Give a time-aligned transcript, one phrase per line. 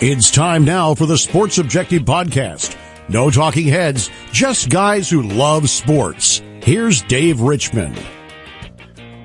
[0.00, 2.76] It's time now for the Sports Objective Podcast.
[3.08, 6.40] No talking heads, just guys who love sports.
[6.62, 8.00] Here's Dave Richmond.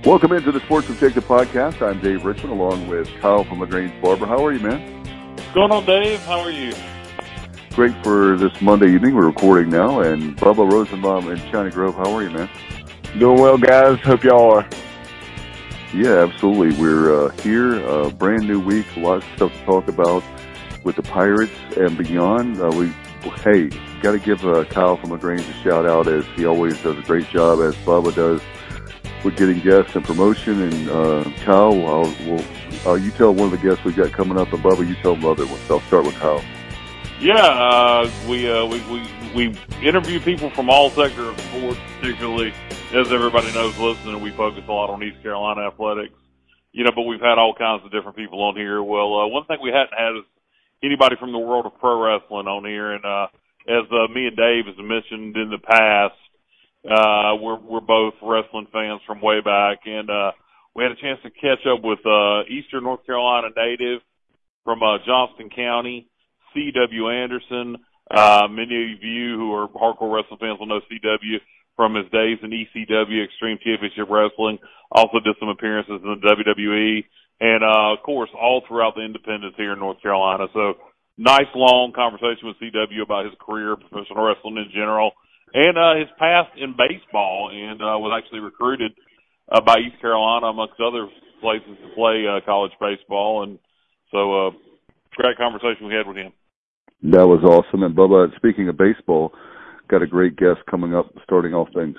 [0.04, 1.80] Welcome into the Sports Objective Podcast.
[1.84, 4.26] I'm Dave Richmond along with Kyle from LaGrange Barber.
[4.26, 5.36] How are you, man?
[5.36, 6.20] What's going on, Dave?
[6.22, 6.74] How are you?
[7.74, 9.14] Great for this Monday evening.
[9.14, 10.00] We're recording now.
[10.00, 11.94] And Bubba Rosenbaum in China Grove.
[11.94, 12.50] How are you, man?
[13.20, 14.00] Doing well, guys.
[14.00, 14.68] Hope y'all are.
[15.94, 16.82] Yeah, absolutely.
[16.82, 20.24] We're uh, here, uh, brand new week, lots of stuff to talk about
[20.84, 22.60] with the Pirates and beyond.
[22.60, 22.88] Uh, we,
[23.42, 23.70] hey,
[24.02, 27.02] got to give uh, Kyle from LaGrange a shout out as he always does a
[27.02, 28.42] great job, as Bubba does
[29.24, 30.62] with getting guests and promotion.
[30.62, 32.44] And uh, Kyle, I'll, we'll,
[32.86, 35.16] uh, you tell one of the guests we've got coming up, and Bubba, you tell
[35.16, 35.70] them ones.
[35.70, 36.44] I'll start with Kyle.
[37.20, 42.54] Yeah, uh, we, uh, we we we interview people from all sectors of sports, particularly
[42.94, 44.22] as everybody knows, listening.
[44.22, 46.16] We focus a lot on East Carolina athletics,
[46.74, 46.92] you know.
[46.94, 48.84] But we've had all kinds of different people on here.
[48.84, 50.26] Well, uh, one thing we hadn't had is
[50.84, 52.92] anybody from the world of pro wrestling on here.
[52.92, 53.28] And uh,
[53.68, 56.20] as uh, me and Dave has mentioned in the past,
[56.84, 60.32] uh, we're we're both wrestling fans from way back, and uh,
[60.76, 64.02] we had a chance to catch up with uh, Eastern North Carolina native
[64.66, 66.10] from uh, Johnston County,
[66.54, 67.10] C.W.
[67.10, 67.78] Anderson.
[68.12, 71.40] Uh, many of you who are hardcore wrestling fans will know C.W.
[71.78, 74.60] from his days in ECW Extreme Championship Wrestling.
[74.92, 77.06] Also did some appearances in the WWE
[77.40, 80.48] and uh, of course, all throughout the independents here in North Carolina.
[80.54, 80.76] So,
[81.18, 85.12] nice long conversation with CW about his career, professional wrestling in general,
[85.54, 88.94] and uh, his past in baseball, and uh, was actually recruited
[89.52, 91.08] uh, by East Carolina amongst other
[91.42, 93.44] places to play uh, college baseball.
[93.44, 93.60] And
[94.12, 94.52] so, uh,
[95.16, 96.34] great conversation we had with him.
[97.04, 97.84] That was awesome.
[97.84, 99.34] And Bubba, speaking of baseball,
[99.90, 101.98] got a great guest coming up, starting off things.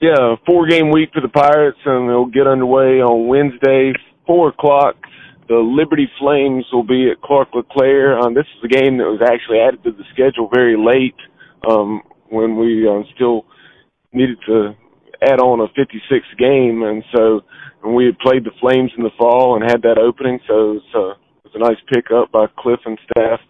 [0.00, 3.92] Yeah, four game week for the Pirates, and they'll get underway on Wednesday,
[4.30, 4.94] four o'clock.
[5.48, 8.16] The Liberty Flames will be at Clark LeClair.
[8.16, 11.18] Um, this is a game that was actually added to the schedule very late
[11.68, 13.44] um, when we um, still
[14.12, 14.76] needed to
[15.20, 15.98] add on a 56
[16.38, 17.40] game, and so
[17.82, 20.74] and we had played the Flames in the fall and had that opening, so it
[20.78, 21.10] was, uh,
[21.42, 23.40] it was a nice pickup by Cliff and staff.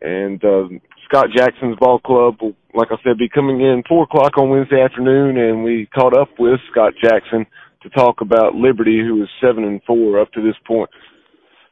[0.00, 0.68] And uh,
[1.04, 4.80] Scott Jackson's ball club will, like I said, be coming in four o'clock on Wednesday
[4.80, 7.44] afternoon, and we caught up with Scott Jackson
[7.82, 10.90] to talk about Liberty, who is seven and four up to this point.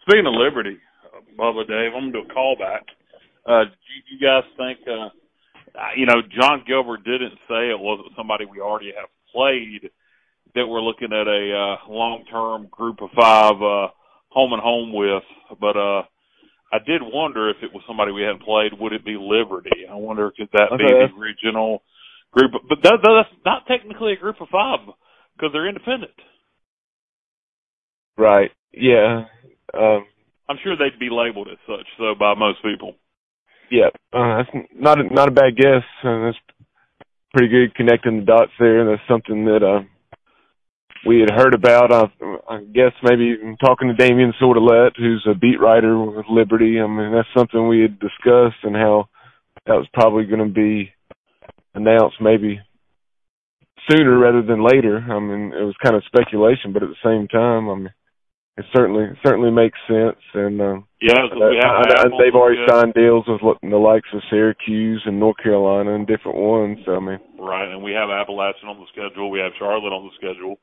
[0.03, 0.79] Speaking of Liberty,
[1.39, 2.83] Bubba Dave, I'm gonna do a callback.
[3.47, 4.79] Uh, do you guys think?
[4.89, 5.11] Uh,
[5.97, 9.91] you know, Jon Gilbert didn't say it wasn't somebody we already have played.
[10.55, 13.89] That we're looking at a uh, long-term group of five uh,
[14.31, 15.23] home and home with,
[15.61, 16.03] but uh,
[16.73, 18.73] I did wonder if it was somebody we hadn't played.
[18.81, 19.85] Would it be Liberty?
[19.89, 20.85] I wonder could that okay.
[20.85, 21.83] be the regional
[22.33, 22.53] group?
[22.69, 24.81] But that, that's not technically a group of five
[25.39, 26.13] because they're independent.
[28.17, 28.51] Right.
[28.73, 29.25] Yeah.
[29.73, 30.07] Um,
[30.49, 32.95] I'm sure they'd be labeled as such, though, by most people.
[33.71, 35.85] Yeah, uh, that's not a, not a bad guess.
[36.03, 36.39] Uh, that's
[37.35, 38.87] pretty good connecting the dots there.
[38.87, 39.85] That's something that uh,
[41.07, 41.93] we had heard about.
[41.93, 42.05] I,
[42.49, 46.81] I guess maybe talking to Damien Sordelett, who's a beat writer with Liberty.
[46.81, 49.11] I mean, that's something we had discussed and how
[49.67, 50.91] that was probably going to be
[51.75, 52.59] announced maybe
[53.91, 54.99] sooner rather than later.
[54.99, 57.93] I mean, it was kind of speculation, but at the same time, I mean,
[58.59, 60.19] it certainly certainly makes sense.
[60.35, 65.21] And uh, yeah, we have, they've already signed deals with the likes of Syracuse and
[65.21, 66.79] North Carolina and different ones.
[66.85, 67.71] So, I mean, right.
[67.71, 69.31] And we have Appalachian on the schedule.
[69.31, 70.59] We have Charlotte on the schedule.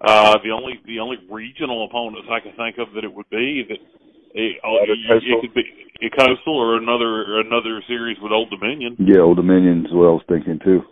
[0.00, 3.62] Uh, the only the only regional opponents I can think of that it would be
[3.68, 3.78] that
[4.34, 5.62] it, oh, it, it could be
[6.02, 8.96] a coastal or another another series with Old Dominion.
[8.98, 10.82] Yeah, Old Dominion is what I was thinking too.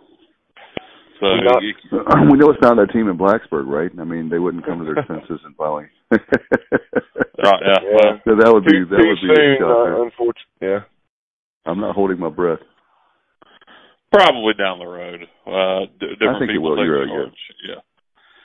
[1.19, 1.73] So not, you,
[2.31, 3.91] we know it's not that team in Blacksburg, right?
[3.99, 5.87] I mean, they wouldn't come to their senses and finally.
[6.11, 6.21] right,
[7.43, 7.79] yeah.
[7.91, 10.61] Well, so that would be that would be soon, uh, unfortunately.
[10.61, 10.79] Yeah.
[11.65, 12.59] I'm not holding my breath.
[14.11, 15.21] Probably down the road.
[15.45, 16.85] Uh, d- different I think people it will.
[16.85, 17.31] You're right,
[17.67, 17.75] yeah.
[17.75, 17.81] yeah.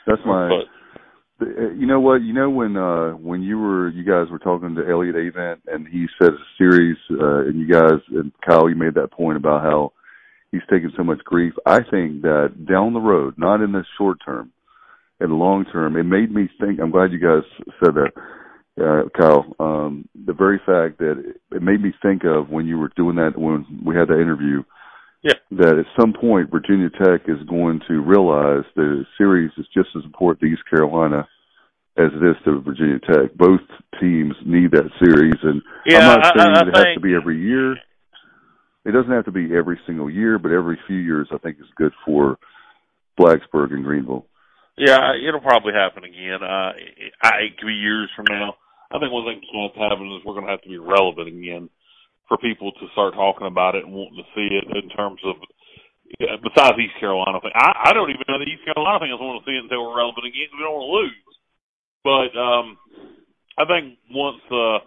[0.07, 0.49] That's my.
[0.49, 2.22] But, uh, you know what?
[2.22, 5.87] You know when uh when you were you guys were talking to Elliott Avent and
[5.87, 9.63] he said a series uh and you guys and Kyle you made that point about
[9.63, 9.93] how
[10.54, 11.53] he's taken so much grief.
[11.66, 14.53] I think that down the road, not in the short term,
[15.21, 16.80] in the long term, it made me think.
[16.80, 17.42] I'm glad you guys
[17.83, 18.12] said that,
[18.80, 19.45] uh, Kyle.
[19.59, 23.16] Um, the very fact that it, it made me think of when you were doing
[23.16, 24.62] that when we had that interview.
[25.22, 25.41] Yeah.
[25.53, 30.04] That at some point Virginia Tech is going to realize the series is just as
[30.04, 31.27] important to East Carolina
[31.97, 33.34] as it is to Virginia Tech.
[33.34, 33.62] Both
[33.98, 37.00] teams need that series, and yeah, I'm not saying I, I it think, has to
[37.00, 37.77] be every year
[38.84, 41.71] it doesn't have to be every single year, but every few years I think is
[41.77, 42.39] good for
[43.19, 44.27] Blacksburg and Greenville.
[44.77, 46.42] Yeah, it'll probably happen again.
[46.42, 46.75] Uh,
[47.22, 48.59] I, it could be years from now.
[48.91, 50.78] I think one thing that's going to happen is we're going to have to be
[50.78, 51.71] relevant again
[52.28, 55.39] for people to start talking about it and wanting to see it in terms of
[56.42, 57.54] besides East Carolina thing.
[57.54, 59.15] I, I don't even know the East Carolina thing.
[59.15, 61.34] I want to see it until we're relevant again we don't want to lose.
[62.04, 62.66] But um,
[63.57, 64.78] I think once uh,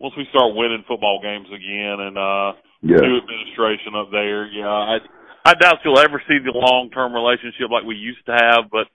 [0.00, 2.50] once we start winning football games again and uh,
[2.82, 3.00] yeah.
[3.00, 4.98] new administration up there, yeah, I
[5.44, 8.70] I doubt you'll ever see the long term relationship like we used to have.
[8.70, 8.86] But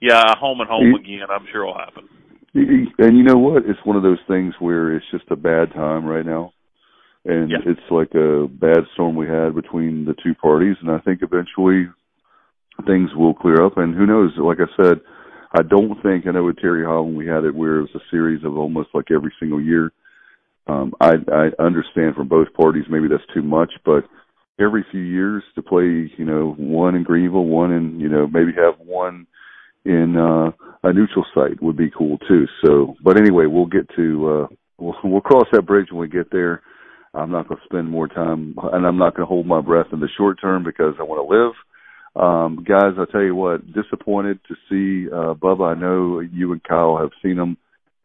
[0.00, 2.08] yeah, home and home again, I'm sure will happen.
[2.54, 3.64] And you know what?
[3.66, 6.52] It's one of those things where it's just a bad time right now
[7.26, 7.58] and yeah.
[7.66, 11.90] it's like a bad storm we had between the two parties and I think eventually
[12.86, 15.00] things will clear up and who knows like I said
[15.52, 18.10] I don't think I know with Terry Holland we had it where it was a
[18.10, 19.90] series of almost like every single year
[20.66, 24.04] um I I understand from both parties maybe that's too much but
[24.58, 28.52] every few years to play you know one in Greenville one in you know maybe
[28.56, 29.26] have one
[29.84, 30.50] in uh
[30.82, 34.96] a neutral site would be cool too so but anyway we'll get to uh we'll
[35.04, 36.62] we'll cross that bridge when we get there
[37.16, 39.86] I'm not going to spend more time, and I'm not going to hold my breath
[39.92, 41.52] in the short term because I want to live.
[42.14, 45.76] Um, guys, I tell you what, disappointed to see uh, Bubba.
[45.76, 47.56] I know you and Kyle have seen them.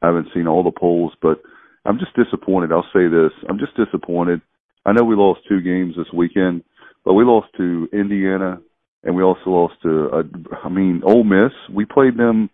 [0.02, 1.42] I haven't seen all the polls, but
[1.86, 2.72] I'm just disappointed.
[2.72, 4.42] I'll say this: I'm just disappointed.
[4.86, 6.64] I know we lost two games this weekend,
[7.06, 8.60] but we lost to Indiana,
[9.04, 10.24] and we also lost to, uh,
[10.64, 11.52] I mean, Ole Miss.
[11.72, 12.50] We played them.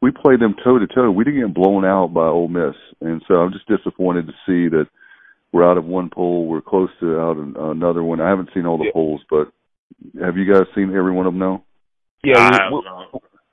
[0.00, 1.10] We played them toe to toe.
[1.10, 4.68] We didn't get blown out by Ole Miss, and so I'm just disappointed to see
[4.68, 4.86] that
[5.52, 6.46] we're out of one poll.
[6.46, 8.20] We're close to out of another one.
[8.20, 8.92] I haven't seen all the yeah.
[8.92, 9.50] polls, but
[10.20, 11.64] have you guys seen every one of them now?
[12.22, 12.82] Yeah, we,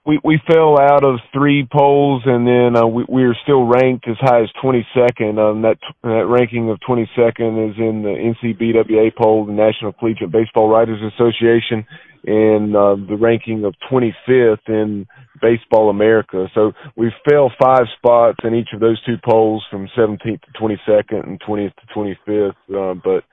[0.06, 4.08] we we fell out of three polls, and then uh, we we are still ranked
[4.08, 5.40] as high as 22nd.
[5.40, 10.70] Um, that that ranking of 22nd is in the NCBWA poll, the National Collegiate Baseball
[10.70, 11.86] Writers Association,
[12.26, 15.08] and uh, the ranking of 25th in
[15.42, 16.48] Baseball America.
[16.54, 21.28] So we fell five spots in each of those two polls from 17th to 22nd
[21.28, 22.54] and 20th to 25th.
[22.70, 23.24] Uh, but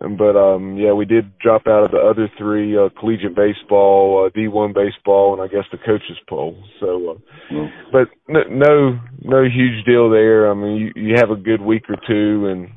[0.00, 4.38] but um yeah, we did drop out of the other three uh, collegiate baseball, uh,
[4.38, 6.62] D1 baseball, and I guess the coaches poll.
[6.80, 7.10] So,
[7.50, 10.50] uh, but no, no no huge deal there.
[10.50, 12.68] I mean, you, you have a good week or two, and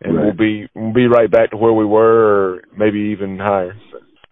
[0.00, 0.24] and right.
[0.24, 3.74] we'll be we'll be right back to where we were, or maybe even higher.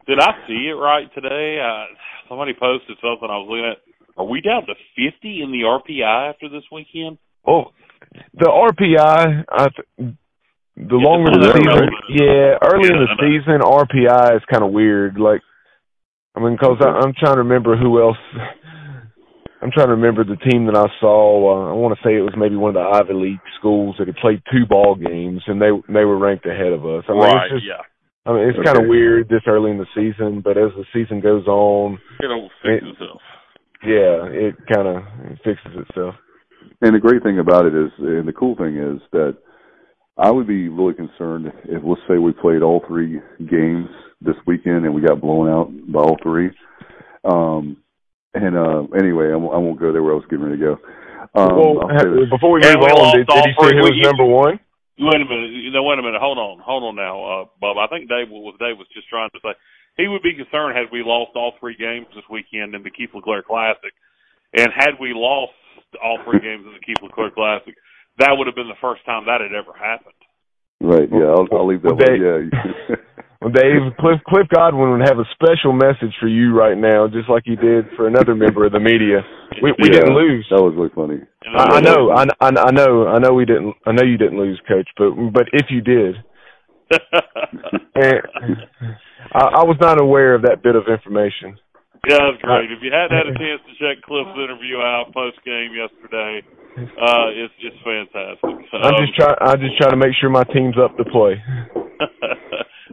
[0.07, 1.59] Did I see it right today?
[1.61, 1.95] Uh,
[2.29, 3.79] somebody posted something I was looking at.
[4.17, 4.75] Are we down to
[5.13, 7.19] 50 in the RPI after this weekend?
[7.47, 7.67] Oh,
[8.35, 10.17] the RPI, I th-
[10.77, 14.73] the yeah, longer the season, yeah, early yeah, in the season, RPI is kind of
[14.73, 15.19] weird.
[15.19, 15.41] Like,
[16.37, 18.21] I mean, because I'm trying to remember who else.
[19.63, 21.17] I'm trying to remember the team that I saw.
[21.49, 24.07] Uh, I want to say it was maybe one of the Ivy League schools that
[24.07, 27.09] had played two ball games, and they they were ranked ahead of us.
[27.09, 27.49] I mean, right?
[27.51, 27.81] It's just, yeah.
[28.29, 28.69] I mean, it's okay.
[28.69, 32.51] kind of weird this early in the season, but as the season goes on, it'll
[32.61, 33.23] fix it, itself.
[33.81, 34.97] Yeah, it kind of
[35.41, 36.15] fixes itself.
[36.83, 39.39] And the great thing about it is, and the cool thing is that
[40.19, 43.89] I would be really concerned if, let's say, we played all three games
[44.21, 46.51] this weekend and we got blown out by all three.
[47.25, 47.77] Um,
[48.33, 50.65] and uh, anyway, I won't, I won't go there where I was getting ready to
[50.65, 50.79] go.
[51.37, 54.61] Um, well, before we move on, did, did you say who was number one?
[54.97, 55.53] Wait a minute.
[55.53, 56.21] You know, wait a minute.
[56.21, 56.65] Hold on.
[56.65, 57.77] Hold on now, uh, Bob.
[57.77, 59.53] I think Dave was Dave was just trying to say
[60.01, 63.13] he would be concerned had we lost all three games this weekend in the Keith
[63.13, 63.93] LeClair Classic,
[64.57, 65.53] and had we lost
[66.01, 67.77] all three games in the Keith LeClair Classic,
[68.19, 70.15] that would have been the first time that had ever happened.
[70.81, 71.09] Right.
[71.11, 71.33] Yeah.
[71.33, 71.97] I'll, I'll leave that.
[71.97, 72.97] Well, Dave, yeah.
[73.41, 77.29] well, Dave, Cliff, Cliff Godwin would have a special message for you right now, just
[77.29, 79.25] like he did for another member of the media.
[79.63, 80.47] We, we yeah, didn't lose.
[80.51, 81.25] That was really funny.
[81.49, 83.75] I, I know, I, I know, I know we didn't.
[83.87, 84.89] I know you didn't lose, Coach.
[84.97, 86.17] But but if you did,
[86.93, 88.21] eh,
[89.33, 91.57] I, I was not aware of that bit of information.
[92.07, 92.71] Yeah, that's great.
[92.71, 96.47] If you hadn't had a chance to check Cliff's interview out post game yesterday,
[96.79, 98.71] uh, it's just fantastic.
[98.73, 99.37] I'm just trying.
[99.43, 101.35] I'm just try to make sure my team's up to play.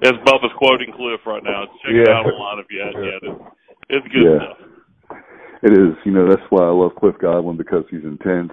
[0.03, 2.01] As Bubba's quoting Cliff right now, check yeah.
[2.01, 3.22] it out online if you hadn't yet.
[3.24, 3.41] It's,
[3.89, 4.39] it's good yeah.
[4.41, 5.22] stuff.
[5.63, 5.96] It is.
[6.03, 8.51] You know, that's why I love Cliff Godwin because he's intense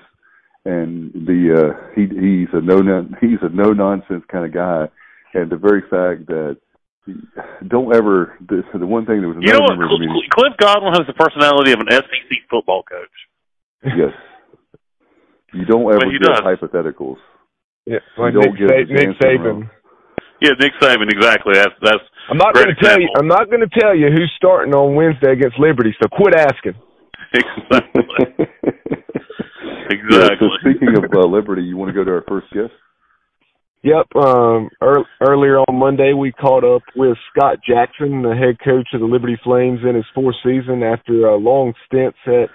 [0.65, 2.77] and the uh he he's a no
[3.21, 4.87] he's a no nonsense kind of guy
[5.33, 6.70] and the very fact that he,
[7.67, 11.07] don't ever this the one thing that was you know what Cliff, Cliff Godwin has
[11.09, 13.17] the personality of an SEC football coach
[13.85, 14.13] yes
[15.55, 16.41] you don't ever get does.
[16.45, 17.17] hypotheticals
[17.87, 19.71] yeah like Nick, Sa- Nick Saban
[20.41, 23.65] yeah Nick Saban exactly that's that's I'm not going to tell you I'm not going
[23.65, 26.77] to tell you who's starting on Wednesday against Liberty so quit asking
[27.35, 28.05] exactly.
[29.91, 30.07] exactly.
[30.11, 32.73] Yeah, so speaking of uh, Liberty, you want to go to our first guest?
[33.83, 34.15] Yep.
[34.15, 39.01] Um, er- earlier on Monday, we caught up with Scott Jackson, the head coach of
[39.01, 42.51] the Liberty Flames in his fourth season after a long stints at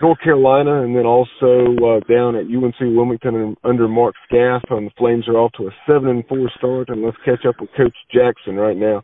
[0.00, 4.62] North Carolina, and then also uh, down at UNC Wilmington under Mark Scalf.
[4.70, 7.60] And the Flames are off to a seven and four start, and let's catch up
[7.60, 9.02] with Coach Jackson right now.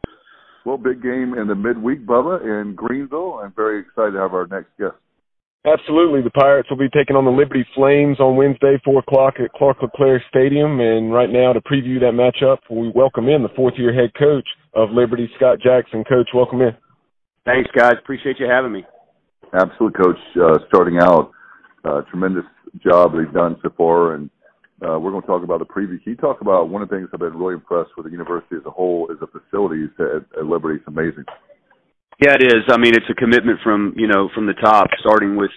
[0.64, 3.40] Well, big game in the midweek, Bubba, in Greenville.
[3.43, 4.97] I'm very excited to have our next guest.
[5.67, 6.23] Absolutely.
[6.23, 9.83] The Pirates will be taking on the Liberty Flames on Wednesday, 4 o'clock at Clark
[9.83, 10.81] LeClair Stadium.
[10.81, 14.49] And right now, to preview that matchup, we welcome in the fourth year head coach
[14.73, 16.02] of Liberty, Scott Jackson.
[16.05, 16.73] Coach, welcome in.
[17.45, 17.95] Thanks, guys.
[17.99, 18.85] Appreciate you having me.
[19.52, 20.17] Absolutely, Coach.
[20.40, 21.31] Uh, starting out,
[21.85, 22.45] uh, tremendous
[22.83, 24.14] job they've done so far.
[24.14, 24.31] And
[24.81, 26.02] uh, we're going to talk about the preview.
[26.02, 28.57] Can you talk about one of the things I've been really impressed with the university
[28.57, 30.79] as a whole is the facilities at, at Liberty.
[30.79, 31.25] It's amazing.
[32.23, 32.65] Yeah, it is.
[32.69, 35.50] I mean, it's a commitment from you know from the top, starting with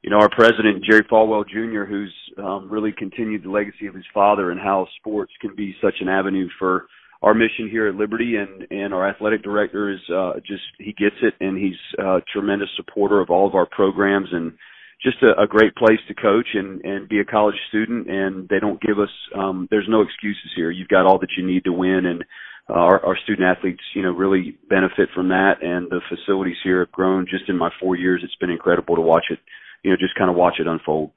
[0.00, 4.06] you know our president Jerry Falwell Jr., who's um, really continued the legacy of his
[4.14, 6.86] father and how sports can be such an avenue for
[7.20, 8.36] our mission here at Liberty.
[8.36, 12.70] And and our athletic director is uh, just he gets it, and he's a tremendous
[12.76, 14.54] supporter of all of our programs and
[15.02, 18.08] just a, a great place to coach and and be a college student.
[18.08, 20.70] And they don't give us um, there's no excuses here.
[20.70, 22.24] You've got all that you need to win and
[22.68, 25.62] uh, our, our student athletes, you know, really benefit from that.
[25.62, 28.22] And the facilities here have grown just in my four years.
[28.24, 29.38] It's been incredible to watch it,
[29.82, 31.10] you know, just kind of watch it unfold.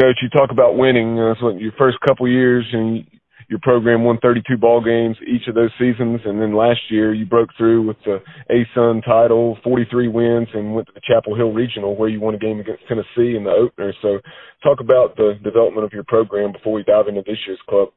[0.00, 1.18] Coach, you talk about winning.
[1.18, 3.04] Uh, so your first couple years, and
[3.48, 7.24] your program won 32 ball games each of those seasons, and then last year you
[7.24, 11.96] broke through with the ASUN title, 43 wins, and went to the Chapel Hill Regional
[11.96, 13.92] where you won a game against Tennessee in the opener.
[14.02, 14.18] So,
[14.62, 17.88] talk about the development of your program before we dive into this year's club.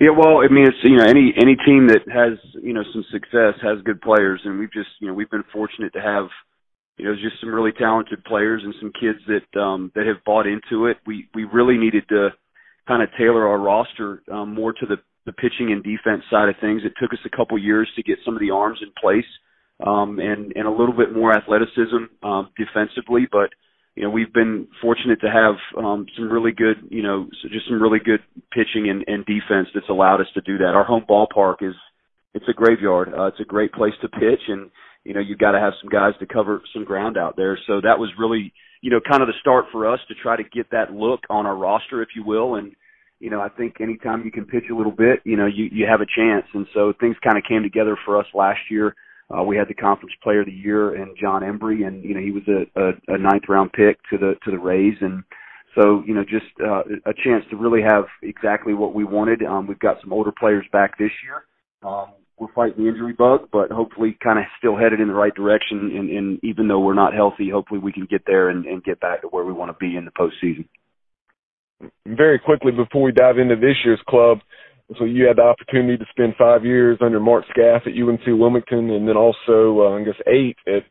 [0.00, 3.04] Yeah, well, I mean, it's you know any any team that has you know some
[3.10, 6.26] success has good players, and we've just you know we've been fortunate to have
[6.98, 10.46] you know just some really talented players and some kids that um that have bought
[10.46, 10.98] into it.
[11.06, 12.30] We we really needed to
[12.86, 16.54] kind of tailor our roster um, more to the the pitching and defense side of
[16.60, 16.82] things.
[16.84, 19.26] It took us a couple years to get some of the arms in place
[19.84, 23.50] um, and and a little bit more athleticism um, defensively, but
[23.96, 27.82] you know we've been fortunate to have um, some really good you know just some
[27.82, 28.20] really good
[28.52, 30.74] pitching and, and defense that's allowed us to do that.
[30.74, 31.74] Our home ballpark is
[32.34, 33.08] it's a graveyard.
[33.08, 34.70] Uh, it's a great place to pitch, and
[35.04, 37.58] you know you've got to have some guys to cover some ground out there.
[37.66, 40.44] So that was really you know kind of the start for us to try to
[40.44, 42.76] get that look on our roster, if you will, and
[43.18, 45.86] you know, I think anytime you can pitch a little bit, you know, you you
[45.86, 46.44] have a chance.
[46.52, 48.94] And so things kind of came together for us last year.
[49.34, 52.20] Uh, we had the conference player of the year and Jon Embree, and you know
[52.20, 55.24] he was a, a, a ninth round pick to the to the Rays, and
[55.74, 59.42] so you know just uh, a chance to really have exactly what we wanted.
[59.42, 61.44] Um, we've got some older players back this year.
[61.82, 65.34] Um, we're fighting the injury bug, but hopefully kind of still headed in the right
[65.34, 65.90] direction.
[65.96, 69.00] And, and even though we're not healthy, hopefully we can get there and, and get
[69.00, 70.68] back to where we want to be in the postseason.
[72.06, 74.38] Very quickly before we dive into this year's club,
[74.98, 78.90] so you had the opportunity to spend five years under Mark Scalf at UNC Wilmington,
[78.90, 80.84] and then also uh, I guess eight at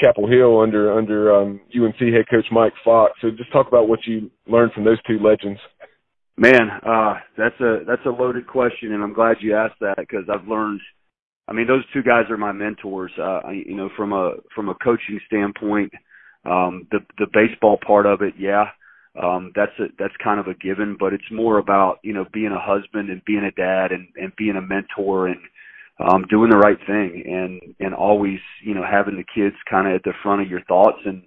[0.00, 3.12] Chapel Hill under under um, UNC head coach Mike Fox.
[3.20, 5.60] So just talk about what you learned from those two legends.
[6.36, 10.24] Man, uh, that's a that's a loaded question, and I'm glad you asked that because
[10.32, 10.80] I've learned.
[11.46, 13.12] I mean, those two guys are my mentors.
[13.22, 15.92] Uh, you know, from a from a coaching standpoint,
[16.46, 18.64] um, the the baseball part of it, yeah
[19.22, 22.52] um that's a that's kind of a given but it's more about you know being
[22.52, 25.40] a husband and being a dad and and being a mentor and
[26.00, 29.94] um doing the right thing and and always you know having the kids kind of
[29.94, 31.22] at the front of your thoughts and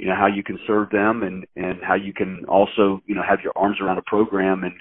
[0.00, 3.22] you know how you can serve them and and how you can also you know
[3.26, 4.74] have your arms around a program and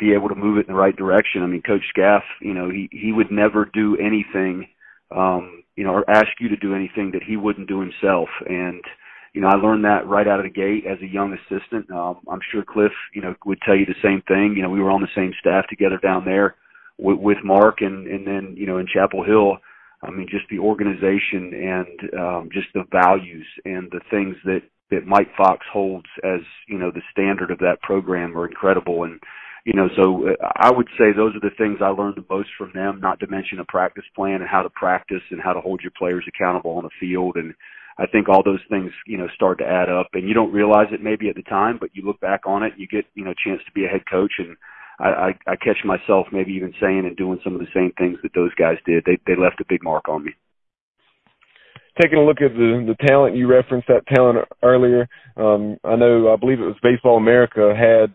[0.00, 1.42] be able to move it in the right direction.
[1.42, 4.68] I mean coach Scalf you know he he would never do anything
[5.14, 8.28] um you know or ask you to do anything that he wouldn't do himself.
[8.48, 8.82] And
[9.34, 11.90] you know, I learned that right out of the gate as a young assistant.
[11.90, 14.54] Um, I'm sure Cliff, you know, would tell you the same thing.
[14.56, 16.54] You know, we were on the same staff together down there
[16.98, 19.58] with, with Mark, and and then you know in Chapel Hill.
[20.02, 25.06] I mean, just the organization and um, just the values and the things that that
[25.06, 29.02] Mike Fox holds as you know the standard of that program are incredible.
[29.02, 29.18] And
[29.64, 32.50] you know, so uh, I would say those are the things I learned the most
[32.56, 33.00] from them.
[33.00, 35.92] Not to mention a practice plan and how to practice and how to hold your
[35.98, 37.52] players accountable on the field and
[37.98, 40.88] I think all those things, you know, start to add up and you don't realize
[40.92, 43.30] it maybe at the time, but you look back on it, you get, you know,
[43.30, 44.56] a chance to be a head coach and
[44.98, 48.18] I, I, I catch myself maybe even saying and doing some of the same things
[48.22, 49.04] that those guys did.
[49.04, 50.32] They they left a big mark on me.
[52.00, 55.08] Taking a look at the the talent you referenced that talent earlier.
[55.36, 58.14] Um, I know I believe it was Baseball America had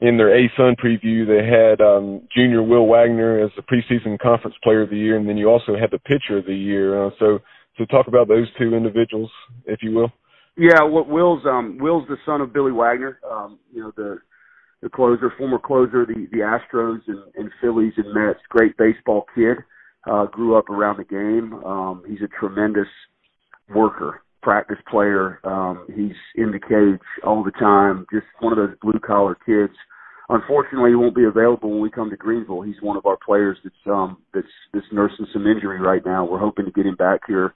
[0.00, 4.82] in their ASUN preview they had um, junior Will Wagner as the preseason conference player
[4.82, 7.06] of the year, and then you also had the pitcher of the year.
[7.06, 7.38] Uh, so
[7.76, 9.30] so talk about those two individuals,
[9.66, 10.12] if you will.
[10.56, 13.18] Yeah, well, Will's um, Will's the son of Billy Wagner.
[13.28, 14.18] Um, you know the
[14.82, 18.38] the closer, former closer, the the Astros and, and Phillies and Mets.
[18.48, 19.56] Great baseball kid.
[20.08, 21.54] Uh, grew up around the game.
[21.64, 22.88] Um, he's a tremendous
[23.74, 24.22] worker.
[24.42, 25.40] practice player.
[25.42, 28.06] Um, he's in the cage all the time.
[28.12, 29.72] Just one of those blue collar kids.
[30.28, 32.62] Unfortunately, he won't be available when we come to Greenville.
[32.62, 36.24] He's one of our players that's um, that's that's nursing some injury right now.
[36.24, 37.54] We're hoping to get him back here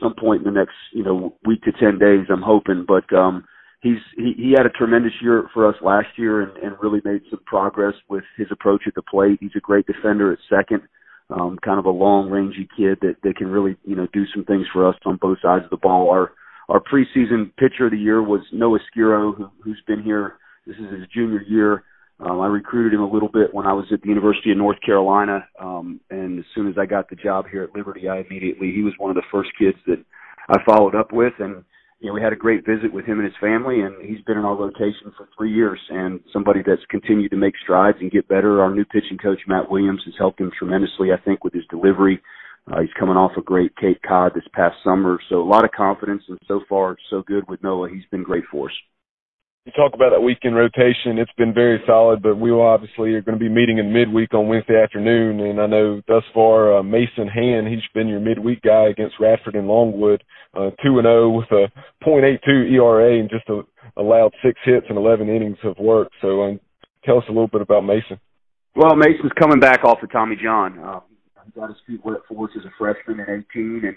[0.00, 2.26] some point in the next you know week to ten days.
[2.30, 3.44] I'm hoping, but um,
[3.80, 7.22] he's he, he had a tremendous year for us last year and, and really made
[7.30, 9.38] some progress with his approach at the plate.
[9.40, 10.82] He's a great defender at second,
[11.30, 14.44] um, kind of a long rangy kid that that can really you know do some
[14.44, 16.10] things for us on both sides of the ball.
[16.10, 16.32] Our
[16.68, 20.34] our preseason pitcher of the year was Noah Skirrow, who, who's been here.
[20.66, 21.82] This is his junior year.
[22.20, 24.78] Um, I recruited him a little bit when I was at the University of North
[24.84, 28.72] Carolina, um, and as soon as I got the job here at Liberty, I immediately
[28.72, 30.04] he was one of the first kids that
[30.48, 31.64] I followed up with, and
[32.00, 34.38] you know, we had a great visit with him and his family, and he's been
[34.38, 35.78] in our rotation for three years.
[35.90, 38.62] And somebody that's continued to make strides and get better.
[38.62, 42.20] Our new pitching coach Matt Williams has helped him tremendously, I think, with his delivery.
[42.72, 45.72] Uh, he's coming off a great Cape Cod this past summer, so a lot of
[45.72, 46.22] confidence.
[46.28, 47.90] And so far, so good with Noah.
[47.90, 48.76] He's been great for us
[49.64, 51.18] you talk about that weekend rotation.
[51.18, 54.32] It's been very solid, but we will obviously are going to be meeting in midweek
[54.32, 55.40] on Wednesday afternoon.
[55.40, 59.56] And I know thus far, uh, Mason Hand, he's been your midweek guy against Radford
[59.56, 60.24] and Longwood,
[60.54, 61.70] uh, 2 and 0 with a
[62.02, 63.60] .82 ERA and just a,
[64.00, 66.08] allowed six hits and 11 innings of work.
[66.22, 66.60] So um,
[67.04, 68.18] tell us a little bit about Mason.
[68.74, 70.78] Well, Mason's coming back off of Tommy John.
[70.78, 71.00] Uh,
[71.44, 73.96] he got his feet wet for us as a freshman in 18 and,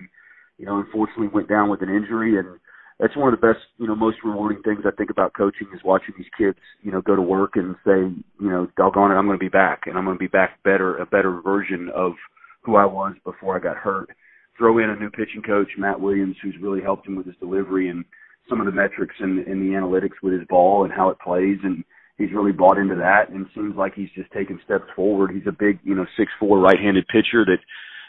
[0.58, 2.60] you know, unfortunately went down with an injury and,
[3.00, 5.84] that's one of the best, you know, most rewarding things I think about coaching is
[5.84, 8.00] watching these kids, you know, go to work and say,
[8.40, 10.62] you know, doggone it, I'm going to be back, and I'm going to be back
[10.64, 12.14] better, a better version of
[12.62, 14.10] who I was before I got hurt.
[14.58, 17.90] Throw in a new pitching coach, Matt Williams, who's really helped him with his delivery
[17.90, 18.06] and
[18.48, 21.58] some of the metrics and, and the analytics with his ball and how it plays,
[21.64, 21.84] and
[22.18, 25.32] he's really bought into that, and seems like he's just taken steps forward.
[25.32, 27.58] He's a big, you know, six four right-handed pitcher that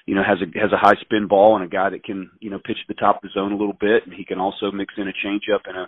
[0.06, 2.50] you know, has a has a high spin ball and a guy that can, you
[2.50, 4.70] know, pitch at the top of the zone a little bit, and he can also
[4.70, 5.86] mix in a changeup and a,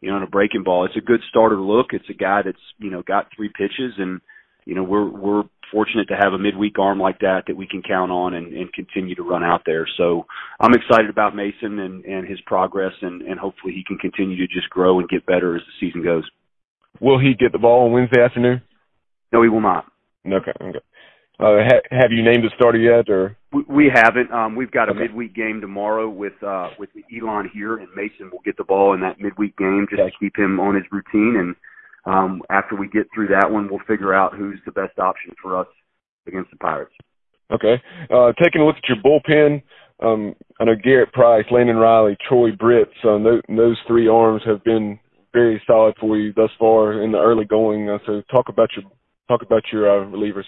[0.00, 0.86] you know, and a breaking ball.
[0.86, 1.88] It's a good starter look.
[1.92, 4.20] It's a guy that's, you know, got three pitches, and
[4.64, 7.82] you know, we're we're fortunate to have a midweek arm like that that we can
[7.82, 9.86] count on and, and continue to run out there.
[9.96, 10.26] So
[10.60, 14.46] I'm excited about Mason and and his progress, and and hopefully he can continue to
[14.46, 16.28] just grow and get better as the season goes.
[17.00, 18.60] Will he get the ball on Wednesday afternoon?
[19.32, 19.86] No, he will not.
[20.26, 20.52] Okay.
[20.60, 20.80] Okay.
[21.40, 24.30] Uh, ha- have you named a starter yet, or we, haven't?
[24.32, 25.00] Um, we've got a okay.
[25.00, 29.00] midweek game tomorrow with uh, with Elon here, and Mason will get the ball in
[29.00, 30.10] that midweek game just okay.
[30.10, 31.36] to keep him on his routine.
[31.38, 31.56] And
[32.04, 35.58] um, after we get through that one, we'll figure out who's the best option for
[35.58, 35.68] us
[36.26, 36.92] against the Pirates.
[37.50, 37.80] Okay.
[38.10, 39.62] Uh, taking a look at your bullpen,
[40.00, 42.90] um, I know Garrett Price, Landon Riley, Troy Britt.
[43.02, 44.98] So those, those three arms have been
[45.32, 47.88] very solid for you thus far in the early going.
[47.88, 48.90] Uh, so talk about your
[49.28, 50.44] talk about your uh, relievers.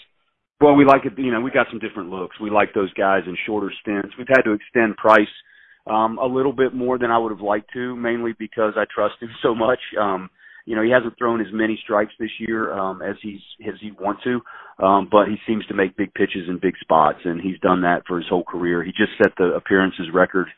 [0.61, 1.12] Well, we like it.
[1.16, 2.38] You know, we got some different looks.
[2.38, 4.14] We like those guys in shorter stints.
[4.18, 5.29] We've had to extend Price
[5.87, 9.14] um, a little bit more than I would have liked to, mainly because I trust
[9.20, 9.81] him so much.
[9.99, 10.29] Um,
[10.66, 13.92] you know, he hasn't thrown as many strikes this year um, as he's as he
[13.92, 14.40] wants to,
[14.85, 18.03] um, but he seems to make big pitches in big spots, and he's done that
[18.07, 18.85] for his whole career.
[18.85, 20.49] He just set the appearances record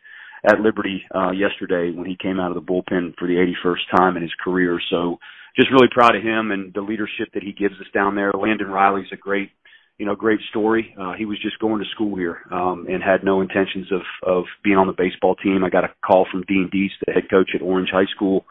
[0.45, 4.17] at Liberty uh, yesterday when he came out of the bullpen for the 81st time
[4.17, 4.81] in his career.
[4.91, 5.19] So,
[5.57, 8.33] just really proud of him and the leadership that he gives us down there.
[8.33, 9.51] Landon Riley's a great
[9.99, 10.95] you know, great story.
[11.01, 14.45] Uh, he was just going to school here um, and had no intentions of of
[14.65, 15.65] being on the baseball team.
[15.65, 18.45] I got a call from Dean Deese, the head coach at Orange High School,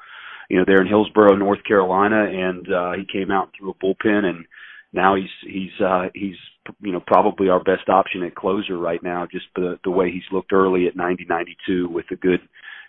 [0.49, 4.25] you know, there in Hillsborough, North Carolina, and uh, he came out through a bullpen,
[4.25, 4.45] and
[4.93, 6.35] now he's he's uh, he's
[6.79, 9.27] you know probably our best option at closer right now.
[9.29, 12.39] Just the the way he's looked early at 90 92 with a good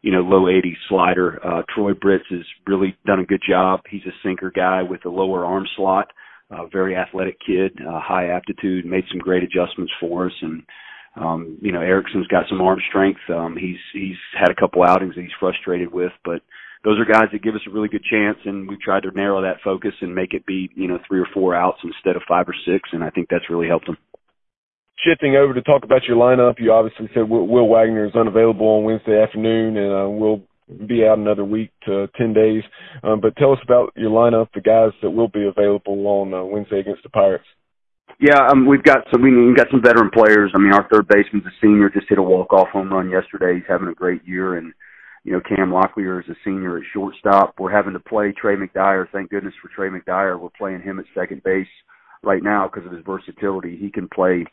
[0.03, 1.39] you know, low 80 slider.
[1.47, 3.83] Uh, Troy Britz has really done a good job.
[3.89, 6.09] He's a sinker guy with a lower arm slot
[6.53, 10.33] a very athletic kid, uh, high aptitude, made some great adjustments for us.
[10.43, 10.63] And,
[11.17, 13.21] um, you know, Erickson's got some arm strength.
[13.29, 16.43] Um, he's, he's had a couple outings that he's frustrated with, but
[16.85, 18.39] those are guys that give us a really good chance.
[18.45, 21.29] And we've tried to narrow that focus and make it be, you know, three or
[21.33, 22.91] four outs instead of five or six.
[22.93, 23.97] And I think that's really helped them.
[25.07, 28.85] Shifting over to talk about your lineup, you obviously said Will Wagner is unavailable on
[28.85, 32.63] Wednesday afternoon, and uh, we'll be out another week to 10 days.
[33.03, 36.45] Um, but tell us about your lineup, the guys that will be available on uh,
[36.45, 37.45] Wednesday against the Pirates.
[38.21, 39.23] Yeah, um, we've got some.
[39.23, 40.53] We've got some veteran players.
[40.55, 43.55] I mean, our third baseman's a senior, just hit a walk-off home run yesterday.
[43.55, 44.73] He's having a great year, and
[45.25, 47.55] you know, Cam Locklear is a senior at shortstop.
[47.59, 49.07] We're having to play Trey McDyer.
[49.11, 50.39] Thank goodness for Trey McDyer.
[50.39, 51.67] We're playing him at second base
[52.23, 53.77] right now because of his versatility.
[53.77, 54.45] He can play,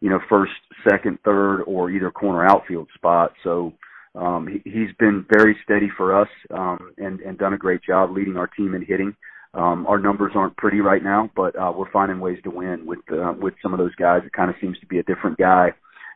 [0.00, 0.52] you know, first,
[0.88, 3.32] second, third, or either corner outfield spot.
[3.42, 3.72] So
[4.14, 8.10] um, he, he's been very steady for us um, and, and done a great job
[8.10, 9.14] leading our team in hitting.
[9.54, 12.98] Um, our numbers aren't pretty right now, but uh, we're finding ways to win with
[13.12, 14.22] uh, with some of those guys.
[14.26, 15.70] It kind of seems to be a different guy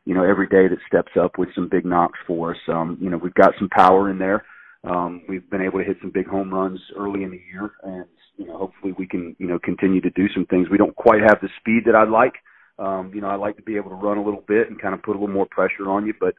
[0.09, 2.57] you know, every day that steps up with some big knocks for us.
[2.67, 4.43] Um, you know, we've got some power in there.
[4.83, 8.07] Um, we've been able to hit some big home runs early in the year, and
[8.39, 10.69] you know, hopefully we can, you know, continue to do some things.
[10.71, 12.33] We don't quite have the speed that I'd like.
[12.79, 14.95] Um, you know, I like to be able to run a little bit and kind
[14.95, 16.35] of put a little more pressure on you, but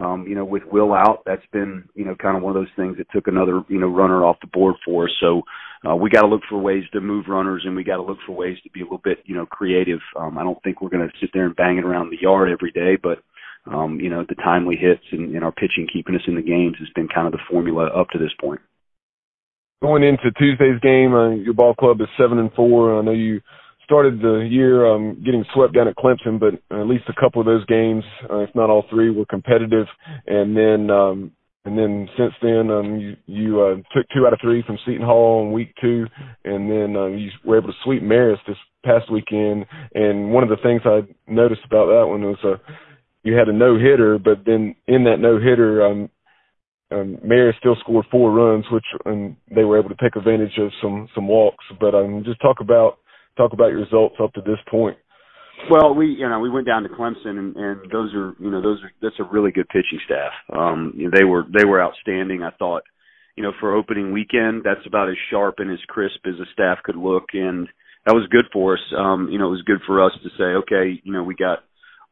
[0.00, 2.72] um, you know, with Will out, that's been, you know, kind of one of those
[2.76, 5.10] things that took another, you know, runner off the board for us.
[5.20, 5.42] So
[5.88, 8.18] uh, we got to look for ways to move runners, and we got to look
[8.26, 10.00] for ways to be a little bit, you know, creative.
[10.16, 12.48] Um, I don't think we're going to sit there and bang it around the yard
[12.50, 13.18] every day, but
[13.66, 16.76] um, you know, the timely hits and, and our pitching keeping us in the games
[16.78, 18.60] has been kind of the formula up to this point.
[19.82, 22.98] Going into Tuesday's game, uh, your ball club is seven and four.
[22.98, 23.40] I know you
[23.88, 27.46] started the year um, getting swept down at Clemson, but at least a couple of
[27.46, 29.86] those games, uh, if not all three, were competitive.
[30.26, 31.32] And then, um,
[31.64, 35.06] and then since then, um, you, you uh, took two out of three from Seton
[35.06, 36.04] Hall in week two,
[36.44, 39.64] and then um, you were able to sweep Marist this past weekend.
[39.94, 42.72] And one of the things I noticed about that one was uh,
[43.22, 46.10] you had a no hitter, but then in that no hitter, um,
[46.90, 50.72] um, Marist still scored four runs, which um, they were able to take advantage of
[50.82, 51.64] some some walks.
[51.80, 52.98] But um, just talk about
[53.38, 54.98] talk about your results up to this point.
[55.70, 58.62] Well, we you know we went down to Clemson, and, and those are you know
[58.62, 60.32] those are that's a really good pitching staff.
[60.52, 62.42] Um, you know, they were they were outstanding.
[62.42, 62.82] I thought,
[63.36, 66.78] you know, for opening weekend, that's about as sharp and as crisp as a staff
[66.84, 67.68] could look, and
[68.06, 68.80] that was good for us.
[68.96, 71.58] Um, you know, it was good for us to say, okay, you know, we got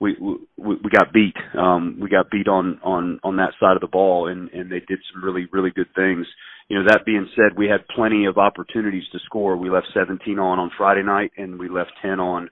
[0.00, 1.36] we we, we got beat.
[1.56, 4.80] Um, we got beat on on on that side of the ball, and and they
[4.80, 6.26] did some really really good things
[6.68, 9.57] you know, that being said, we had plenty of opportunities to score.
[9.57, 12.50] We left 17 on on Friday night, and we left 10 on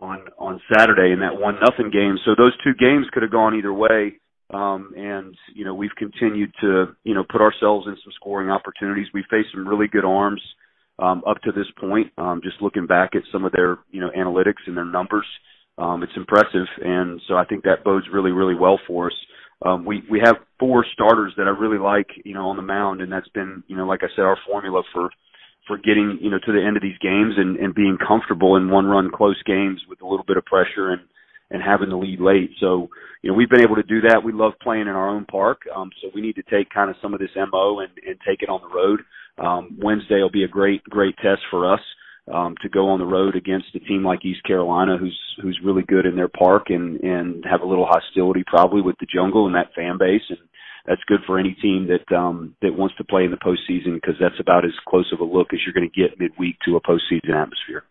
[0.00, 2.18] on on Saturday in that one nothing game.
[2.24, 4.20] So those two games could have gone either way.
[4.50, 9.08] Um, and you know, we've continued to you know put ourselves in some scoring opportunities.
[9.12, 10.40] We faced some really good arms
[11.00, 12.12] um, up to this point.
[12.16, 15.26] Um, just looking back at some of their you know analytics and their numbers,
[15.78, 16.66] um, it's impressive.
[16.80, 19.16] And so I think that bodes really really well for us
[19.62, 23.00] um, we we have four starters that I really like, you know, on the mound,
[23.00, 25.10] and that's been, you know, like I said, our formula for
[25.66, 28.70] for getting, you know, to the end of these games and and being comfortable in
[28.70, 31.02] one run close games with a little bit of pressure and
[31.50, 32.50] and having the lead late.
[32.60, 32.88] So,
[33.22, 34.22] you know, we've been able to do that.
[34.22, 36.96] We love playing in our own park, um, so we need to take kind of
[37.02, 39.00] some of this mo and and take it on the road.
[39.38, 41.80] Um, Wednesday will be a great great test for us
[42.32, 45.82] um, to go on the road against a team like East Carolina, who's who's really
[45.82, 49.54] good in their park and and have a little hostility probably with the jungle and
[49.54, 50.38] that fan base, and
[50.86, 54.14] that's good for any team that um, that wants to play in the postseason because
[54.20, 56.80] that's about as close of a look as you're going to get midweek to a
[56.80, 57.84] postseason atmosphere.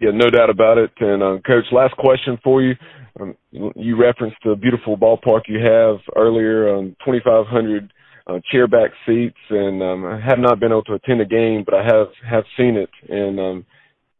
[0.00, 0.90] Yeah, no doubt about it.
[1.00, 2.74] And uh, coach, last question for you.
[3.20, 7.92] Um, you referenced the beautiful ballpark you have earlier, um, 2,500
[8.26, 11.74] uh, chairback seats, and um, I have not been able to attend a game, but
[11.74, 13.66] I have have seen it, and um,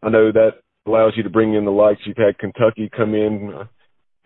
[0.02, 2.00] I know that allows you to bring in the likes.
[2.04, 3.64] You've had Kentucky come in, uh,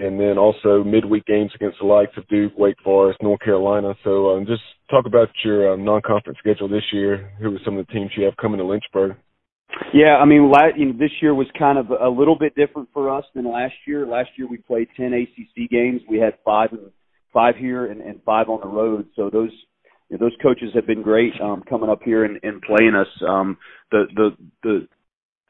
[0.00, 3.94] and then also midweek games against the likes of Duke, Wake Forest, North Carolina.
[4.02, 7.30] So um, just talk about your um, non-conference schedule this year.
[7.40, 9.16] Who are some of the teams you have coming to Lynchburg?
[9.94, 12.88] Yeah, I mean, la- you know, this year was kind of a little bit different
[12.92, 14.06] for us than last year.
[14.06, 16.00] Last year we played 10 ACC games.
[16.08, 16.70] We had five
[17.32, 19.06] five here and, and five on the road.
[19.14, 19.50] So those
[20.08, 23.08] you know, those coaches have been great um, coming up here and, and playing us.
[23.26, 23.58] Um,
[23.90, 24.30] the the
[24.62, 24.88] the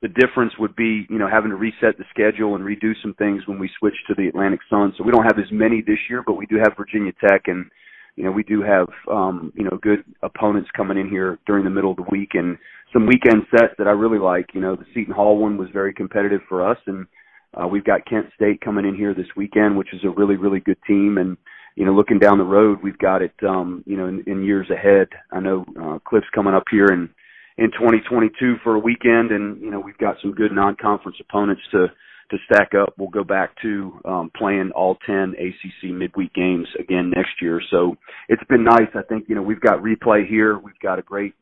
[0.01, 3.43] the difference would be, you know, having to reset the schedule and redo some things
[3.47, 4.95] when we switch to the Atlantic Sun.
[4.97, 7.67] So we don't have as many this year, but we do have Virginia Tech and
[8.15, 11.71] you know, we do have um, you know, good opponents coming in here during the
[11.71, 12.59] middle of the week and
[12.93, 14.47] some weekend sets that I really like.
[14.55, 17.07] You know, the Seton Hall one was very competitive for us and
[17.55, 20.61] uh, we've got Kent State coming in here this weekend, which is a really, really
[20.61, 21.37] good team and
[21.79, 24.69] you know, looking down the road, we've got it, um, you know, in, in years
[24.69, 25.07] ahead.
[25.31, 27.09] I know uh, Cliff's coming up here in
[27.57, 31.87] in 2022 for a weekend, and you know, we've got some good non-conference opponents to
[32.31, 32.95] to stack up.
[32.99, 37.63] We'll go back to um, playing all 10 ACC midweek games again next year.
[37.71, 37.95] So
[38.29, 38.91] it's been nice.
[38.97, 40.59] I think you know we've got replay here.
[40.59, 41.35] We've got a great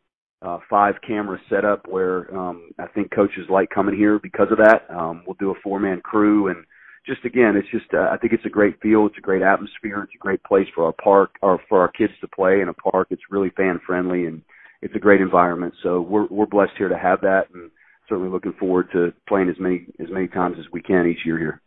[0.42, 4.82] uh, five camera setup where um, I think coaches like coming here because of that.
[4.94, 6.66] Um, we'll do a four man crew and
[7.06, 10.02] just again, it's just uh, I think it's a great field, It's a great atmosphere.
[10.02, 12.74] It's a great place for our park or for our kids to play in a
[12.74, 13.08] park.
[13.10, 14.42] It's really fan friendly and
[14.82, 15.74] it's a great environment.
[15.82, 17.70] So we're we're blessed here to have that, and
[18.08, 21.38] certainly looking forward to playing as many as many times as we can each year
[21.38, 21.60] here.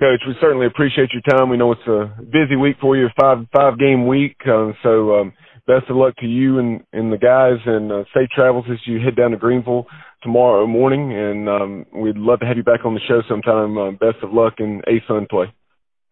[0.00, 1.48] Coach, we certainly appreciate your time.
[1.48, 4.36] We know it's a busy week for you, five five game week.
[4.46, 5.32] Um, so um,
[5.66, 9.00] best of luck to you and, and the guys, and uh, safe travels as you
[9.00, 9.86] head down to Greenville
[10.22, 11.12] tomorrow morning.
[11.12, 13.78] And um, we'd love to have you back on the show sometime.
[13.78, 15.52] Uh, best of luck in ASUN play.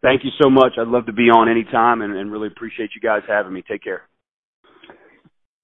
[0.01, 0.73] Thank you so much.
[0.79, 3.63] I'd love to be on anytime, and, and really appreciate you guys having me.
[3.69, 4.01] Take care.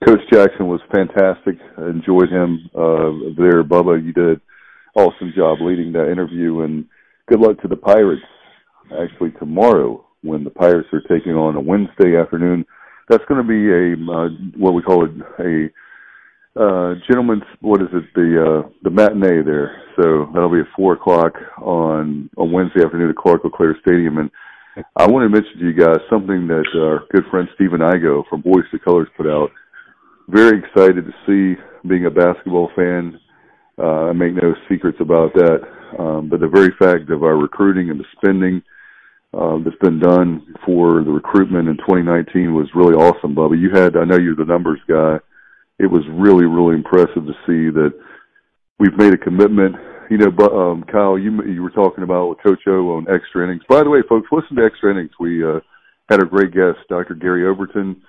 [0.05, 1.55] Coach Jackson was fantastic.
[1.75, 3.63] I enjoyed him uh, there.
[3.63, 4.39] Bubba, you did
[4.95, 6.85] awesome job leading that interview, and
[7.27, 8.21] good luck to the Pirates
[8.91, 12.65] actually tomorrow when the Pirates are taking on a Wednesday afternoon.
[13.09, 15.69] That's going to be a uh, what we call it a
[16.59, 19.83] uh, gentlemen's what is it the uh, the matinee there.
[19.95, 24.17] So that'll be at four o'clock on on Wednesday afternoon at Clark LeClair Stadium.
[24.17, 24.31] And
[24.95, 28.43] I want to mention to you guys something that our good friend Stephen Igo from
[28.43, 29.49] Voice to Colors put out.
[30.27, 33.19] Very excited to see being a basketball fan.
[33.79, 35.61] Uh, I make no secrets about that.
[35.99, 38.61] Um, but the very fact of our recruiting and the spending
[39.37, 43.59] uh, that's been done for the recruitment in 2019 was really awesome, Bubba.
[43.59, 45.17] You had, I know you're the numbers guy.
[45.77, 47.93] It was really, really impressive to see that
[48.79, 49.75] we've made a commitment.
[50.09, 53.43] You know, but, um, Kyle, you you were talking about with Coach O on extra
[53.43, 53.61] innings.
[53.69, 55.11] By the way, folks, listen to extra innings.
[55.19, 55.59] We uh,
[56.09, 57.13] had a great guest, Dr.
[57.13, 58.01] Gary Overton,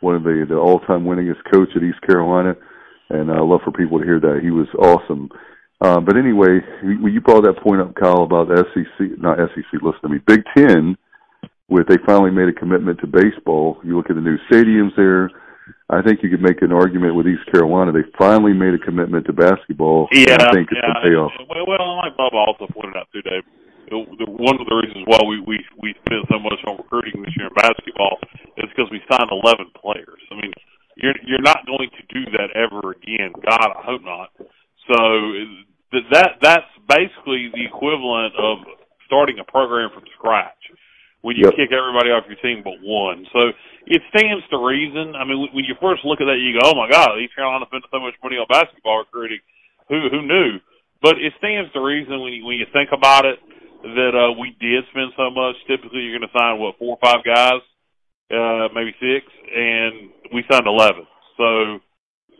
[0.00, 2.54] one of the the all-time winningest coach at East Carolina,
[3.10, 4.40] and I love for people to hear that.
[4.40, 5.28] He was awesome.
[5.82, 9.82] Uh, but anyway, you, you brought that point up, Kyle, about the SEC, not SEC.
[9.82, 10.94] Listen to me, Big Ten.
[11.66, 13.80] With they finally made a commitment to baseball.
[13.82, 15.26] You look at the new stadiums there.
[15.90, 17.90] I think you could make an argument with East Carolina.
[17.90, 20.06] They finally made a commitment to basketball.
[20.12, 20.92] Yeah, I think it's yeah.
[20.92, 21.14] going to pay.
[21.16, 23.42] Well, well, like Bob also pointed out too, Dave.
[23.90, 27.26] The, the, one of the reasons why we we we spent so much on recruiting
[27.26, 28.22] this year in basketball
[28.60, 30.22] is because we signed 11 players.
[30.30, 30.52] I mean,
[30.94, 33.34] you're you're not going to do that ever again.
[33.34, 34.30] God, I hope not.
[34.86, 34.96] So
[35.92, 38.58] that that that's basically the equivalent of
[39.06, 40.58] starting a program from scratch
[41.20, 41.56] when you Yep.
[41.56, 43.26] kick everybody off your team but one.
[43.32, 43.52] So
[43.86, 45.14] it stands to reason.
[45.14, 47.66] I mean, when you first look at that, you go, "Oh my God, East Carolina
[47.66, 49.38] spent so much money on basketball recruiting.
[49.88, 50.58] Who who knew?"
[51.02, 53.38] But it stands to reason when you when you think about it
[53.82, 55.56] that uh, we did spend so much.
[55.66, 57.60] Typically, you're going to sign what four or five guys,
[58.30, 61.06] uh, maybe six, and we signed eleven.
[61.36, 61.80] So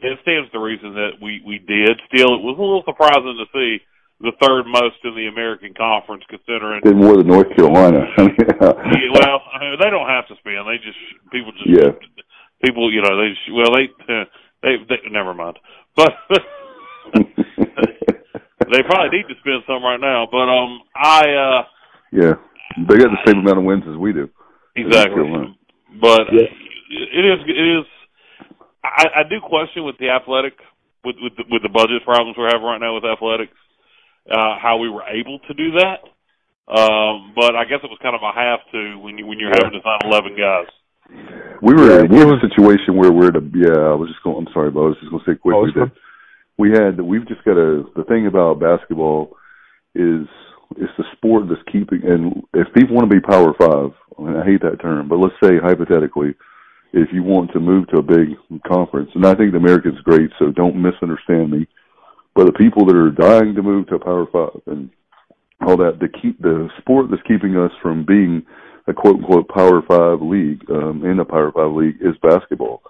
[0.02, 2.00] it stands to reason that we we did.
[2.12, 3.78] Still, it was a little surprising to see
[4.20, 6.80] the third most in the American Conference, considering.
[6.84, 8.06] Did more than North Carolina.
[8.62, 9.40] Yeah, well,
[9.80, 10.66] they don't have to spend.
[10.68, 10.98] They just
[11.32, 11.90] people just Yeah.
[12.64, 12.92] people.
[12.92, 13.88] You know, they just, well they
[14.62, 15.58] they they never mind.
[15.96, 16.12] But
[18.70, 20.26] they probably need to spend some right now.
[20.30, 21.62] But um, I uh
[22.12, 22.34] yeah,
[22.88, 24.28] they got the same amount of wins as we do.
[24.76, 25.56] exactly.
[26.00, 26.48] But Yeah.
[26.90, 27.86] it is it is.
[28.84, 30.54] I, I do question with the athletic
[31.04, 33.56] with with the, with the budget problems we're having right now with athletics,
[34.30, 36.02] uh, how we were able to do that.
[36.70, 39.54] Um, but I guess it was kind of a have to when you when you're
[39.54, 40.70] having to sign eleven guys.
[41.60, 43.92] We were Yeah, we were in a situation where we're at a yeah.
[43.92, 44.46] I was just going.
[44.46, 45.92] I'm sorry, but I was just going to say quickly Oh, that
[46.58, 49.36] we had we've just got a the thing about basketball
[49.94, 50.26] is
[50.76, 54.44] it's the sport that's keeping and if people want to be power five and I
[54.44, 56.34] hate that term but let's say hypothetically
[56.92, 60.30] if you want to move to a big conference and I think the American's great
[60.38, 61.66] so don't misunderstand me
[62.34, 64.90] but the people that are dying to move to a power five and
[65.66, 68.44] all that the keep the sport that's keeping us from being
[68.88, 72.82] a quote unquote power five league um in a power five league is basketball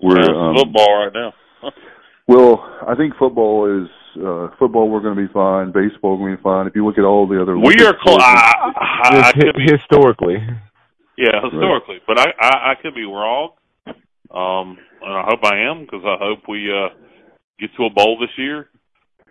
[0.00, 1.32] we're It's um, football right now.
[2.28, 4.88] well, I think football is uh football.
[4.88, 5.72] We're going to be fine.
[5.72, 6.66] Baseball, we're going to be fine.
[6.66, 8.18] If you look at all the other, we are close.
[8.20, 10.36] I, I, I Just could historically.
[11.16, 13.50] Yeah, historically, but I, I I could be wrong.
[13.86, 16.88] Um, and I hope I am because I hope we uh
[17.60, 18.68] get to a bowl this year.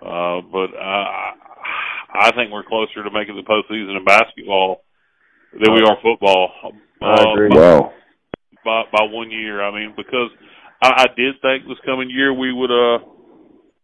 [0.02, 1.34] Uh, but I
[2.14, 4.84] I think we're closer to making the postseason in basketball
[5.52, 6.52] than we are football.
[7.02, 7.50] I agree.
[7.52, 7.94] Uh, Wow.
[8.64, 9.62] by by one year.
[9.62, 10.30] I mean, because
[10.82, 13.00] I, I did think this coming year we would uh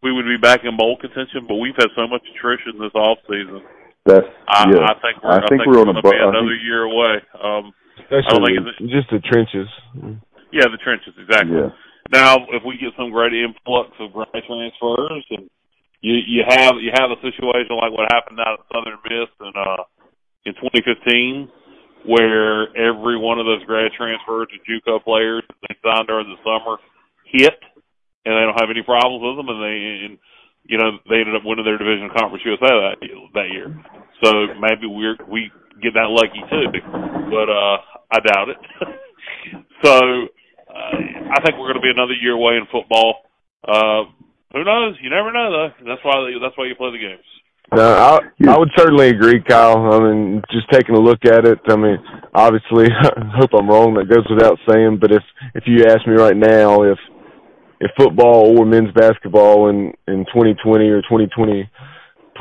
[0.01, 3.17] we would be back in bowl contention, but we've had so much attrition this off
[3.27, 3.61] season.
[4.05, 4.87] That's I, yeah.
[4.87, 7.15] I think we're I think we're on a gonna bu- be another think- year away.
[7.43, 7.73] Um,
[8.05, 9.67] Especially think just the trenches.
[10.51, 11.57] yeah, the trenches exactly.
[11.57, 11.71] yeah.
[12.11, 15.49] Now, if we get some great influx of grad transfers, and
[16.01, 19.53] you you have you have a situation like what happened out at Southern Miss in
[19.53, 19.83] uh
[20.45, 21.51] in 2015,
[22.07, 26.81] where every one of those grad transfers to JUCO players they signed during the summer
[27.29, 27.59] hit,
[28.25, 30.13] and they don't have any problems with them, and they and
[30.65, 32.97] you know they ended up winning their division conference USA that
[33.35, 33.69] that year.
[34.23, 35.51] So maybe we're we
[35.81, 36.67] get that lucky too,
[37.31, 37.77] but uh
[38.11, 38.57] I doubt it.
[39.83, 40.97] so uh,
[41.29, 43.21] I think we're going to be another year away in football.
[43.63, 44.09] Uh,
[44.53, 44.97] who knows?
[45.01, 45.85] You never know, though.
[45.85, 47.25] That's why that's why you play the games.
[47.71, 48.17] No, I
[48.49, 49.93] I would certainly agree, Kyle.
[49.93, 51.59] I mean, just taking a look at it.
[51.67, 51.97] I mean,
[52.33, 53.93] obviously, I hope I'm wrong.
[53.93, 54.97] That goes without saying.
[54.99, 56.97] But if if you ask me right now, if
[57.79, 61.69] if football or men's basketball in in 2020 or 2020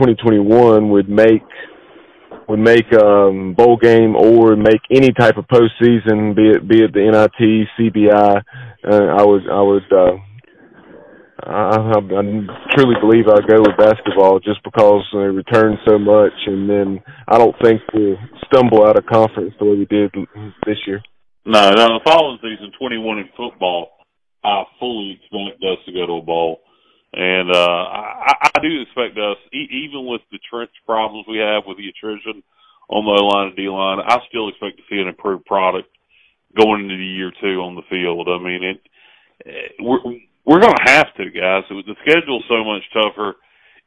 [0.00, 1.42] 2021 would make
[2.48, 6.92] would make um bowl game or make any type of postseason, be it be it
[6.92, 8.42] the NIT, CBI,
[8.90, 10.16] uh, I would I would uh
[11.40, 12.00] I, I
[12.74, 17.38] truly believe I'll go with basketball just because they return so much, and then I
[17.38, 20.12] don't think we'll stumble out of conference the way we did
[20.66, 21.00] this year.
[21.46, 21.98] No, no.
[21.98, 23.90] The following season, 21 in football,
[24.44, 26.60] I fully expect us to go to a bowl,
[27.12, 31.64] and uh, I, I do expect us, e- even with the trench problems we have
[31.66, 32.42] with the attrition
[32.88, 35.88] on the line and D line, I still expect to see an improved product
[36.56, 38.28] going into the year two on the field.
[38.28, 38.80] I mean, it.
[39.80, 40.00] We're
[40.44, 41.64] we're going to have to, guys.
[41.68, 43.36] The schedule's so much tougher.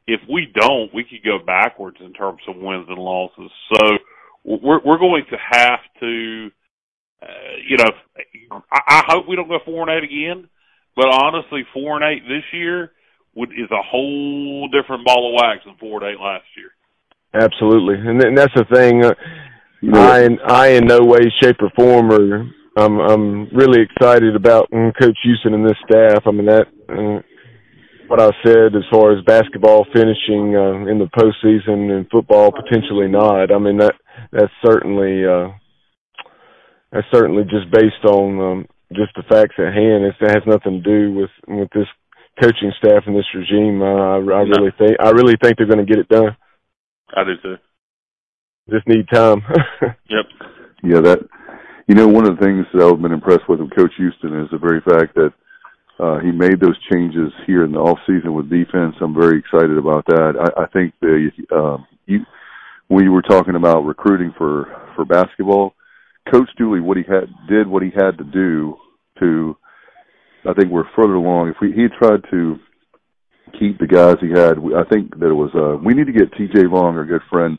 [0.06, 3.50] If we don't, we could go backwards in terms of wins and losses.
[3.72, 3.98] So
[4.44, 6.50] we're we're going to have to,
[7.22, 10.48] uh, you know, I, I hope we don't go four and eight again.
[10.96, 12.92] But honestly, four and eight this year
[13.34, 16.70] would is a whole different ball of wax than four and eight last year.
[17.34, 19.04] Absolutely, and, and that's the thing.
[19.04, 19.14] Uh,
[19.94, 25.18] I, I in no way, shape, or form are I'm I'm really excited about Coach
[25.24, 26.22] Houston and this staff.
[26.26, 27.20] I mean that uh,
[28.08, 33.08] what I said as far as basketball finishing uh, in the postseason and football potentially
[33.08, 33.52] not.
[33.52, 33.94] I mean that
[34.30, 35.48] that's certainly uh,
[36.92, 40.04] that's certainly just based on um, just the facts at hand.
[40.04, 41.88] It has nothing to do with with this
[42.40, 43.82] coaching staff and this regime.
[43.82, 44.44] Uh, I, I No.
[44.44, 46.36] really think I really think they're going to get it done.
[47.16, 47.56] I do too.
[48.70, 49.42] Just need time.
[50.08, 50.26] Yep.
[50.84, 51.18] Yeah, that
[51.88, 54.48] you know one of the things that I've been impressed with with Coach Houston is
[54.50, 55.32] the very fact that
[55.98, 58.94] uh, he made those changes here in the off season with defense.
[59.00, 60.34] I'm very excited about that.
[60.40, 62.20] I, I think the um, you
[62.88, 64.66] when you were talking about recruiting for
[64.96, 65.74] for basketball,
[66.30, 68.76] Coach Dooley what he had did what he had to do
[69.20, 69.56] to.
[70.48, 71.48] I think we're further along.
[71.48, 72.56] If we he tried to
[73.58, 75.50] keep the guys he had, I think that it was.
[75.54, 76.66] Uh, we need to get T.J.
[76.66, 77.58] Long, our good friend,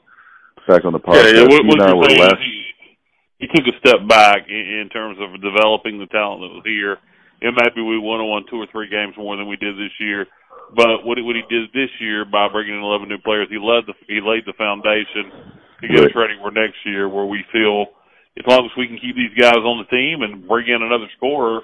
[0.67, 1.31] back on the podcast.
[1.31, 1.47] Yeah, yeah.
[1.47, 2.47] What, He what and I you're were saying last- is
[3.39, 6.63] he, he took a step back in, in terms of developing the talent that was
[6.65, 6.97] here.
[7.43, 9.91] It might be we won won two or three games more than we did this
[9.99, 10.25] year,
[10.75, 13.59] but what he, what he did this year by bringing in 11 new players, he
[13.59, 15.27] led the he laid the foundation
[15.83, 17.91] to get us ready for next year, where we feel
[18.39, 21.11] as long as we can keep these guys on the team and bring in another
[21.19, 21.59] scorer.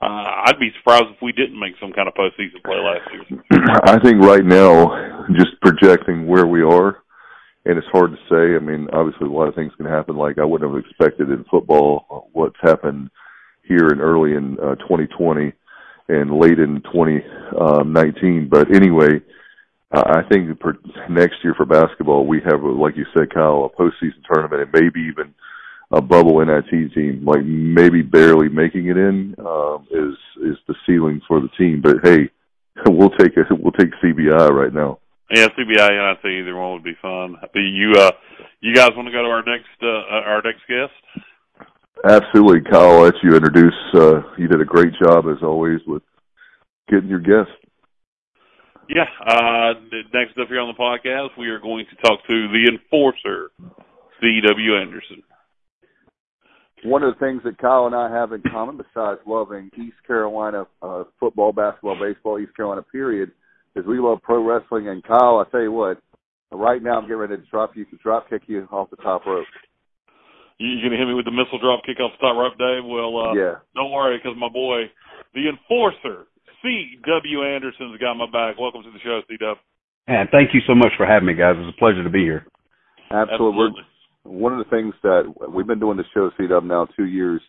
[0.00, 3.42] Uh, I'd be surprised if we didn't make some kind of postseason play last year.
[3.84, 7.02] I think right now, just projecting where we are,
[7.64, 8.54] and it's hard to say.
[8.54, 10.16] I mean, obviously, a lot of things can happen.
[10.16, 13.10] Like I wouldn't have expected in football uh, what's happened
[13.64, 15.52] here in early in uh, 2020
[16.08, 18.48] and late in 2019.
[18.50, 19.20] But anyway,
[19.92, 20.76] I think for
[21.10, 25.00] next year for basketball, we have, like you said, Kyle, a postseason tournament and maybe
[25.00, 25.34] even
[25.90, 31.20] a bubble NIT team, like maybe barely making it in, um, is is the ceiling
[31.26, 31.80] for the team.
[31.82, 32.30] But hey,
[32.86, 33.46] we'll take it.
[33.50, 35.00] We'll take CBI right now.
[35.30, 37.36] Yeah, CBI think either one would be fun.
[37.54, 38.12] You, uh,
[38.60, 41.26] you guys want to go to our next, uh, our next guest?
[42.04, 42.92] Absolutely, Kyle.
[42.92, 43.74] I'll let you introduce.
[43.92, 46.02] Uh, you did a great job as always with
[46.88, 47.50] getting your guest.
[48.88, 49.04] Yeah.
[49.20, 49.74] Uh,
[50.14, 53.50] next up here on the podcast, we are going to talk to the enforcer,
[54.22, 54.76] C.W.
[54.80, 55.22] Anderson.
[56.84, 60.66] One of the things that Kyle and I have in common, besides loving East Carolina
[60.82, 63.30] uh, football, basketball, baseball, East Carolina period,
[63.74, 64.88] is we love pro wrestling.
[64.88, 65.98] And Kyle, I tell you what,
[66.52, 69.26] right now I'm getting ready to drop you, to drop kick you off the top
[69.26, 69.46] rope.
[70.58, 72.84] You, you gonna hit me with the missile drop kick off the top rope, Dave?
[72.84, 74.90] Well, uh, yeah, don't worry, because my boy,
[75.34, 76.26] the enforcer,
[76.62, 77.42] C.W.
[77.44, 78.58] Anderson's got my back.
[78.58, 79.54] Welcome to the show, C.W.
[80.08, 81.54] And thank you so much for having me, guys.
[81.58, 82.46] It's a pleasure to be here.
[83.10, 83.74] absolutely.
[83.76, 83.84] We're-
[84.24, 87.40] One of the things that we've been doing the show CW now two years,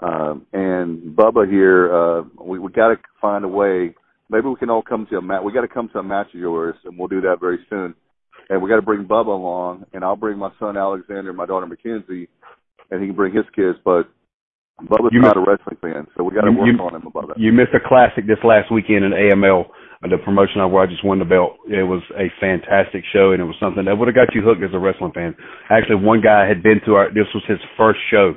[0.00, 3.94] um, and Bubba here, uh, we we got to find a way.
[4.28, 5.42] Maybe we can all come to a match.
[5.44, 7.94] We got to come to a match of yours, and we'll do that very soon.
[8.50, 11.46] And we got to bring Bubba along, and I'll bring my son Alexander, and my
[11.46, 12.28] daughter Mackenzie,
[12.90, 13.78] and he can bring his kids.
[13.84, 14.08] But
[14.82, 17.06] Bubba's You not missed- a wrestling fan, so we got to work you- on him
[17.06, 17.38] about that.
[17.38, 19.70] You missed a classic this last weekend in AML,
[20.02, 21.58] the promotion where I just won the belt.
[21.70, 24.62] It was a fantastic show, and it was something that would have got you hooked
[24.62, 25.34] as a wrestling fan.
[25.70, 27.08] Actually, one guy had been to our.
[27.14, 28.34] This was his first show,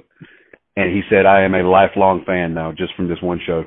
[0.78, 3.66] and he said, "I am a lifelong fan now, just from this one show."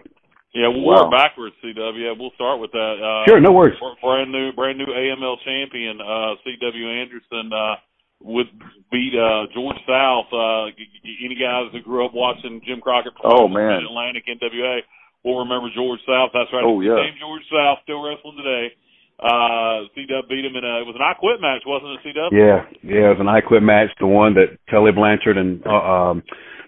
[0.54, 1.04] Yeah, we'll Wow.
[1.04, 1.98] work backwards, CW.
[2.06, 2.96] Yeah, we'll start with that.
[3.02, 3.78] Uh, Sure, no worries.
[3.78, 6.88] br- Brand new, brand new AML champion, uh, C.W.
[6.88, 7.76] Anderson, uh,
[8.22, 8.48] would
[8.90, 10.32] beat, uh, George South.
[10.32, 13.76] Uh, g- g- any guys who grew up watching Jim Crockett Oh, man.
[13.82, 14.82] Mid-Atlantic NWA
[15.28, 16.32] will remember George South.
[16.32, 16.64] That's right.
[16.64, 16.96] Oh, yeah.
[16.96, 18.72] Same George South, still wrestling today.
[19.20, 20.24] Uh, C.W.
[20.30, 22.30] beat him in a, it was an I Quit match, wasn't it, C.W.?
[22.32, 25.70] Yeah, yeah, it was an I Quit match, the one that Tully Blanchard and uh,
[25.70, 26.22] um,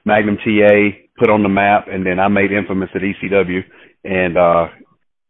[0.04, 3.62] Magnum TA put on the map, and then I made infamous at ECW,
[4.04, 4.66] and uh,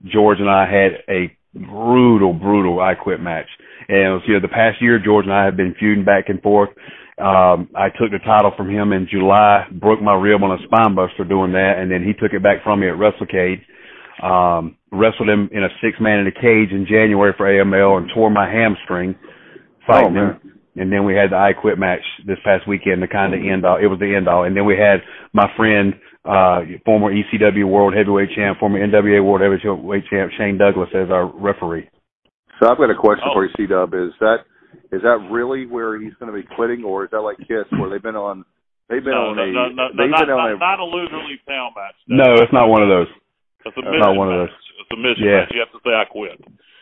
[0.04, 3.48] George and I had a brutal, brutal I Quit match.
[3.88, 6.28] And it was, you know, the past year, George and I have been feuding back
[6.28, 6.70] and forth.
[7.18, 10.94] Um, I took the title from him in July, broke my rib on a spine
[10.94, 13.60] buster doing that, and then he took it back from me at WrestleCade.
[14.24, 18.10] Um, wrestled him in a six man in a cage in January for AML and
[18.14, 19.14] tore my hamstring
[19.86, 20.60] fighting oh, him.
[20.76, 23.64] And then we had the I Quit match this past weekend to kind of end
[23.64, 23.76] all.
[23.76, 24.44] It was the end all.
[24.44, 25.00] And then we had
[25.32, 25.94] my friend,
[26.24, 31.26] uh, former ECW World Heavyweight Champ, former NWA World Heavyweight Champ Shane Douglas as our
[31.26, 31.88] referee.
[32.60, 33.32] So I've got a question Oh.
[33.34, 33.94] for you, C Dub.
[33.94, 34.44] Is that
[34.92, 37.88] is that really where he's going to be quitting, or is that like Kiss, where
[37.88, 38.44] they've been on
[38.88, 40.58] they've been No, on no, a no, no, no, they've not, been on not, a
[40.58, 41.96] not a loser leave town match.
[42.06, 43.08] No, it's not one of those.
[43.64, 44.56] It's a Not mission one of match.
[44.80, 45.40] It's a mission Yeah.
[45.40, 45.50] match.
[45.56, 46.36] You have to say I quit.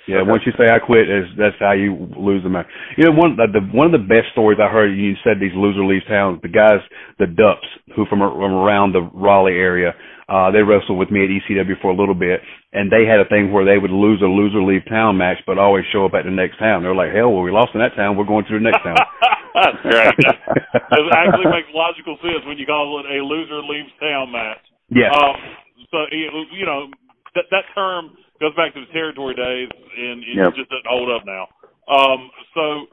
[0.08, 0.30] Yeah, Okay.
[0.30, 2.66] once you say I quit, is that's how you lose the match.
[2.96, 4.88] You know, one the, the one of the best stories I heard.
[4.96, 6.40] You said these loser leaves town.
[6.42, 6.80] The guys,
[7.20, 9.92] the Dupps, who from, from around the Raleigh area,
[10.28, 12.40] uh, they wrestled with me at ECW for a little bit,
[12.72, 15.58] and they had a thing where they would lose a loser leave town match, but
[15.60, 16.82] always show up at the next town.
[16.82, 18.16] They're like, hell, well, we lost in that town.
[18.16, 18.96] We're going to the next town.
[19.58, 20.14] That's great.
[20.20, 24.60] it actually makes logical sense when you call it a loser leaves town match.
[24.88, 25.10] yeah.
[25.12, 25.36] Um,
[25.90, 26.88] so you know
[27.34, 30.54] that that term goes back to the territory days, and it Yep.
[30.54, 31.48] just doesn't hold up now.
[31.88, 32.86] Um, so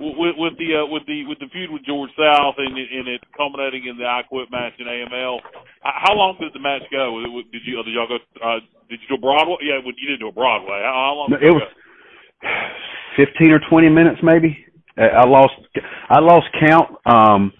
[0.00, 3.08] with, with the uh, with the with the feud with George South and, it- and
[3.08, 5.40] it culminating in the I Quit match in AML,
[5.82, 7.20] how long did the match go?
[7.52, 8.18] Did you did y'all go?
[8.42, 9.56] Uh, did you do a Broadway?
[9.62, 10.80] Yeah, you didn't do a Broadway.
[10.82, 11.26] How, how long?
[11.30, 11.62] No, did it was
[13.16, 14.64] fifteen or twenty minutes, maybe.
[14.96, 15.54] I lost
[16.10, 17.52] I lost count um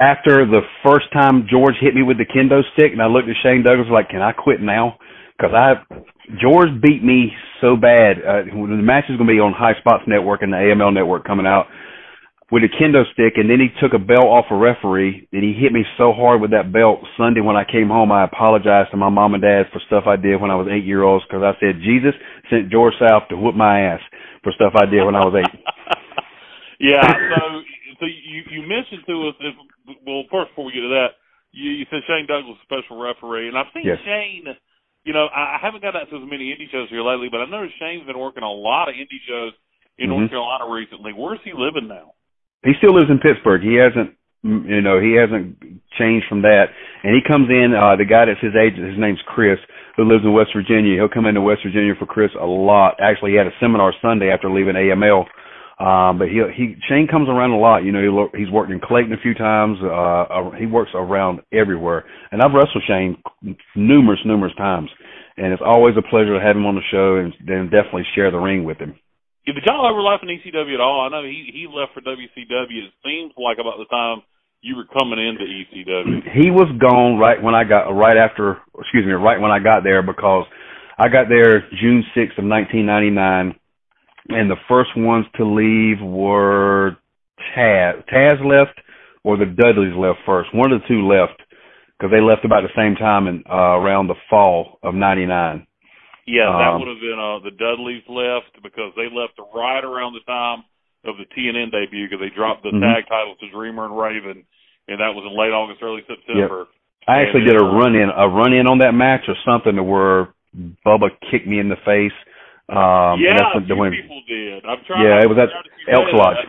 [0.00, 3.36] after the first time George hit me with the kendo stick, and I looked at
[3.42, 4.98] Shane Douglas like, "Can I quit now?"
[5.36, 5.74] Because I
[6.40, 8.18] George beat me so bad.
[8.18, 11.24] Uh, the match is going to be on High Spots Network and the AML Network
[11.24, 11.66] coming out
[12.50, 15.52] with a kendo stick, and then he took a belt off a referee, and he
[15.52, 18.10] hit me so hard with that belt Sunday when I came home.
[18.10, 20.84] I apologized to my mom and dad for stuff I did when I was eight
[20.84, 22.16] year olds because I said Jesus
[22.48, 24.00] sent George South to whoop my ass
[24.42, 25.52] for stuff I did when I was eight.
[26.80, 27.04] yeah.
[27.04, 27.40] So,
[28.00, 29.36] so you you mentioned to us.
[29.40, 29.54] If,
[30.08, 31.20] well, first before we get to that,
[31.52, 34.00] you, you said Shane Douglas, special referee, and I've seen Yes.
[34.04, 34.48] Shane.
[35.04, 37.40] You know, I I haven't got out to as many indie shows here lately, but
[37.40, 39.52] I know Shane's been working a lot of indie shows
[39.98, 40.30] in North Mhm.
[40.30, 41.12] Carolina recently.
[41.12, 42.12] Where's he living now?
[42.64, 43.62] He still lives in Pittsburgh.
[43.62, 45.56] He hasn't, you know, he hasn't
[45.98, 46.70] changed from that.
[47.02, 47.74] And he comes in.
[47.74, 49.58] Uh, the guy that's his agent, his name's Chris,
[49.96, 50.94] who lives in West Virginia.
[50.94, 53.00] He'll come into West Virginia for Chris a lot.
[53.00, 55.26] Actually, he had a seminar Sunday after leaving AML.
[55.78, 57.84] Um, but he he Shane comes around a lot.
[57.84, 59.78] You know, he, lo- he's worked in Clayton a few times.
[59.80, 59.86] Uh,
[60.26, 62.04] uh, he works around everywhere.
[62.32, 63.22] And I've wrestled Shane
[63.76, 64.90] numerous, numerous times.
[65.36, 68.32] And it's always a pleasure to have him on the show and then definitely share
[68.32, 68.98] the ring with him.
[69.46, 71.06] Yeah, Did y'all overlap in ECW at all?
[71.06, 72.82] I know he he left for WCW.
[72.82, 74.22] It seems like about the time
[74.60, 76.26] you were coming into ECW.
[76.34, 79.84] he was gone right when I got right after excuse me right when I got
[79.84, 80.44] there because
[80.98, 83.54] I got there June sixth of nineteen ninety nine
[84.28, 86.96] and the first ones to leave were
[87.56, 88.78] Taz Taz left
[89.24, 91.40] or the Dudleys left first one of the two left
[91.98, 95.66] because they left about the same time in uh, around the fall of ninety nine
[96.26, 100.12] Yeah, that Um, would have been uh, the Dudleys left because they left right around
[100.14, 100.64] the time
[101.04, 102.82] of the TNN debut because they dropped the Mhm.
[102.82, 104.44] tag titles to Dreamer and Raven,
[104.88, 106.66] and that was in late August, early September.
[107.06, 109.36] I actually And, did a uh, run in a run in on that match or
[109.44, 110.28] something to where
[110.84, 112.12] Bubba kicked me in the face
[112.68, 114.64] um yeah, and that's a few when people did.
[114.64, 115.00] I'm trying.
[115.04, 116.18] Yeah, I'm it was at trying to Elks that.
[116.20, 116.42] Lodge.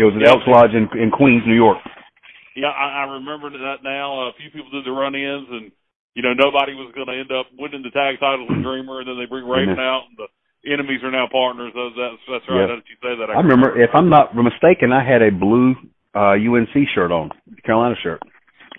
[0.00, 0.32] it was at Yeah.
[0.32, 1.78] Elks Lodge in, in Queens New York
[2.56, 4.28] Yeah, I, I remember that now.
[4.28, 5.68] A few people did the run-ins, and
[6.16, 9.08] you know nobody was going to end up winning the tag titles with Dreamer, and
[9.10, 9.84] then they bring Raven Mhm.
[9.84, 10.28] out, and the
[10.72, 11.72] enemies are now partners.
[11.76, 12.64] That's that's, that's right.
[12.64, 12.72] Yeah.
[12.72, 15.76] Now that you say that, I remember, if I'm not mistaken, I had a blue
[16.16, 17.28] uh UNC shirt on,
[17.66, 18.22] Carolina shirt.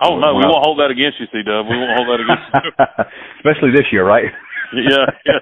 [0.01, 1.68] Oh no, we won't hold that against you, C Dub.
[1.70, 3.05] We won't hold that against you.
[3.39, 4.28] Especially this year, right?
[4.89, 5.41] yeah, yeah.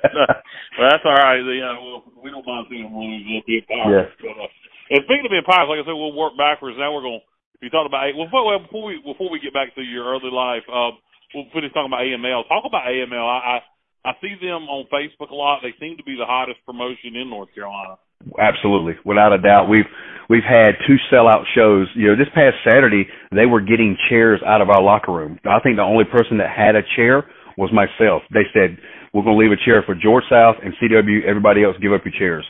[0.80, 1.40] Well, that's all right.
[1.40, 3.24] Yeah, well, we don't mind seeing them lose.
[3.24, 4.10] They'll be Yeah.
[4.20, 4.50] But, uh,
[4.92, 6.76] and speaking of being empowered, like I said, we'll work backwards.
[6.76, 7.24] Now we're going.
[7.24, 10.12] to be talking about well, before, well, before we before we get back to your
[10.12, 11.00] early life, um,
[11.32, 12.48] we'll finish talking about AML.
[12.52, 13.24] Talk about AML.
[13.24, 13.58] I, I
[14.06, 15.64] I see them on Facebook a lot.
[15.64, 17.96] They seem to be the hottest promotion in North Carolina.
[18.40, 19.70] Absolutely, without a doubt.
[19.70, 19.88] We've
[20.30, 21.88] we've had two sellout shows.
[21.96, 25.40] You know, this past Saturday they were getting chairs out of our locker room.
[25.46, 27.24] I think the only person that had a chair
[27.58, 28.24] was myself.
[28.34, 28.78] They said
[29.14, 31.24] we're going to leave a chair for George South and CW.
[31.26, 32.46] Everybody else, give up your chairs.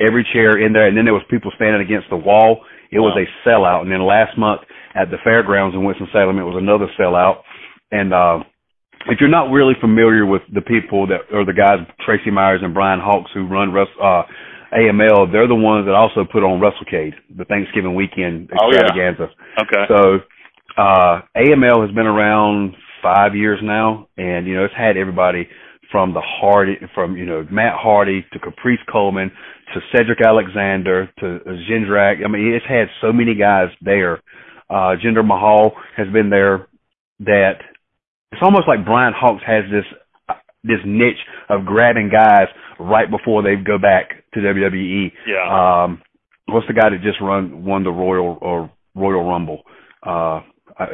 [0.00, 2.64] Every chair in there, and then there was people standing against the wall.
[2.90, 3.82] It was a sellout.
[3.82, 4.62] And then last month
[4.94, 7.42] at the fairgrounds in Winston Salem, it was another sellout.
[7.90, 8.40] And uh,
[9.08, 12.72] if you're not really familiar with the people that or the guys Tracy Myers and
[12.72, 14.22] Brian Hawks who run Rus- uh,
[14.72, 18.80] AML, they're the ones that also put on WrestleCade, the Thanksgiving weekend Oh, yeah.
[18.80, 19.28] extravaganza.
[19.60, 19.84] Okay.
[19.88, 20.18] So
[20.80, 25.46] uh AML has been around five years now and you know it's had everybody
[25.92, 29.30] from the Hardy from you know Matt Hardy to Caprice Coleman
[29.74, 31.38] to Cedric Alexander to
[31.70, 32.24] Jindrak.
[32.24, 34.22] I mean it's had so many guys there.
[34.68, 36.66] Uh Jinder Mahal has been there
[37.20, 37.60] that
[38.32, 39.84] it's almost like Brian Hawks has this
[40.64, 45.12] this niche of grabbing guys right before they go back to WWE.
[45.26, 45.84] Yeah.
[45.84, 46.02] Um,
[46.46, 49.62] what's the guy that just run won the Royal or Royal Rumble?
[50.02, 50.40] Uh,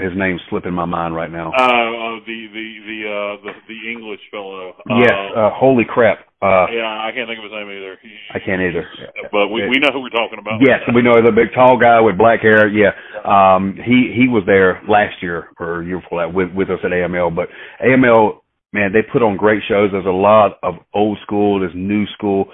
[0.01, 1.53] his name's slipping my mind right now.
[1.53, 4.75] Uh, uh the the the uh the, the English fellow.
[4.89, 5.13] Yes.
[5.37, 6.19] Uh, holy crap.
[6.41, 7.99] Uh, yeah, I can't think of his name either.
[8.33, 8.87] I can't either.
[9.33, 10.61] But we we know who we're talking about.
[10.63, 12.69] Yes, we know the big tall guy with black hair.
[12.69, 12.95] Yeah.
[13.27, 16.91] Um, he he was there last year or year before that with with us at
[16.91, 17.35] AML.
[17.35, 17.49] But
[17.83, 18.41] AML
[18.73, 19.91] man, they put on great shows.
[19.93, 22.47] There's a lot of old school, there's new school.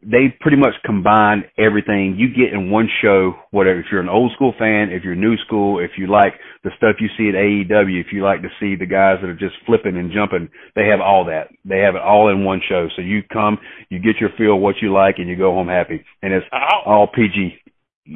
[0.00, 3.80] They pretty much combine everything you get in one show, whatever.
[3.80, 6.32] If you're an old school fan, if you're new school, if you like
[6.64, 9.36] the stuff you see at AEW, if you like to see the guys that are
[9.36, 11.48] just flipping and jumping, they have all that.
[11.66, 12.88] They have it all in one show.
[12.96, 13.58] So you come,
[13.90, 16.02] you get your feel what you like, and you go home happy.
[16.22, 17.58] And it's how, all PG.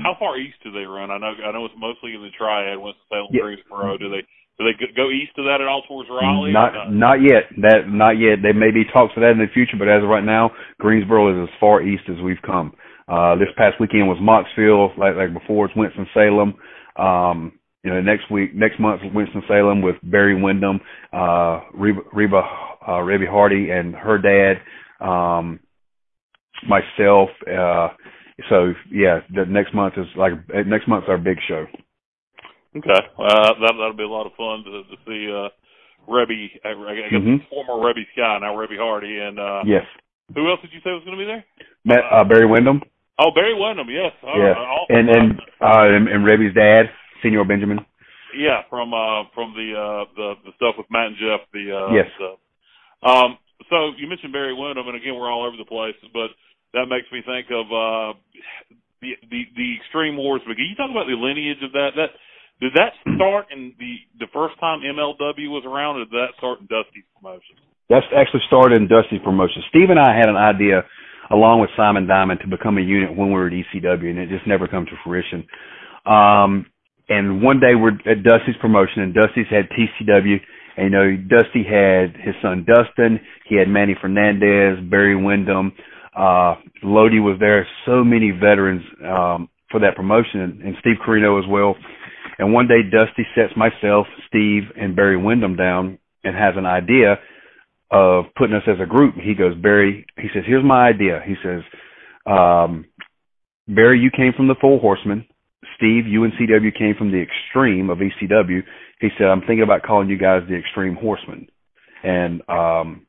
[0.02, 1.10] How far east do they run?
[1.10, 3.42] I know, I know it's mostly in the Triad, Winston Salem, Yeah.
[3.42, 3.98] Greensboro.
[3.98, 4.24] Do they
[4.58, 6.50] do they go east of that at all towards Raleigh?
[6.50, 7.44] or Not not yet.
[7.60, 8.40] That not yet.
[8.42, 11.28] There may be talks of that in the future, but as of right now, Greensboro
[11.32, 12.72] is as far east as we've come.
[13.08, 16.54] Uh, this past weekend was Mocksville, like like before it's Winston Salem.
[16.96, 20.80] Um, you know, next week, next month Winston Salem with Barry Windham,
[21.12, 22.42] uh, Reba, Reba
[22.86, 24.60] uh, Reby Hardy, and her dad,
[25.06, 25.60] um,
[26.66, 27.28] myself.
[27.46, 27.88] Uh,
[28.48, 30.32] so yeah, the next month is like
[30.66, 31.66] next month's our big show.
[32.76, 35.48] Okay, uh, that that'll be a lot of fun to, to see uh,
[36.10, 37.48] Reby, I I guess Mhm.
[37.48, 39.84] former Reby Sky, now Reby Hardy, and uh, Yes,
[40.34, 41.44] who else did you say was going to be there?
[41.84, 42.82] Matt, uh, Barry Windham.
[43.18, 44.12] Oh, Barry Windham, yes.
[44.22, 44.96] Oh, yeah, awesome.
[44.96, 45.26] and and
[45.60, 46.90] uh, and, and Reby's dad,
[47.24, 47.80] Señor Benjamin.
[48.36, 51.40] yeah, from uh, from the uh, the the stuff with Matt and Jeff.
[51.52, 52.06] The uh, Yes.
[52.20, 52.38] stuff.
[53.02, 53.38] Um,
[53.70, 56.28] so you mentioned Barry Windham, and again, we're all over the place, but
[56.74, 58.12] that makes me think of uh,
[59.00, 60.42] the the the Extreme Wars.
[60.46, 61.96] But can you talk about the lineage of that?
[61.96, 62.10] That
[62.60, 66.60] did that start in the the first time MLW was around, or did that start
[66.60, 67.56] in Dusty's promotion?
[67.88, 69.62] That's actually started in Dusty's promotion.
[69.68, 70.82] Steve and I had an idea,
[71.30, 74.28] along with Simon Diamond, to become a unit when we were at ECW, and it
[74.28, 75.46] just never come to fruition.
[76.06, 76.66] Um,
[77.08, 80.40] and one day we're at Dusty's promotion, and Dusty's had TCW,
[80.76, 85.72] and you know Dusty had his son Dustin, he had Manny Fernandez, Barry Windham,
[86.16, 91.38] uh, Lodi was there, so many veterans um, for that promotion, and, and Steve Corino
[91.38, 91.76] as well.
[92.38, 97.18] And one day Dusty sets myself, Steve, and Barry Windham down and has an idea
[97.90, 99.14] of putting us as a group.
[99.14, 101.22] He goes, Barry, he says, here's my idea.
[101.24, 101.62] He says,
[102.26, 102.86] um,
[103.68, 105.24] Barry, you came from the Four Horsemen.
[105.76, 108.62] Steve, you and CW came from the extreme of ECW.
[109.00, 111.48] He said, I'm thinking about calling you guys the Extreme Horsemen.
[112.02, 113.06] And um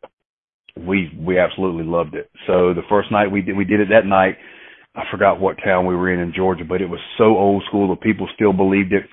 [0.85, 2.29] we we absolutely loved it.
[2.45, 4.37] So the first night we did we did it that night.
[4.97, 7.87] I forgot what town we were in in Georgia, but it was so old school
[7.89, 9.03] that people still believed it.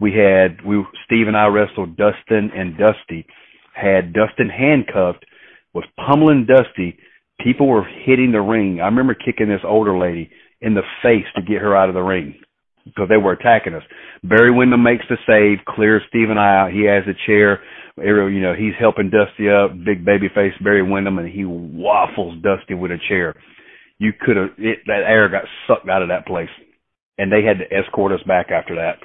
[0.00, 3.26] We had we Steve and I wrestled Dustin and Dusty.
[3.74, 5.24] Had Dustin handcuffed,
[5.74, 6.96] was pummeling Dusty.
[7.40, 8.80] People were hitting the ring.
[8.80, 10.30] I remember kicking this older lady
[10.60, 12.36] in the face to get her out of the ring
[12.84, 13.82] because they were attacking us.
[14.22, 16.72] Barry Windham makes the save, clears Steve and I out.
[16.72, 17.60] He has a chair.
[17.96, 22.74] You know, he's helping Dusty up, big baby face Barry Windham, and he waffles Dusty
[22.74, 23.34] with a chair.
[23.98, 26.50] You could have, it, that air got sucked out of that place.
[27.18, 28.98] And they had to escort us back after that.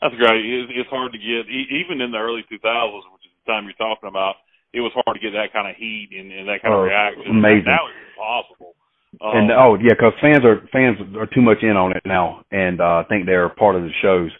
[0.00, 0.40] That's great.
[0.46, 4.08] It's, hard to get, even in the early 2000s, which is the time you're talking
[4.08, 4.36] about.
[4.72, 6.88] It was hard to get that kind of heat and, and that kind Oh, of
[6.88, 7.26] reaction.
[7.28, 7.66] amazing.
[7.66, 8.74] Now it's impossible.
[9.20, 12.44] Um, and oh yeah, because fans are fans are too much in on it now,
[12.52, 14.30] and uh, think they're part of the shows.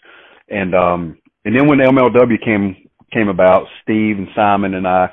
[0.47, 5.11] And um, and then when the MLW came came about, Steve and Simon and I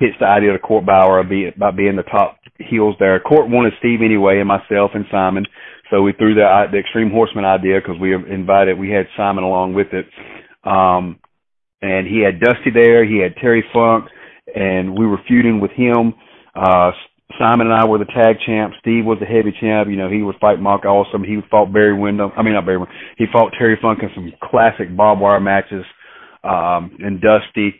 [0.00, 3.18] pitched the idea to Court Bauer about being the top heels there.
[3.20, 5.46] Court wanted Steve anyway, and myself and Simon.
[5.90, 9.74] So we threw the the Extreme Horseman idea because we invited we had Simon along
[9.74, 10.06] with it.
[10.64, 11.18] Um,
[11.82, 14.06] and he had Dusty there, he had Terry Funk,
[14.54, 16.14] and we were feuding with him.
[16.54, 16.90] Uh,
[17.38, 18.76] Simon and I were the tag champs.
[18.80, 19.88] Steve was the heavy champ.
[19.88, 21.22] You know, he would fight Mark Awesome.
[21.22, 22.32] He fought Barry Windham.
[22.36, 22.96] I mean, not Barry Windham.
[23.16, 25.84] He fought Terry Funk in some classic barbed wire matches.
[26.42, 27.74] Um, and Dusty.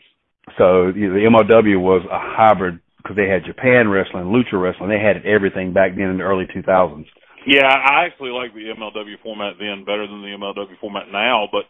[0.56, 4.90] So you know, the MLW was a hybrid because they had Japan wrestling, lucha wrestling.
[4.90, 7.06] They had everything back then in the early 2000s.
[7.46, 11.64] Yeah, I actually like the MLW format then better than the MLW format now, but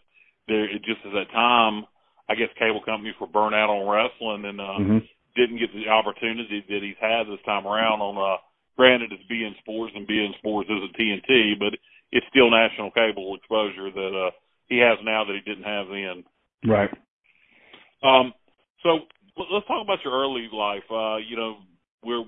[0.47, 1.85] there it just at that time,
[2.27, 5.87] I guess cable companies were burnt out on wrestling and uh hmm didn't get the
[5.87, 8.35] opportunity that he's had this time around on uh
[8.75, 11.71] granted it's beIN Sports and beIN Sports isn't TNT, but
[12.11, 14.31] it's still national cable exposure that uh
[14.67, 16.23] he has now that he didn't have then.
[16.67, 16.91] Right.
[18.03, 18.33] Um,
[18.83, 19.07] so
[19.37, 20.85] let's talk about your early life.
[20.89, 21.57] Uh, you know,
[22.03, 22.23] we're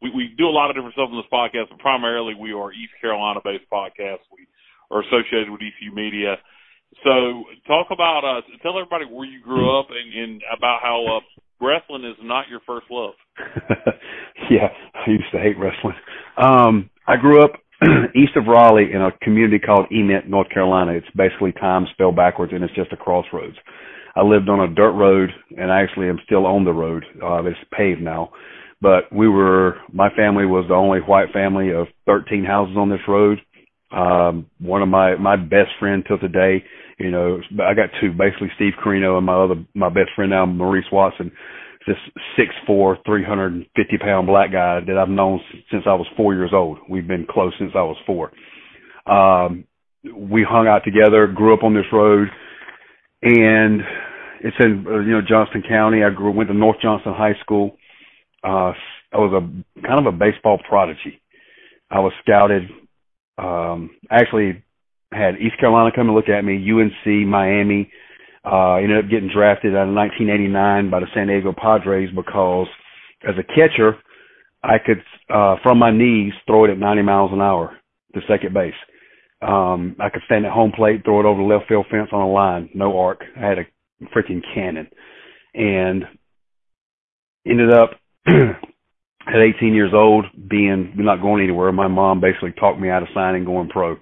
[0.00, 2.72] we we do a lot of different stuff on this podcast, but primarily we are
[2.72, 4.24] East Carolina based podcast.
[4.32, 4.46] We
[4.90, 6.36] are associated with ECU Media.
[7.04, 11.64] So talk about uh tell everybody where you grew up and, and about how uh,
[11.64, 13.14] wrestling is not your first love.
[14.50, 15.96] yeah, I used to hate wrestling.
[16.36, 17.52] Um, I grew up
[18.14, 20.92] east of Raleigh in a community called Emit, North Carolina.
[20.92, 23.56] It's basically time spelled backwards, and it's just a crossroads.
[24.14, 27.04] I lived on a dirt road, and I actually am still on the road.
[27.22, 28.30] Uh, it's paved now,
[28.80, 29.76] but we were.
[29.92, 33.38] My family was the only white family of 13 houses on this road.
[33.90, 36.64] Um, one of my my best friend till today,
[36.98, 40.46] you know, I got two, basically Steve Corino and my other my best friend now,
[40.46, 41.32] Maurice Watson
[41.86, 41.96] this
[42.36, 45.40] six four, three hundred and fifty pound black guy that I've known
[45.70, 46.78] since I was four years old.
[46.88, 48.32] We've been close since I was four.
[49.06, 49.64] Um,
[50.14, 52.28] we hung out together, grew up on this road,
[53.22, 53.80] and
[54.40, 56.02] it's in uh, you know Johnston County.
[56.02, 57.76] I grew went to North Johnston High School.
[58.42, 58.72] Uh,
[59.12, 61.20] I was a kind of a baseball prodigy.
[61.90, 62.62] I was scouted.
[63.38, 64.62] Um, actually
[65.12, 67.90] had East Carolina come and look at me, UNC, Miami,
[68.44, 72.66] uh, ended up getting drafted in 1989 by the San Diego Padres because
[73.28, 73.98] as a catcher,
[74.62, 77.76] I could, uh, from my knees, throw it at 90 miles an hour
[78.14, 78.74] to second base.
[79.42, 82.22] Um, I could stand at home plate, throw it over the left field fence on
[82.22, 83.22] a line, no arc.
[83.36, 83.64] I had a
[84.16, 84.88] freaking cannon
[85.54, 86.04] and
[87.46, 87.90] ended up
[88.26, 91.72] at 18 years old being not going anywhere.
[91.72, 93.96] My mom basically talked me out of signing going pro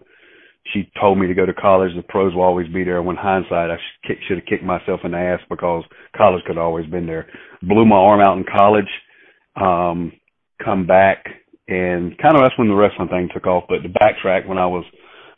[0.72, 1.94] she told me to go to college.
[1.96, 3.02] The pros will always be there.
[3.02, 5.84] When hindsight, I should, have kicked myself in the ass because
[6.16, 7.26] college could have always been there.
[7.62, 8.88] Blew my arm out in college.
[9.56, 10.12] Um,
[10.62, 11.24] come back
[11.68, 13.64] and kind of that's when the wrestling thing took off.
[13.68, 14.84] But the backtrack, when I was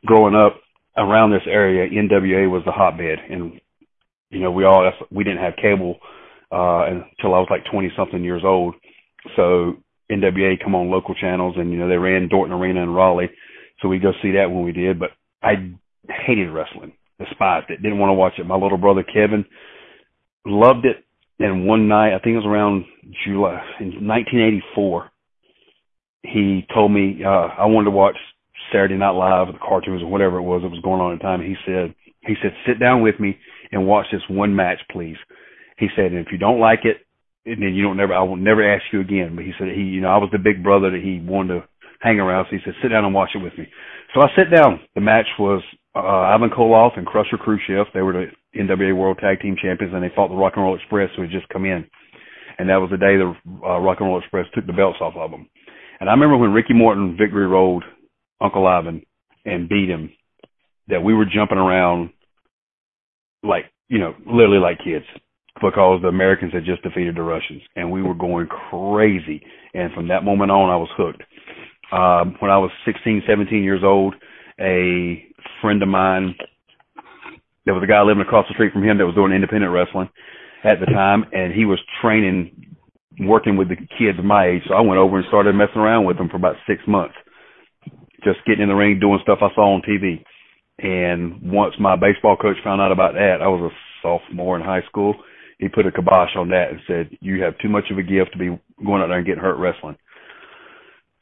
[0.05, 0.61] growing up
[0.97, 3.61] around this area, NWA was the hotbed, and
[4.31, 5.97] you know we all we didn't have cable
[6.51, 8.75] uh, until I was like twenty something years old.
[9.37, 9.75] So
[10.11, 13.31] NWA come on local channels, and you know they ran Dorton Arena in Raleigh
[13.83, 14.99] so we go see that when we did.
[14.99, 15.11] But
[15.43, 15.75] I
[16.09, 18.47] hated wrestling, despised it, didn't want to watch it.
[18.47, 19.45] My little brother Kevin
[20.47, 21.05] loved it.
[21.39, 22.85] And one night, I think it was around
[23.27, 25.11] July in 1984,
[26.23, 28.17] he told me uh, I wanted to watch
[28.73, 31.19] Saturday Night Live, or the cartoons, or whatever it was that was going on at
[31.19, 31.41] the time.
[31.43, 31.95] He said,
[32.27, 33.39] he said, sit down with me
[33.71, 35.17] and watch this one match, please.
[35.79, 37.05] He said, and if you don't like it,
[37.45, 39.35] and then you don't never, I will never ask you again.
[39.35, 41.69] But he said he, you know, I was the big brother that he wanted to
[42.01, 42.47] hang around.
[42.47, 43.67] So he said, sit down and watch it with me.
[44.15, 44.81] So I sit down.
[44.95, 45.63] The match was
[45.95, 47.87] uh, Ivan Koloff and Crusher Khrushchev.
[47.95, 50.77] They were the NWA World Tag Team Champions, and they fought the Rock and Roll
[50.77, 51.85] Express, who had just come in.
[52.59, 53.35] And that was the day the
[53.67, 55.49] uh, Rock and Roll Express took the belts off of them.
[56.01, 57.85] And I remember when Ricky Morton victory rolled
[58.43, 59.03] Uncle Ivan
[59.45, 60.13] and beat him,
[60.89, 62.11] that we were jumping around
[63.43, 65.05] like, you know, literally like kids
[65.61, 69.43] because the Americans had just defeated the Russians and we were going crazy.
[69.75, 71.23] And from that moment on, I was hooked.
[71.93, 74.15] Um, when I was 16, 17 years old,
[74.59, 75.25] a
[75.61, 76.35] friend of mine,
[77.65, 80.09] there was a guy living across the street from him that was doing independent wrestling
[80.65, 82.77] at the time, and he was training,
[83.21, 84.63] working with the kids my age.
[84.69, 87.15] So I went over and started messing around with them for about six months,
[88.25, 90.23] just getting in the ring, doing stuff I saw on TV.
[90.79, 94.83] And once my baseball coach found out about that, I was a sophomore in high
[94.89, 95.15] school.
[95.59, 98.33] He put a kibosh on that and said, "You have too much of a gift
[98.33, 99.97] to be going out there and getting hurt wrestling."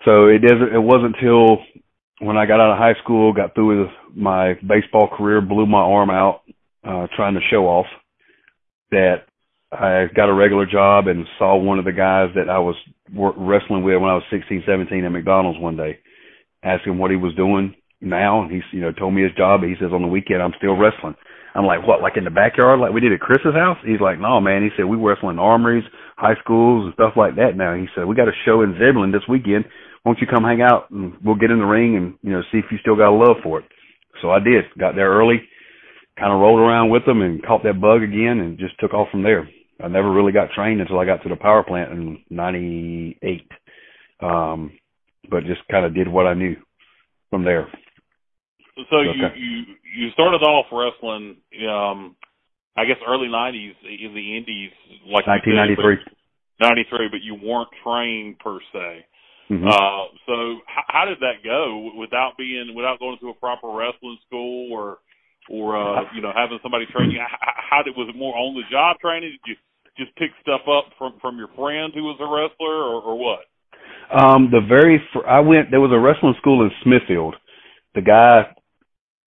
[0.05, 0.72] So it doesn't.
[0.72, 1.59] It wasn't until
[2.20, 5.80] when I got out of high school, got through with my baseball career, blew my
[5.80, 6.42] arm out
[6.84, 7.86] uh, trying to show off,
[8.90, 9.24] that
[9.72, 12.76] I got a regular job and saw one of the guys that I was
[13.12, 15.98] wrestling with when I was 16, 17 at McDonald's one day.
[16.63, 19.63] Asked him what he was doing now, and he's you know told me his job.
[19.63, 21.17] He says on the weekend I'm still wrestling.
[21.55, 22.01] I'm like, what?
[22.01, 23.79] Like in the backyard, like we did at Chris's house?
[23.85, 24.63] He's like, no, man.
[24.63, 25.85] He said we wrestle in armories,
[26.17, 27.57] high schools, and stuff like that.
[27.57, 29.65] Now he said we got a show in Zebulon this weekend
[30.05, 32.59] won't you come hang out and we'll get in the ring and you know see
[32.59, 33.67] if you still got a love for it.
[34.23, 34.65] So I did.
[34.79, 35.41] Got there early,
[36.19, 39.09] kind of rolled around with them and caught that bug again and just took off
[39.11, 39.49] from there.
[39.83, 43.49] I never really got trained until I got to the power plant in '98,
[44.21, 44.73] um,
[45.29, 46.57] but just kind of did what I knew
[47.31, 47.68] from there.
[48.91, 49.12] So okay.
[49.14, 49.62] you you
[49.97, 51.37] you started off wrestling,
[51.68, 52.16] um,
[52.77, 54.71] I guess early '90s in the Indies,
[55.07, 56.16] like 1993.
[56.61, 59.05] 93, but you weren't trained per se.
[59.51, 59.66] Mm-hmm.
[59.66, 64.18] Uh, so how, how did that go without being without going to a proper wrestling
[64.27, 64.99] school or
[65.49, 67.18] or uh, you know having somebody train you?
[67.18, 69.37] How, how did was it more on the job training?
[69.45, 69.57] Did you
[69.99, 73.51] just pick stuff up from from your friend who was a wrestler or, or what?
[74.13, 77.37] Um, the very fr- I went there was a wrestling school in Smithfield.
[77.95, 78.51] The guy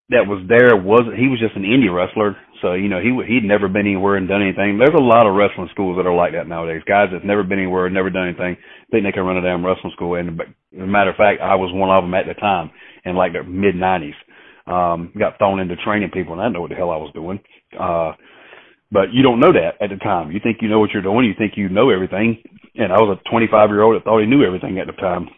[0.09, 3.47] that was there was he was just an indie wrestler, so you know he he'd
[3.47, 4.77] never been anywhere and done anything.
[4.77, 6.83] There's a lot of wrestling schools that are like that nowadays.
[6.85, 8.57] Guys that's never been anywhere, never done anything,
[8.91, 10.15] think they can run a damn wrestling school.
[10.15, 10.47] And as
[10.79, 12.71] a matter of fact, I was one of them at the time
[13.05, 14.15] in like the mid '90s.
[14.65, 17.11] Um, got thrown into training people, and I didn't know what the hell I was
[17.13, 17.39] doing.
[17.77, 18.13] Uh,
[18.91, 20.31] but you don't know that at the time.
[20.31, 21.25] You think you know what you're doing.
[21.25, 22.43] You think you know everything.
[22.75, 25.29] And I was a 25 year old that thought he knew everything at the time.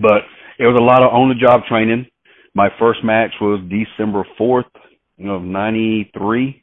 [0.00, 0.22] But
[0.58, 2.06] it was a lot of on the job training.
[2.54, 4.70] My first match was December 4th,
[5.16, 6.62] you know, 93,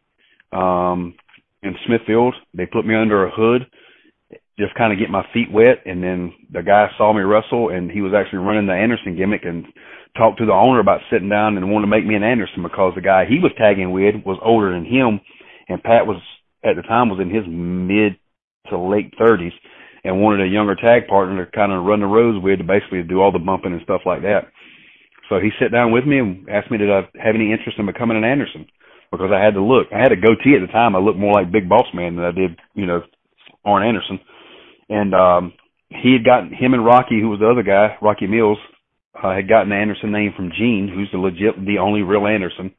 [0.54, 1.16] um,
[1.64, 2.36] in Smithfield.
[2.54, 3.66] They put me under a hood,
[4.58, 5.84] just kind of get my feet wet.
[5.86, 9.44] And then the guy saw me wrestle and he was actually running the Anderson gimmick
[9.44, 9.66] and
[10.16, 12.94] talked to the owner about sitting down and wanted to make me an Anderson because
[12.96, 15.20] the guy he was tagging with was older than him.
[15.68, 16.22] And Pat was,
[16.64, 18.18] at the time, was in his mid
[18.70, 19.52] to late 30s
[20.04, 23.04] and wanted a younger tag partner to kind of run the roads with to basically
[23.04, 24.48] do all the bumping and stuff like that.
[25.28, 27.86] So he sat down with me and asked me did I have any interest in
[27.86, 28.66] becoming an Anderson
[29.12, 29.88] because I had to look.
[29.94, 30.96] I had a goatee at the time.
[30.96, 33.02] I looked more like Big Boss Man than I did, you know,
[33.66, 34.20] Arn Anderson.
[34.90, 35.54] And um
[35.90, 38.60] he had gotten him and Rocky, who was the other guy, Rocky Mills,
[39.16, 42.72] uh, had gotten the Anderson name from Gene, who's the legit, the only real Anderson,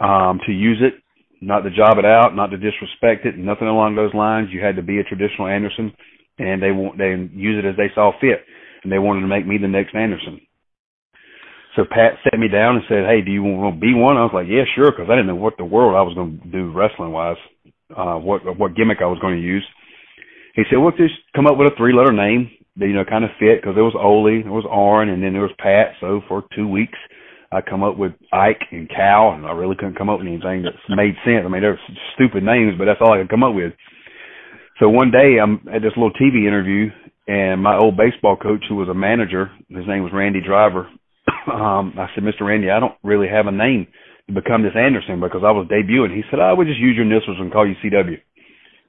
[0.00, 0.94] um, to use it,
[1.40, 4.48] not to job it out, not to disrespect it, nothing along those lines.
[4.50, 5.92] You had to be a traditional Anderson
[6.38, 8.44] and they want they use it as they saw fit,
[8.82, 10.40] and they wanted to make me the next Anderson.
[11.76, 14.24] So Pat sat me down and said, "Hey, do you want to be one?" I
[14.24, 16.48] was like, "Yeah, sure," because I didn't know what the world I was going to
[16.48, 17.36] do wrestling wise,
[17.94, 19.64] uh, what what gimmick I was going to use.
[20.54, 23.24] He said, "Well, just come up with a three letter name that you know kind
[23.24, 26.22] of fit because there was Ole, there was Arn, and then there was Pat." So
[26.28, 26.98] for two weeks,
[27.52, 30.64] I come up with Ike and Cal, and I really couldn't come up with anything
[30.64, 31.44] that made sense.
[31.44, 31.80] I mean, they're
[32.14, 33.72] stupid names, but that's all I could come up with.
[34.78, 36.90] So one day I'm at this little TV interview
[37.26, 40.86] and my old baseball coach who was a manager, his name was Randy Driver.
[41.52, 42.46] um, I said, Mr.
[42.46, 43.86] Randy, I don't really have a name
[44.28, 46.14] to become this Anderson because I was debuting.
[46.14, 48.20] He said, I would just use your initials and call you CW.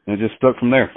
[0.06, 0.92] And it just stuck from there.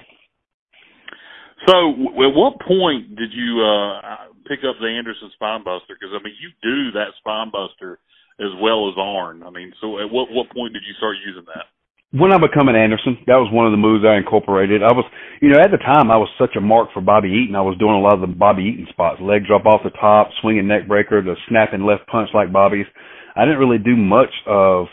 [1.69, 1.93] So,
[2.25, 5.93] at what point did you uh pick up the Anderson Spinebuster?
[5.93, 8.01] Because I mean, you do that Spinebuster
[8.41, 9.43] as well as Arn.
[9.45, 11.69] I mean, so at what what point did you start using that?
[12.11, 14.83] When I become an Anderson, that was one of the moves I incorporated.
[14.83, 15.07] I was,
[15.39, 17.55] you know, at the time I was such a mark for Bobby Eaton.
[17.55, 20.35] I was doing a lot of the Bobby Eaton spots, leg drop off the top,
[20.43, 22.91] swinging neck breaker, the snapping left punch like Bobby's.
[23.39, 24.91] I didn't really do much of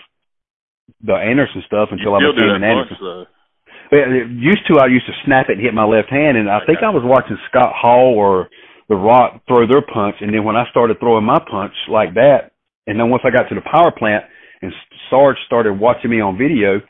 [1.01, 3.01] the Anderson stuff until I became an Anderson.
[3.01, 6.45] Much, uh, used to, I used to snap it and hit my left hand, and
[6.45, 8.45] I think I was watching Scott Hall or
[8.93, 12.53] The Rock throw their punch, and then when I started throwing my punch like that,
[12.85, 14.23] and then once I got to the power plant
[14.61, 14.71] and
[15.09, 16.81] Sarge started watching me on video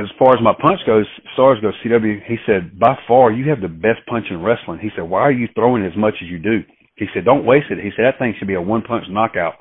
[0.00, 3.60] as far as my punch goes, Sarge goes, CW, he said, by far, you have
[3.60, 4.78] the best punch in wrestling.
[4.80, 6.60] He said, why are you throwing as much as you do?
[6.96, 7.78] He said, don't waste it.
[7.78, 9.54] He said, that thing should be a one punch knockout.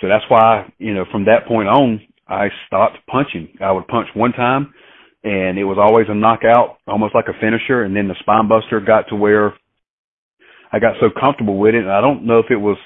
[0.00, 3.56] So that's why, you know, from that point on, I stopped punching.
[3.60, 4.72] I would punch one time
[5.24, 7.84] and it was always a knockout, almost like a finisher.
[7.84, 9.54] And then the spine buster got to where
[10.72, 11.82] I got so comfortable with it.
[11.82, 12.76] And I don't know if it was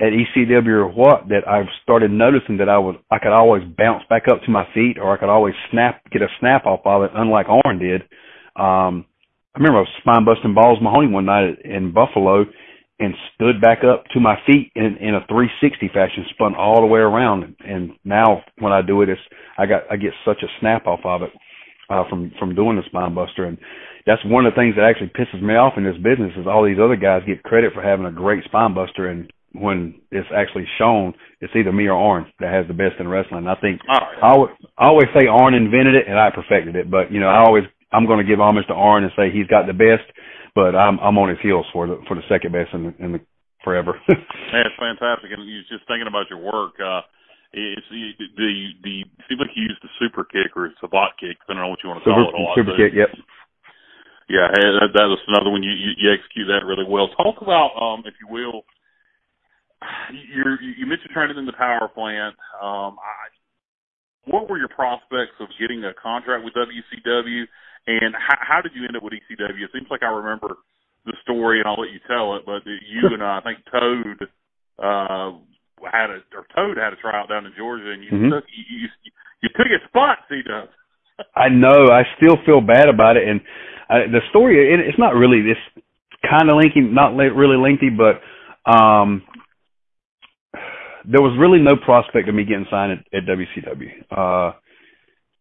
[0.00, 4.04] at ECW or what that I started noticing that I was I could always bounce
[4.08, 7.02] back up to my feet or I could always snap get a snap off of
[7.02, 8.02] it, unlike Arn did.
[8.56, 9.06] Um,
[9.54, 12.44] I remember I was spine busting balls Mahoney one night in Buffalo
[13.00, 16.86] and stood back up to my feet in, in a 360 fashion, spun all the
[16.86, 17.54] way around.
[17.60, 19.20] And now when I do it, it's
[19.56, 21.30] I got I get such a snap off of it
[21.90, 23.58] uh, from from doing the spine buster, and
[24.06, 26.64] that's one of the things that actually pisses me off in this business is all
[26.64, 30.66] these other guys get credit for having a great spine buster, and when it's actually
[30.78, 33.46] shown, it's either me or Arn that has the best in wrestling.
[33.46, 34.26] I think oh, yeah.
[34.26, 37.28] I, always, I always say Arn invented it and I perfected it, but you know
[37.28, 40.04] I always I'm going to give homage to Arn and say he's got the best,
[40.54, 43.12] but I'm I'm on his heels for the for the second best in the, in
[43.12, 43.20] the
[43.64, 43.96] forever.
[44.08, 46.76] That's fantastic, and you just thinking about your work.
[46.80, 47.02] uh
[47.52, 48.50] it's the the
[48.84, 51.70] the seems like you use the super kick or it's a bot kick, depending on
[51.72, 52.36] what you want to super, call it.
[52.36, 53.08] A lot super kick, yep.
[54.28, 57.08] Yeah, that, that was another one you, you you execute that really well.
[57.16, 58.68] Talk about, um, if you will,
[60.34, 62.34] you're, you mentioned training in the power plant.
[62.58, 63.30] Um, I,
[64.26, 67.44] what were your prospects of getting a contract with WCW,
[67.86, 69.64] and how, how did you end up with ECW?
[69.64, 70.56] It seems like I remember
[71.06, 72.42] the story, and I'll let you tell it.
[72.44, 74.28] But you and I, I think Toad
[74.78, 75.38] uh,
[75.86, 78.30] had a or Toad had a tryout down in Georgia, and you mm-hmm.
[78.34, 78.88] took you, you,
[79.42, 80.18] you took his spot.
[80.28, 80.68] C Dub.
[81.36, 81.88] I know.
[81.88, 83.40] I still feel bad about it, and
[83.88, 84.74] uh, the story.
[84.74, 85.60] It, it's not really this
[86.28, 88.20] kind of lengthy, not really lengthy, but
[88.68, 89.22] um
[91.08, 93.90] there was really no prospect of me getting signed at, at WCW.
[94.12, 94.52] Uh,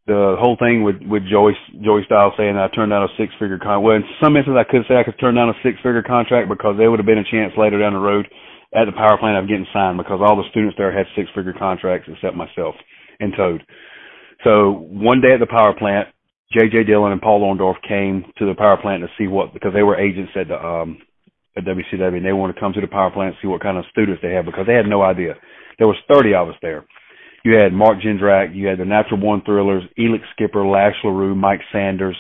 [0.08, 1.52] the whole thing with with Joey
[1.84, 3.84] Joey Styles saying I turned down a six figure contract.
[3.84, 6.48] Well, in some instances, I could say I could turn down a six figure contract
[6.48, 8.26] because there would have been a chance later down the road
[8.72, 11.54] at the power plant of getting signed because all the students there had six figure
[11.54, 12.76] contracts except myself
[13.20, 13.64] and Toad.
[14.44, 16.08] So one day at the power plant,
[16.56, 16.86] J.J.
[16.86, 20.00] Dillon and Paul Orndorff came to the power plant to see what because they were
[20.00, 21.00] agents at the um
[21.58, 23.78] at WCW and they wanted to come to the power plant and see what kind
[23.78, 25.36] of students they had because they had no idea.
[25.78, 26.86] There was 30 of us there.
[27.44, 31.62] You had Mark Jindrak, you had the Natural Born Thrillers, Elix Skipper, Lash LaRue, Mike
[31.72, 32.18] Sanders,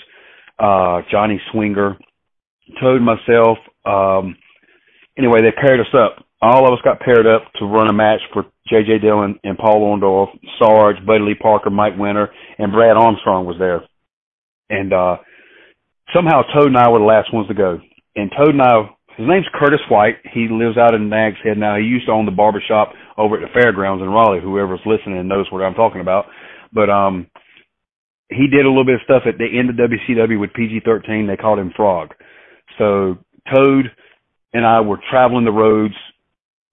[0.59, 1.97] uh, Johnny Swinger,
[2.79, 3.57] Toad, myself.
[3.85, 4.37] Um,
[5.17, 6.23] anyway, they paired us up.
[6.41, 8.99] All of us got paired up to run a match for J.J.
[8.99, 10.29] Dillon and Paul Orndorff,
[10.59, 13.81] Sarge, Buddy Lee Parker, Mike Winter, and Brad Armstrong was there.
[14.69, 15.17] And uh,
[16.13, 17.79] somehow Toad and I were the last ones to go.
[18.15, 20.17] And Toad and I, his name's Curtis White.
[20.31, 21.75] He lives out in Nags Head now.
[21.75, 24.41] He used to own the barber shop over at the fairgrounds in Raleigh.
[24.41, 26.25] Whoever's listening knows what I'm talking about.
[26.71, 27.27] But um,
[28.29, 31.27] he did a little bit of stuff at the end of WCW with PG-13.
[31.27, 32.13] They called him Frog.
[32.77, 33.17] So
[33.53, 33.85] Toad
[34.53, 35.95] and I were traveling the roads,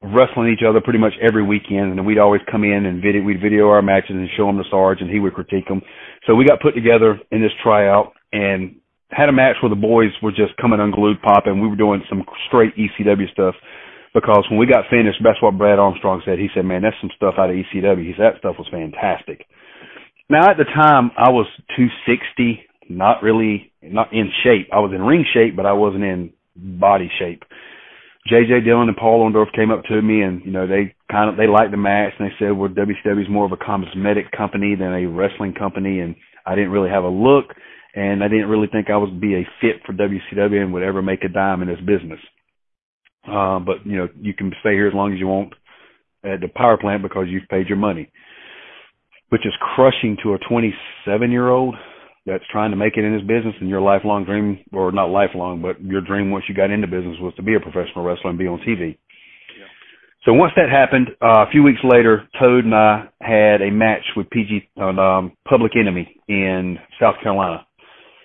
[0.03, 3.41] wrestling each other pretty much every weekend, and we'd always come in and video, we'd
[3.41, 5.81] video our matches and show them to Sarge, and he would critique them.
[6.27, 8.77] So we got put together in this tryout and
[9.17, 11.61] had a match where the boys were just coming unglued, popping.
[11.61, 13.55] We were doing some straight ECW stuff
[14.13, 16.39] because when we got finished, that's what Brad Armstrong said.
[16.39, 19.47] He said, "Man, that's some stuff out of ECW." He said that stuff was fantastic.
[20.29, 21.47] Now at the time, I was
[21.77, 24.69] 260, not really not in shape.
[24.73, 27.45] I was in ring shape, but I wasn't in body shape.
[28.31, 31.37] JJ Dillon and Paul Orndorff came up to me and, you know, they kind of,
[31.37, 34.75] they liked the match and they said, well, WCW is more of a cosmetic company
[34.75, 36.01] than a wrestling company.
[36.01, 37.53] And I didn't really have a look
[37.95, 41.01] and I didn't really think I would be a fit for WCW and would ever
[41.01, 42.19] make a dime in this business.
[43.27, 45.55] Uh, but, you know, you can stay here as long as you want
[46.25, 48.11] at the power plant because you've paid your money,
[49.29, 51.75] which is crushing to a 27 year old
[52.27, 55.61] that's trying to make it in this business and your lifelong dream, or not lifelong,
[55.63, 58.39] but your dream once you got into business was to be a professional wrestler and
[58.39, 58.97] be on TV.
[59.59, 59.67] Yeah.
[60.25, 64.05] So once that happened, uh, a few weeks later, Toad and I had a match
[64.17, 67.67] with PG on um, Public Enemy in South Carolina.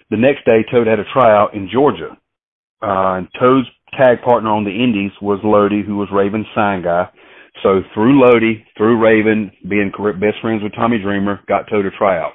[0.10, 2.18] The next day, Toad had a tryout in Georgia,
[2.82, 7.10] uh, and Toad's tag partner on the Indies was Lodi, who was Raven's sign guy.
[7.64, 12.34] So through Lodi, through Raven, being best friends with Tommy Dreamer, got Toad a tryout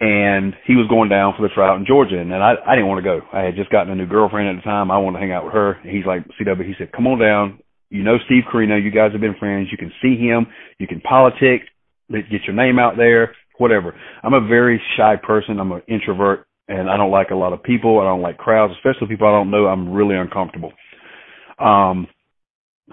[0.00, 3.02] and he was going down for the tryout in Georgia, and I I didn't want
[3.02, 3.20] to go.
[3.32, 4.90] I had just gotten a new girlfriend at the time.
[4.90, 5.72] I wanted to hang out with her.
[5.72, 6.66] And he's like, CW.
[6.66, 7.60] He said, "Come on down.
[7.88, 8.82] You know Steve Corino.
[8.82, 9.68] You guys have been friends.
[9.70, 10.46] You can see him.
[10.78, 11.62] You can politic.
[12.10, 13.34] Get your name out there.
[13.58, 13.94] Whatever.
[14.22, 15.58] I'm a very shy person.
[15.60, 18.00] I'm an introvert, and I don't like a lot of people.
[18.00, 19.66] I don't like crowds, especially people I don't know.
[19.66, 20.72] I'm really uncomfortable.
[21.58, 22.06] Um,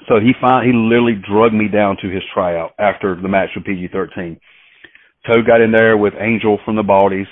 [0.07, 3.65] so he found he literally drugged me down to his tryout after the match with
[3.65, 4.39] PG-13
[5.25, 7.27] Toad got in there with Angel from the Baldies,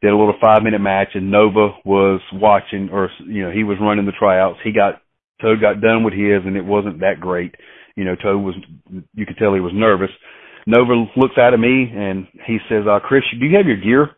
[0.00, 3.78] did a little five minute match, and Nova was watching, or you know, he was
[3.80, 4.58] running the tryouts.
[4.62, 5.02] He got
[5.40, 7.54] Toad got done with his, and it wasn't that great.
[7.96, 8.54] You know, Toad was,
[9.14, 10.10] you could tell he was nervous.
[10.66, 14.10] Nova looks out at me and he says, uh, Chris, do you have your gear?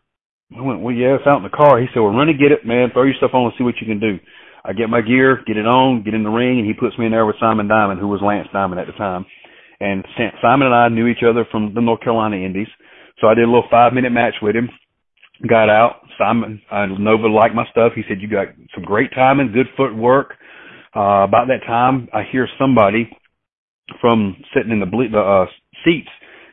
[0.57, 1.79] I went, well, yeah, it's out in the car.
[1.79, 2.89] He said, well, run and get it, man.
[2.91, 4.17] Throw your stuff on and see what you can do.
[4.65, 7.05] I get my gear, get it on, get in the ring, and he puts me
[7.05, 9.25] in there with Simon Diamond, who was Lance Diamond at the time.
[9.79, 10.03] And
[10.41, 12.67] Simon and I knew each other from the North Carolina Indies.
[13.21, 14.69] So I did a little five minute match with him.
[15.47, 16.01] Got out.
[16.17, 17.93] Simon uh, Nova liked my stuff.
[17.95, 20.33] He said you got some great timing, good footwork.
[20.95, 23.09] Uh, about that time, I hear somebody
[24.01, 25.45] from sitting in the ble- the uh,
[25.85, 26.09] seats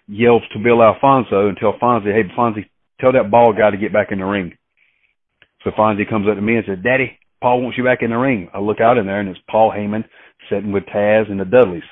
[0.09, 2.69] yells to Bill Alfonso and tell Fonzie, "Hey, Fonzie,
[3.01, 4.57] tell that bald guy to get back in the ring."
[5.65, 8.17] So Fonzie comes up to me and says, "Daddy, Paul wants you back in the
[8.17, 10.05] ring." I look out in there and it's Paul Heyman
[10.49, 11.83] sitting with Taz and the Dudleys.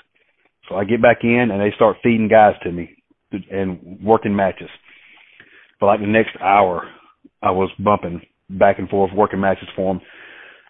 [0.69, 2.97] So I get back in and they start feeding guys to me
[3.51, 4.71] and working matches.
[5.79, 6.89] For like the next hour,
[7.43, 10.01] I was bumping back and forth, working matches for him,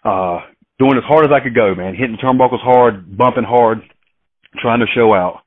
[0.03, 0.39] uh,
[0.79, 3.79] doing as hard as I could go, man, hitting turnbuckles hard, bumping hard,
[4.59, 5.41] trying to show out.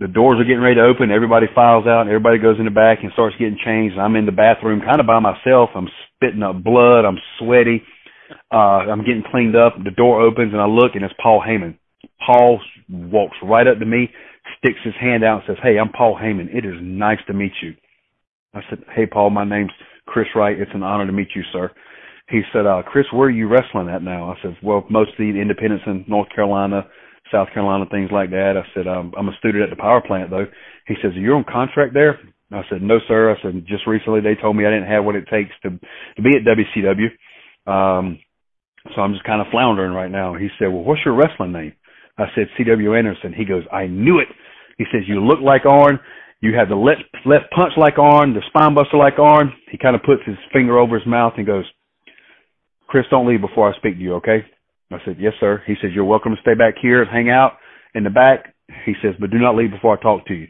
[0.00, 1.12] The doors are getting ready to open.
[1.12, 2.00] Everybody files out.
[2.00, 3.94] And everybody goes in the back and starts getting changed.
[3.94, 5.68] And I'm in the bathroom, kind of by myself.
[5.76, 7.04] I'm spitting up blood.
[7.04, 7.82] I'm sweaty.
[8.50, 9.76] Uh, I'm getting cleaned up.
[9.76, 11.76] The door opens and I look and it's Paul Heyman.
[12.24, 14.08] Paul walks right up to me,
[14.58, 16.48] sticks his hand out and says, Hey, I'm Paul Heyman.
[16.48, 17.74] It is nice to meet you.
[18.54, 19.72] I said, Hey, Paul, my name's
[20.06, 20.58] Chris Wright.
[20.58, 21.70] It's an honor to meet you, sir.
[22.30, 24.30] He said, uh, Chris, where are you wrestling at now?
[24.30, 26.86] I said, Well, mostly the independents in North Carolina,
[27.32, 28.54] South Carolina, things like that.
[28.56, 30.46] I said, um, I'm a student at the power plant, though.
[30.86, 32.18] He says, You're on contract there?
[32.52, 33.30] I said, No, sir.
[33.30, 36.22] I said, Just recently they told me I didn't have what it takes to to
[36.22, 37.08] be at WCW.
[37.70, 38.18] Um,
[38.94, 40.34] so I'm just kind of floundering right now.
[40.34, 41.74] He said, Well, what's your wrestling name?
[42.18, 42.94] I said, C.W.
[42.94, 43.32] Anderson.
[43.32, 44.28] He goes, I knew it.
[44.78, 45.98] He says, you look like Arn.
[46.40, 49.52] You have the left, left punch like Arn, the spine buster like Arn.
[49.70, 51.64] He kind of puts his finger over his mouth and goes,
[52.88, 54.44] Chris, don't leave before I speak to you, okay?
[54.90, 55.62] I said, yes, sir.
[55.66, 57.52] He says, you're welcome to stay back here and hang out
[57.94, 58.54] in the back.
[58.84, 60.48] He says, but do not leave before I talk to you.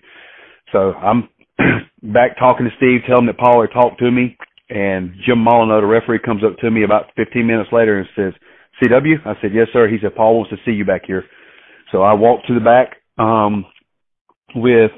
[0.72, 1.28] So I'm
[2.03, 4.36] back talking to Steve, telling him that Paul had talked to me.
[4.68, 8.32] And Jim Molyneux, the referee, comes up to me about 15 minutes later and says,
[8.80, 9.26] CW?
[9.26, 9.88] I said, yes, sir.
[9.88, 11.24] He said, Paul wants to see you back here.
[11.93, 13.66] So I walked to the back um,
[14.55, 14.93] with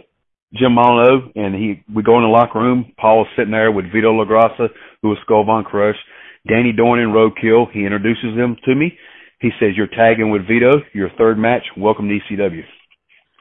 [0.55, 2.93] Jim Molyneux, and he we go in the locker room.
[3.01, 4.69] Paul's sitting there with Vito LoGrasso,
[5.01, 5.97] who was Skull Von Crush,
[6.47, 7.73] Danny Doring and Roadkill.
[7.73, 8.93] He introduces them to me.
[9.43, 10.71] He says, "You're tagging with Vito.
[10.95, 11.67] Your third match.
[11.77, 12.63] Welcome to ECW."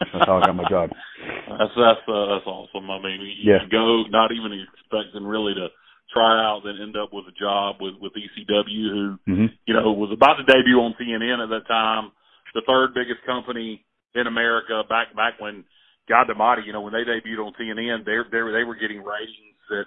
[0.01, 0.89] That's how I got my job.
[1.21, 2.89] That's that's uh, that's awesome.
[2.89, 3.67] I mean, you Yeah.
[3.69, 5.67] go not even expecting really to
[6.09, 9.91] try out, then end up with a job with with ECW, who hmm you know
[9.91, 12.11] was about to debut on TNN at that time,
[12.55, 13.83] the third biggest company
[14.15, 15.63] in America back back when
[16.09, 19.59] God Almighty, you know, when they debuted on TNN, they they they were getting ratings
[19.69, 19.85] that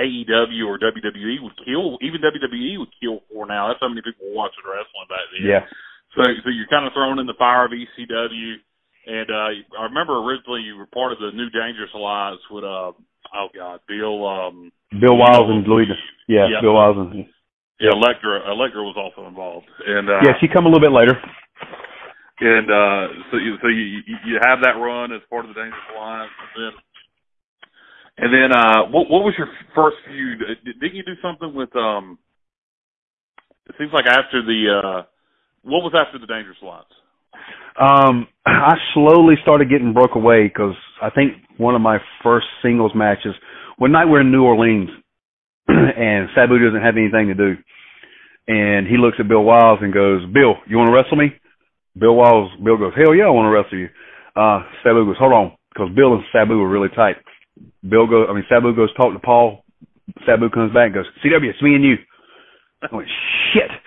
[0.00, 3.68] AEW or WWE would kill, even WWE would kill for now.
[3.68, 5.44] That's how many people were watching wrestling back then.
[5.44, 5.62] Yeah.
[6.16, 8.58] So so you're kind of thrown in the fire of ECW.
[9.06, 12.92] And uh I remember originally you were part of the New Dangerous Alliance with uh
[12.96, 15.86] oh god, Bill um Bill Wiles and Louis.
[16.28, 16.60] Yeah, Yeah.
[16.60, 17.26] Bill Wiles and
[17.80, 19.68] yeah, Elektra Elektra was also involved.
[19.86, 21.16] And uh yeah, she come a little bit later.
[22.40, 25.58] and uh so you so you you you have that run as part of the
[25.60, 26.72] Dangerous Alliance and then
[28.20, 30.38] and then uh what what was your first feud?
[30.64, 32.18] Did- Didn't you do something with um
[33.68, 35.02] it seems like after the uh
[35.62, 36.88] what was after the Dangerous Alliance?
[37.78, 42.92] Um, I slowly started getting broke away because I think one of my first singles
[42.94, 43.34] matches,
[43.78, 44.90] one night we're in New Orleans
[45.68, 47.56] and Sabu doesn't have anything to do.
[48.48, 51.32] And he looks at Bill Wiles and goes, Bill, you want to wrestle me?
[51.98, 53.88] Bill Wiles, Bill goes, hell yeah, I want to wrestle you.
[54.34, 57.16] Uh, Sabu goes, hold on, because Bill and Sabu were really tight.
[57.86, 59.64] Bill goes, I mean, Sabu goes talk to Paul.
[60.26, 61.96] Sabu comes back and goes, CW, it's me and you.
[62.82, 63.08] I went,
[63.52, 63.70] shit.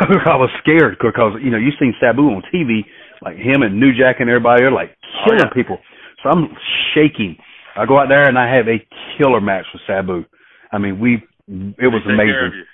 [0.00, 2.84] So I was scared because, you know, you've seen Sabu on TV,
[3.20, 5.52] like him and New Jack and everybody are like oh, killing yeah.
[5.54, 5.78] people.
[6.22, 6.48] So I'm
[6.94, 7.36] shaking.
[7.76, 8.80] I go out there and I have a
[9.16, 10.24] killer match with Sabu.
[10.72, 12.64] I mean, we, it was Take care of amazing.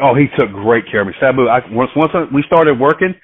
[0.00, 1.14] Oh, he took great care of me.
[1.20, 3.14] Sabu, I, once once I, we started working,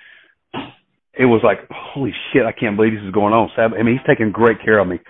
[1.13, 3.51] it was like, holy shit, I can't believe this is going on.
[3.57, 5.01] Sabu, I mean, he's taking great care of me.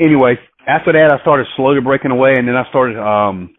[0.00, 0.36] Anyway,
[0.66, 2.98] after that, I started slowly breaking away, and then I started.
[2.98, 3.54] um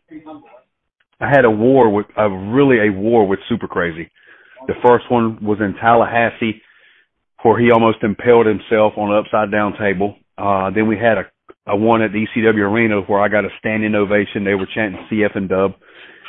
[1.19, 4.11] I had a war with, a really a war with Super Crazy.
[4.67, 6.61] The first one was in Tallahassee,
[7.43, 10.17] where he almost impaled himself on an upside down table.
[10.37, 13.49] Uh, then we had a, a one at the ECW arena where I got a
[13.59, 14.43] standing ovation.
[14.43, 15.73] They were chanting CF and Dub,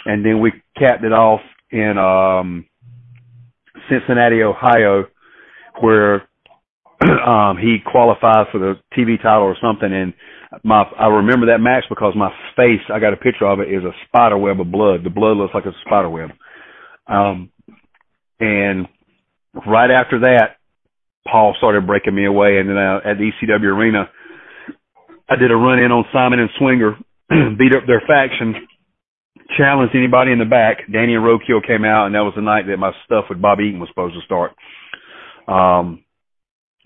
[0.07, 2.67] and then we capped it off in um,
[3.89, 5.07] Cincinnati, Ohio,
[5.81, 6.29] where
[7.27, 9.93] um, he qualified for the TV title or something.
[9.93, 10.15] And
[10.63, 13.85] my I remember that match because my face, I got a picture of it, is
[13.85, 15.05] a spider web of blood.
[15.05, 16.31] The blood looks like a spider web.
[17.07, 17.51] Um,
[18.41, 18.87] and
[19.67, 20.57] right after that,
[21.27, 24.11] Paul started breaking me away, and then uh, at the ECW arena,
[25.29, 26.97] I did a run in on Simon and Swinger,
[27.59, 28.67] beat up their faction,
[29.57, 30.79] challenged anybody in the back.
[30.93, 33.61] Danny and Roadkill came out, and that was the night that my stuff with Bob
[33.61, 34.53] Eaton was supposed to start.
[35.49, 36.05] Um,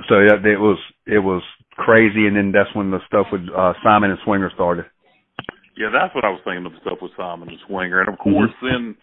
[0.08, 1.42] so that it was it was
[1.78, 4.84] crazy, and then that's when the stuff with uh, Simon and Swinger started.
[5.78, 8.00] Yeah, that's what I was thinking of the stuff with Simon and Swinger.
[8.02, 8.96] And of course, then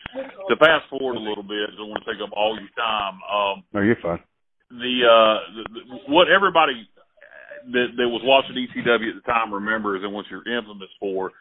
[0.49, 3.15] to fast forward a little bit, I don't want to take up all your time.
[3.31, 4.19] Um, No, you're fine.
[4.69, 6.83] the, uh, the, the what everybody
[7.71, 11.31] that, that was watching ECW at the time remembers, and what you're infamous for,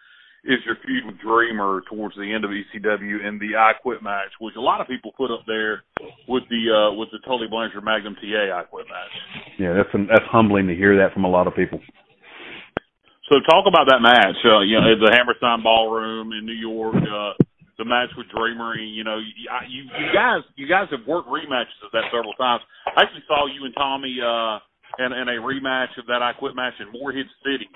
[0.45, 4.29] is your feud with Dreamer towards the end of ECW and the I Quit match,
[4.41, 5.83] which a lot of people put up there
[6.29, 9.15] with the uh, with the Tully Blanchard Magnum TA I Quit match.
[9.59, 11.81] Yeah, that's that's humbling to hear that from a lot of people.
[13.33, 14.37] So talk about that match.
[14.45, 16.97] Uh, you know, the Hammerstein Ballroom in New York.
[16.97, 17.33] Uh,
[17.79, 18.75] the match with Dreamer.
[18.75, 19.33] and, You know, you,
[19.69, 22.63] you you guys you guys have worked rematches of that several times.
[22.87, 24.61] I actually saw you and Tommy uh,
[24.99, 27.69] in, in a rematch of that I Quit match in Morehead City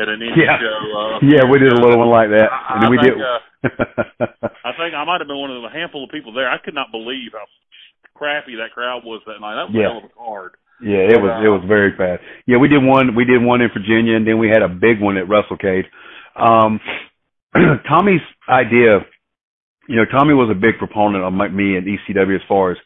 [0.00, 0.58] at an indie Yeah.
[0.58, 0.78] show.
[0.96, 3.22] Uh, Yeah, we did a little one like that, I- and I we think, did.
[3.22, 6.48] uh, I think I might have been one of the handful of people there.
[6.48, 7.44] I could not believe how
[8.14, 9.54] crappy that crowd was that night.
[9.56, 9.86] That was Yeah.
[9.86, 10.52] a hell of a card.
[10.82, 12.18] Yeah, it was it was very bad.
[12.46, 15.00] Yeah, we did one we did one in Virginia and then we had a big
[15.00, 15.86] one at WrestleCade.
[16.34, 16.80] Um
[17.88, 19.04] Tommy's idea,
[19.88, 22.78] you know, Tommy was a big proponent of me and ECW as far as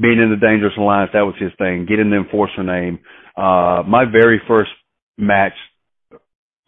[0.00, 1.10] being in the Dangerous Alliance.
[1.12, 1.84] That was his thing.
[1.86, 2.98] Getting the enforcer name.
[3.36, 4.70] Uh my very first
[5.18, 5.54] match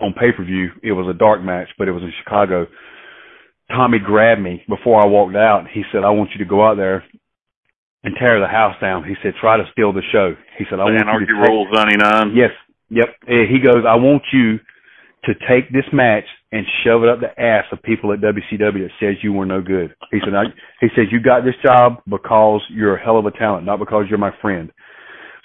[0.01, 2.67] on pay per view, it was a dark match, but it was in Chicago.
[3.71, 5.67] Tommy grabbed me before I walked out.
[5.73, 7.03] He said, "I want you to go out there
[8.05, 10.85] and tear the house down." He said, "Try to steal the show." He said, "I
[10.91, 12.37] The want Anarchy you to take- Rules ninety nine.
[12.37, 12.51] Yes.
[12.91, 13.09] Yep.
[13.27, 14.61] He goes, I want you
[15.25, 18.93] to take this match and shove it up the ass of people at WCW that
[19.01, 19.93] says you were no good.
[20.13, 20.45] He said, I,
[20.81, 24.05] he says, you got this job because you're a hell of a talent, not because
[24.09, 24.71] you're my friend.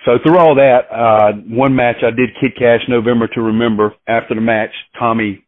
[0.05, 3.93] So through all that, uh, one match I did Kid Cash November to remember.
[4.07, 5.45] After the match, Tommy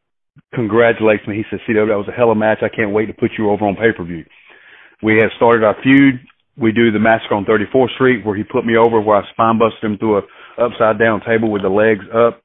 [0.53, 1.37] congratulates me.
[1.37, 2.59] He says, CW, that was a hell of a match.
[2.61, 4.25] I can't wait to put you over on pay-per-view.
[5.01, 6.19] We have started our feud.
[6.57, 9.57] We do the massacre on 34th Street where he put me over where I spine
[9.59, 10.21] busted him through a
[10.59, 12.41] upside down table with the legs up.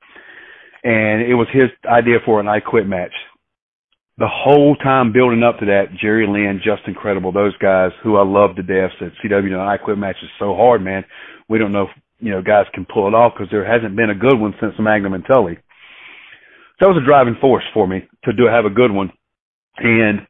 [0.84, 3.12] and it was his idea for an I Quit match.
[4.18, 8.24] The whole time building up to that, Jerry Lynn, Justin Credible, those guys who I
[8.24, 11.04] love to death said, CW, an I Quit match is so hard, man.
[11.49, 14.11] We don't know if, you know, guys can pull it off because there hasn't been
[14.11, 15.57] a good one since Magnum and Tully.
[16.78, 19.11] So that was a driving force for me to do have a good one.
[19.78, 20.26] And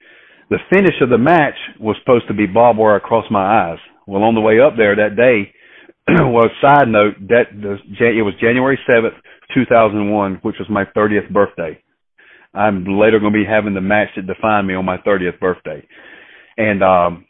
[0.50, 3.78] the finish of the match was supposed to be barbed wire across my eyes.
[4.06, 5.52] Well, on the way up there that day,
[6.08, 9.16] well, side note, that the, it was January 7th,
[9.54, 11.78] 2001, which was my 30th birthday.
[12.54, 15.86] I'm later going to be having the match that defined me on my 30th birthday.
[16.56, 17.26] And, um,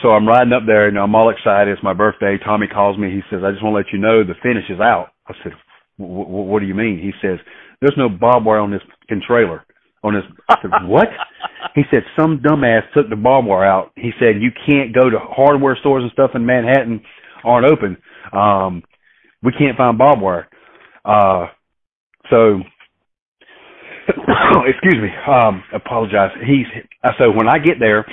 [0.00, 1.72] so I'm riding up there and I'm all excited.
[1.72, 2.38] It's my birthday.
[2.42, 3.10] Tommy calls me.
[3.10, 5.10] He says, I just want to let you know the finish is out.
[5.26, 5.52] I said,
[5.98, 6.98] what do you mean?
[6.98, 7.38] He says,
[7.80, 8.80] there's no barbed wire on this
[9.26, 9.64] trailer.
[10.04, 11.08] On this, I said, what?
[11.74, 13.92] He said, some dumbass took the barbed wire out.
[13.96, 17.00] He said, you can't go to hardware stores and stuff in Manhattan
[17.44, 17.96] aren't open.
[18.30, 18.82] Um,
[19.42, 20.48] we can't find barbed wire.
[21.04, 21.46] Uh,
[22.28, 22.60] so,
[24.66, 25.08] excuse me.
[25.26, 26.30] Um, apologize.
[26.46, 26.66] He's
[27.02, 28.04] I so when I get there,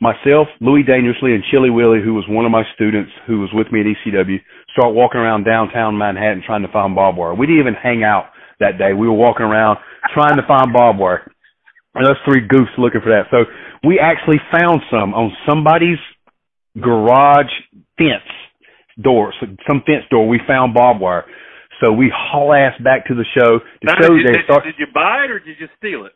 [0.00, 3.70] myself, Louis Dangerously, and Chili Willie, who was one of my students who was with
[3.72, 4.38] me at ECW,
[4.72, 7.34] start walking around downtown Manhattan trying to find barbed wire.
[7.34, 8.30] We didn't even hang out
[8.60, 8.92] that day.
[8.92, 9.78] We were walking around
[10.14, 11.30] trying to find barbed wire.
[11.94, 13.26] And those three goofs looking for that.
[13.30, 13.44] So
[13.86, 15.98] we actually found some on somebody's
[16.80, 17.50] garage
[17.96, 18.28] fence
[19.02, 20.28] door, some fence door.
[20.28, 21.24] We found barbed wire.
[21.82, 23.60] So we haul ass back to the show.
[23.82, 24.64] Now, show did, they did, start.
[24.64, 26.12] Did you buy it or did you steal it?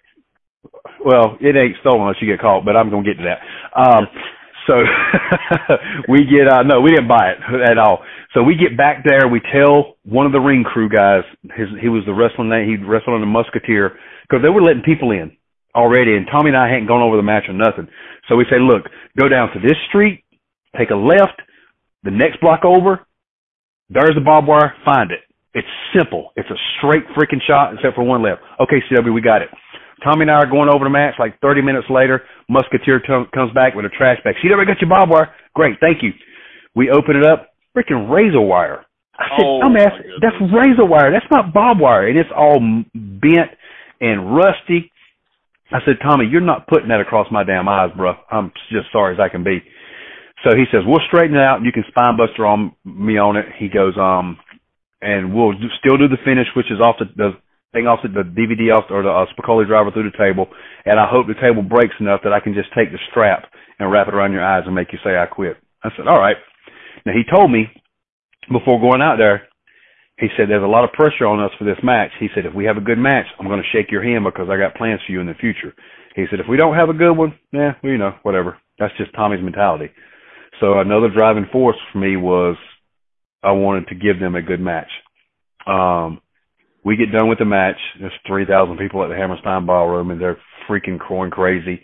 [1.05, 3.41] Well, it ain't stolen unless you get caught, but I'm gonna get to that.
[3.79, 4.07] Um,
[4.67, 4.75] so
[6.09, 8.05] we get uh no, we didn't buy it at all.
[8.35, 11.25] So we get back there, we tell one of the ring crew guys,
[11.57, 14.83] his he was the wrestling name, he wrestled on the Musketeer, because they were letting
[14.83, 15.37] people in
[15.75, 17.89] already, and Tommy and I hadn't gone over the match or nothing.
[18.29, 18.85] So we say, look,
[19.19, 20.25] go down to this street,
[20.77, 21.41] take a left,
[22.05, 23.07] the next block over,
[23.91, 25.21] there's the barbed wire, find it.
[25.55, 26.33] It's simple.
[26.37, 28.41] It's a straight freaking shot except for one left.
[28.61, 29.49] Okay, CW, we got it.
[30.05, 31.15] Tommy and I are going over the match.
[31.19, 34.35] Like 30 minutes later, Musketeer t- comes back with a trash bag.
[34.45, 35.35] CW, got your barbed wire.
[35.55, 36.11] Great, thank you.
[36.75, 37.51] We open it up.
[37.77, 38.85] Freaking razor wire.
[39.19, 40.19] I said, Oh, my goodness.
[40.21, 41.13] that's razor wire.
[41.13, 42.09] That's not barbed wire.
[42.09, 42.59] And it's all
[42.95, 43.51] bent
[44.01, 44.91] and rusty.
[45.71, 48.15] I said, Tommy, you're not putting that across my damn eyes, bro.
[48.31, 49.63] I'm just sorry as I can be.
[50.45, 51.63] So he says, we'll straighten it out.
[51.63, 53.47] You can spine buster on me on it.
[53.59, 54.37] He goes, um,
[55.01, 57.31] and we'll do, still do the finish, which is off the, the
[57.73, 60.47] thing off the, the DVD off or the uh, Spicolli driver through the table.
[60.85, 63.45] And I hope the table breaks enough that I can just take the strap
[63.79, 65.57] and wrap it around your eyes and make you say I quit.
[65.83, 66.37] I said, all right.
[67.05, 67.67] Now he told me
[68.51, 69.49] before going out there,
[70.19, 72.11] he said, there's a lot of pressure on us for this match.
[72.21, 74.49] He said, if we have a good match, I'm going to shake your hand because
[74.51, 75.75] I got plans for you in the future.
[76.15, 78.59] He said, if we don't have a good one, yeah, well, you know, whatever.
[78.79, 79.91] That's just Tommy's mentality.
[80.61, 82.57] So another driving force for me was
[83.43, 84.91] I wanted to give them a good match.
[85.67, 86.21] Um,
[86.85, 87.79] we get done with the match.
[88.01, 91.81] There's 3,000 people at the Hammerstein Ballroom, and they're freaking going crazy.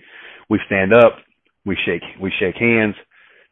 [0.51, 1.19] We stand up,
[1.65, 2.95] we shake, we shake hands.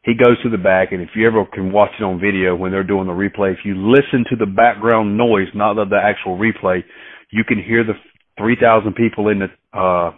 [0.03, 2.71] He goes to the back, and if you ever can watch it on video when
[2.71, 6.37] they're doing the replay, if you listen to the background noise, not the, the actual
[6.37, 6.83] replay,
[7.29, 7.93] you can hear the
[8.37, 10.11] 3,000 people in the uh,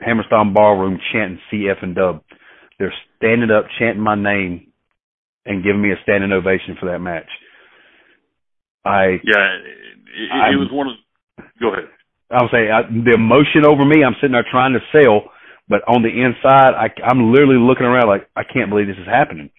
[0.00, 2.22] Hammerstein Ballroom chanting CF and Dub.
[2.78, 4.72] They're standing up, chanting my name,
[5.44, 7.28] and giving me a standing ovation for that match.
[8.84, 9.56] I Yeah,
[10.16, 10.96] it, it, was one of.
[11.60, 11.92] Go ahead.
[12.32, 14.02] I'll say I, the emotion over me.
[14.02, 15.30] I'm sitting there trying to sell,
[15.68, 19.06] but on the inside, I, I'm literally looking around like I can't believe this is
[19.06, 19.50] happening.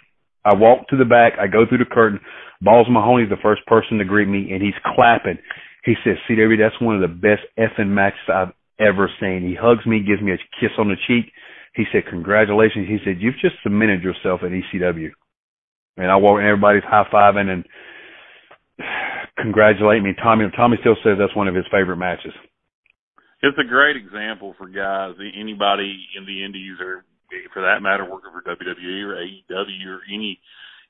[0.43, 1.33] I walk to the back.
[1.39, 2.19] I go through the curtain.
[2.61, 5.37] Balls Mahoney's the first person to greet me, and he's clapping.
[5.85, 9.85] He says, "CW, that's one of the best effing matches I've ever seen." He hugs
[9.85, 11.31] me, gives me a kiss on the cheek.
[11.75, 15.11] He said, "Congratulations." He said, "You've just cemented yourself at ECW."
[15.97, 17.65] And I walk, and everybody's high fiving and
[19.37, 20.13] congratulating me.
[20.21, 22.33] Tommy, Tommy still says that's one of his favorite matches.
[23.41, 27.05] It's a great example for guys, anybody in the indies or
[27.53, 30.39] for that matter working for WWE or AEW or any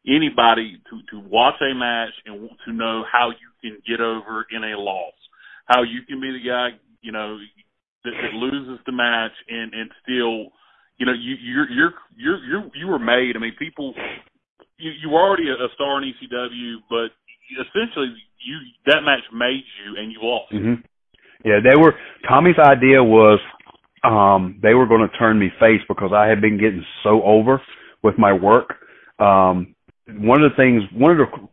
[0.07, 4.45] anybody to to watch a match and want to know how you can get over
[4.51, 5.17] in a loss,
[5.65, 6.69] how you can be the guy
[7.01, 7.37] you know
[8.03, 10.53] that, that loses the match and and still
[10.97, 13.35] you know you you're you're you're you're you were made.
[13.35, 13.93] I mean, people
[14.77, 17.11] you you were already a star in ECW, but
[17.55, 18.15] essentially
[18.45, 20.51] you that match made you and you lost.
[20.51, 20.75] hmm
[21.45, 21.93] Yeah, they were.
[22.27, 23.39] Tommy's idea was
[24.03, 27.61] um they were going to turn me face because I had been getting so over
[28.03, 28.75] with my work.
[29.19, 29.75] Um
[30.09, 31.47] one of the things, one of the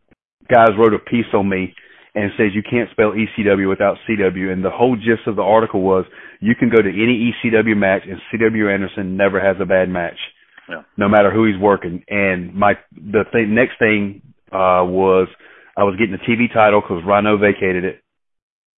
[0.48, 1.74] guys wrote a piece on me
[2.14, 5.82] and says you can't spell ECW without CW, and the whole gist of the article
[5.82, 6.04] was
[6.40, 10.18] you can go to any ECW match and CW Anderson never has a bad match,
[10.68, 10.82] Yeah.
[10.96, 12.04] no matter who he's working.
[12.08, 15.26] And my the thing next thing uh was
[15.76, 18.00] I was getting a TV title because Rhino vacated it,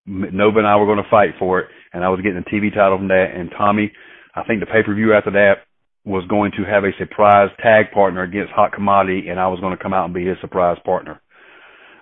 [0.07, 2.73] Nova and I were going to fight for it, and I was getting a TV
[2.73, 3.33] title from that.
[3.35, 3.93] And Tommy,
[4.35, 5.67] I think the pay per view after that
[6.05, 9.77] was going to have a surprise tag partner against Hot Commodity, and I was going
[9.77, 11.21] to come out and be his surprise partner.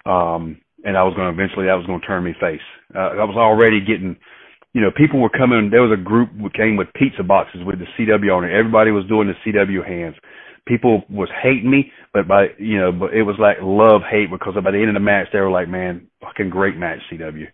[0.05, 2.61] Um, and I was going to eventually that was going to turn me face.
[2.95, 4.17] Uh, I was already getting,
[4.75, 5.71] you know, people were coming.
[5.71, 8.53] There was a group who came with pizza boxes with the CW on it.
[8.53, 10.17] Everybody was doing the CW hands.
[10.67, 14.55] People was hating me, but by you know, but it was like love hate because
[14.55, 17.47] by the end of the match they were like, man, fucking great match, CW.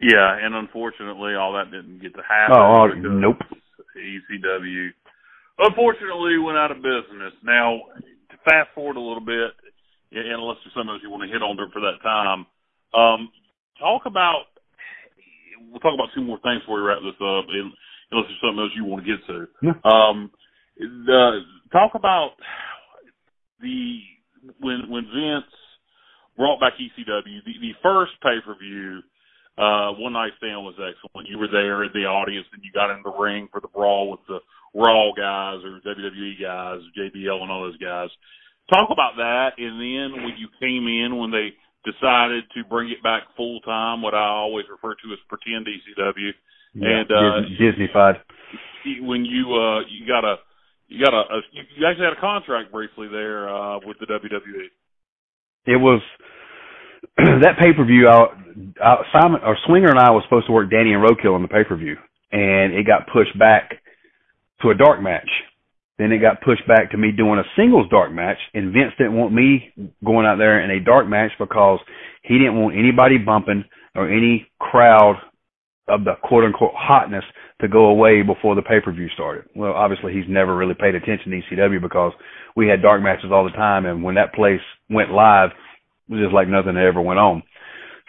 [0.00, 2.56] Yeah, and unfortunately, all that didn't get to happen.
[2.56, 3.42] Oh, oh nope.
[3.98, 4.90] ECW
[5.58, 7.34] unfortunately went out of business.
[7.42, 7.82] Now,
[8.30, 9.50] to fast forward a little bit,
[10.12, 12.46] and unless there's something else you want to hit on for that time,
[12.94, 13.28] um,
[13.78, 14.54] talk about.
[15.68, 17.74] We'll talk about two more things before we wrap this up, and
[18.10, 19.38] unless there's something else you want to get to.
[19.60, 19.76] Yeah.
[19.84, 20.30] Um,
[20.78, 22.32] the talk about
[23.60, 24.00] the
[24.60, 25.52] when when Vince
[26.36, 29.00] brought back ECW, the, the first pay per view.
[29.58, 31.26] Uh, one night stand was excellent.
[31.26, 34.08] You were there in the audience, and you got in the ring for the brawl
[34.08, 34.38] with the
[34.72, 38.08] Raw guys or WWE guys, JBL and all those guys.
[38.70, 43.02] Talk about that, and then when you came in, when they decided to bring it
[43.02, 46.30] back full time, what I always refer to as pretend ECW,
[46.74, 48.20] yeah, and uh, Disneyfied.
[49.00, 50.36] When you uh, you got a
[50.88, 54.68] you got a, a you actually had a contract briefly there uh, with the WWE.
[55.66, 56.00] It was
[57.16, 58.08] that pay per view.
[59.12, 61.64] Simon or Swinger and I was supposed to work Danny and Roadkill on the pay
[61.64, 61.96] per view,
[62.32, 63.72] and it got pushed back
[64.62, 65.28] to a dark match.
[65.98, 69.16] Then it got pushed back to me doing a singles dark match, and Vince didn't
[69.16, 69.72] want me
[70.04, 71.80] going out there in a dark match because
[72.22, 75.16] he didn't want anybody bumping or any crowd
[75.88, 77.24] of the quote unquote hotness
[77.60, 79.44] to go away before the pay per view started.
[79.54, 82.12] Well, obviously he's never really paid attention to ECW because
[82.56, 85.50] we had dark matches all the time, and when that place went live,
[86.08, 87.42] it was just like nothing ever went on.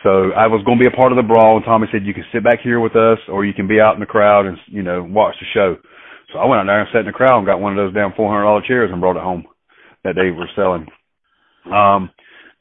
[0.03, 2.13] So I was going to be a part of the brawl, and Tommy said you
[2.13, 4.57] can sit back here with us, or you can be out in the crowd and
[4.67, 5.75] you know watch the show.
[6.31, 7.93] So I went out there and sat in the crowd and got one of those
[7.93, 9.45] damn four hundred dollar chairs and brought it home
[10.03, 10.87] that they were selling.
[11.65, 12.11] Um,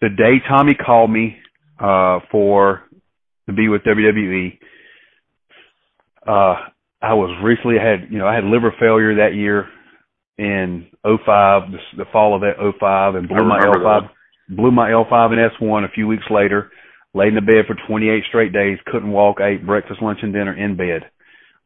[0.01, 1.36] the day Tommy called me
[1.78, 2.82] uh, for
[3.47, 4.59] to be with WWE,
[6.27, 6.56] uh,
[7.00, 9.68] I was recently I had you know I had liver failure that year
[10.36, 14.56] in '05, the, the fall of that '05, and blew my L5 that.
[14.56, 16.70] blew my L5 and S1 a few weeks later.
[17.14, 20.52] Laid in the bed for 28 straight days, couldn't walk, ate breakfast, lunch, and dinner
[20.52, 21.10] in bed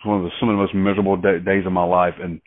[0.04, 2.14] it was one of the some of the most miserable day, days of my life.
[2.20, 2.40] And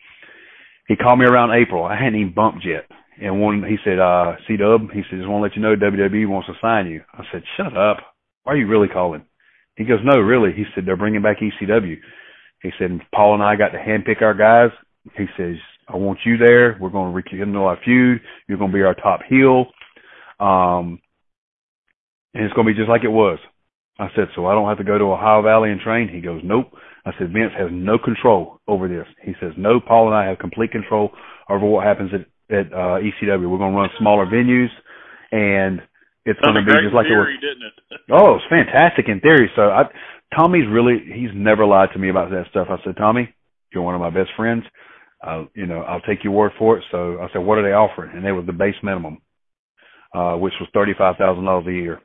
[0.88, 1.84] he called me around April.
[1.84, 2.86] I hadn't even bumped yet.
[3.20, 5.74] And one, he said, uh, C Dub, he said, just want to let you know
[5.74, 7.00] WWE wants to sign you.
[7.14, 7.96] I said, shut up.
[8.44, 9.24] Why are you really calling?
[9.76, 10.52] He goes, no, really.
[10.52, 11.96] He said, they're bringing back ECW.
[12.62, 14.70] He said, Paul and I got to handpick our guys.
[15.16, 15.56] He says,
[15.88, 16.76] I want you there.
[16.80, 18.20] We're going to rekindle our feud.
[18.48, 19.66] You're going to be our top heel.
[20.40, 21.00] Um,
[22.34, 23.38] and it's going to be just like it was.
[23.98, 26.08] I said, so I don't have to go to Ohio Valley and train?
[26.08, 26.72] He goes, nope.
[27.06, 29.06] I said, Vince has no control over this.
[29.22, 31.10] He says, no, Paul and I have complete control
[31.48, 33.48] over what happens at, at uh, ECW.
[33.48, 34.68] We're going to run smaller venues,
[35.30, 35.80] and
[36.26, 37.46] it's going to be just like theory, it was.
[37.46, 38.00] Didn't it?
[38.10, 39.48] oh, it's fantastic in theory.
[39.54, 39.84] So I,
[40.34, 42.68] Tommy's really, he's never lied to me about that stuff.
[42.70, 43.34] I said, Tommy,
[43.72, 44.64] you're one of my best friends.
[45.26, 46.84] Uh, you know, I'll take your word for it.
[46.90, 48.12] So I said, what are they offering?
[48.14, 49.18] And they was the base minimum,
[50.14, 52.00] uh, which was $35,000 a year.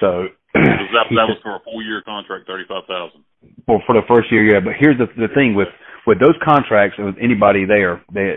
[0.00, 3.24] So that, that was for a full year contract, thirty five thousand.
[3.66, 4.60] Well, for the first year, yeah.
[4.60, 5.68] But here's the the thing with
[6.06, 8.36] with those contracts and with anybody there, that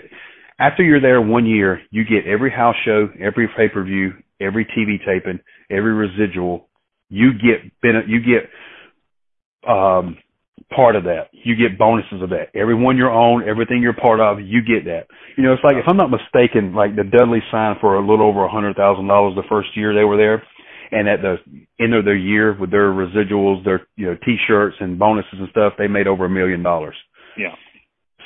[0.60, 4.66] after you're there one year, you get every house show, every pay per view, every
[4.66, 6.70] TV taping, every residual.
[7.10, 7.72] You get
[8.08, 8.50] you get
[9.70, 10.18] um
[10.76, 11.30] part of that.
[11.32, 12.50] You get bonuses of that.
[12.56, 15.08] Everyone you're on, everything you're part of, you get that.
[15.38, 18.26] You know, it's like if I'm not mistaken, like the Dudley signed for a little
[18.28, 20.44] over a hundred thousand dollars the first year they were there
[20.92, 21.38] and at the
[21.80, 25.74] end of their year with their residuals, their you know t-shirts and bonuses and stuff,
[25.78, 26.96] they made over a million dollars.
[27.38, 27.56] Yeah.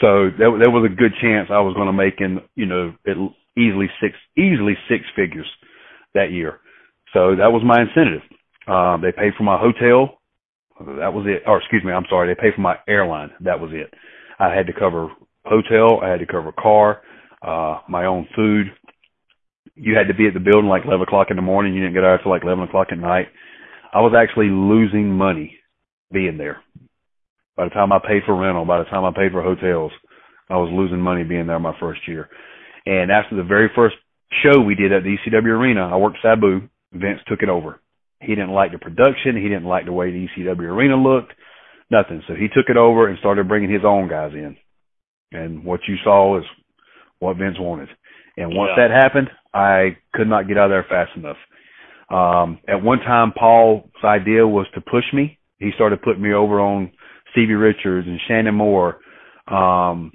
[0.01, 2.93] So that there was a good chance I was going to make in you know
[3.07, 3.17] at
[3.57, 5.49] easily six easily six figures
[6.13, 6.59] that year.
[7.13, 8.21] So that was my incentive.
[8.69, 10.19] Um, they paid for my hotel.
[10.79, 11.43] That was it.
[11.47, 12.33] Or excuse me, I'm sorry.
[12.33, 13.31] They paid for my airline.
[13.41, 13.93] That was it.
[14.39, 15.09] I had to cover
[15.43, 15.99] hotel.
[16.01, 17.01] I had to cover car,
[17.41, 18.67] uh, my own food,
[19.79, 21.73] you had to be at the building like 11 o'clock in the morning.
[21.73, 23.27] You didn't get out until like 11 o'clock at night.
[23.93, 25.57] I was actually losing money
[26.11, 26.61] being there.
[27.55, 29.91] By the time I paid for rental, by the time I paid for hotels,
[30.49, 32.29] I was losing money being there my first year.
[32.85, 33.95] And after the very first
[34.43, 36.61] show we did at the ECW arena, I worked Sabu.
[36.91, 37.79] Vince took it over.
[38.21, 39.35] He didn't like the production.
[39.35, 41.33] He didn't like the way the ECW arena looked.
[41.89, 42.21] Nothing.
[42.27, 44.57] So he took it over and started bringing his own guys in.
[45.31, 46.45] And what you saw is
[47.19, 47.89] what Vince wanted.
[48.37, 48.87] And once Yeah.
[48.87, 51.37] that happened, I could not get out of there fast enough.
[52.09, 55.37] Um, at one time, Paul's idea was to push me.
[55.59, 56.91] He started putting me over on
[57.31, 58.99] Stevie Richards and Shannon Moore.
[59.47, 60.11] Um,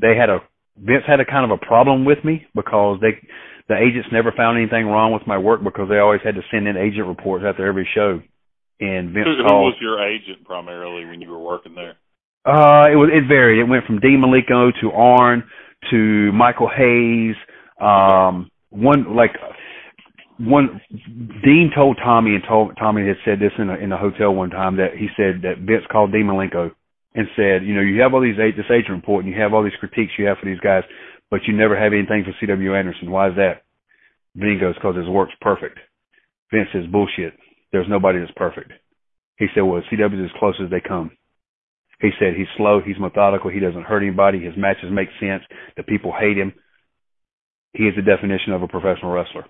[0.00, 0.42] they had a
[0.76, 3.16] Vince had a kind of a problem with me because they
[3.68, 6.68] the agents never found anything wrong with my work because they always had to send
[6.68, 8.20] in agent reports after every show.
[8.80, 11.96] And Vince who, called, who was your agent primarily when you were working there?
[12.44, 13.60] Uh, it was it varied.
[13.60, 15.44] It went from Dean Malenko to Arn
[15.90, 17.36] to Michael Hayes.
[17.80, 19.32] Um, one like
[20.38, 20.80] one
[21.42, 24.50] Dean told Tommy and told Tommy had said this in a in a hotel one
[24.50, 26.72] time that he said that Vince called Dean Malenko
[27.14, 29.62] and said, you know, you have all these this agent report and you have all
[29.62, 30.82] these critiques you have for these guys,
[31.30, 32.74] but you never have anything for C.W.
[32.74, 33.10] Anderson.
[33.10, 33.62] Why is that?
[34.36, 35.78] Dean goes, because his work's perfect.
[36.52, 37.34] Vince says, bullshit.
[37.72, 38.72] There's nobody that's perfect.
[39.38, 41.10] He said, well, CW's as close as they come.
[42.00, 45.42] He said he's slow, he's methodical, he doesn't hurt anybody, his matches make sense,
[45.76, 46.52] the people hate him.
[47.72, 49.46] He is the definition of a professional wrestler.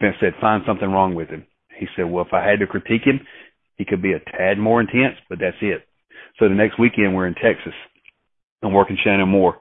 [0.00, 1.46] Vince said, find something wrong with him.
[1.78, 3.20] He said, well, if I had to critique him,
[3.76, 5.82] he could be a tad more intense, but that's it.
[6.38, 7.74] So the next weekend we're in Texas.
[8.62, 9.58] I'm working Shannon Moore.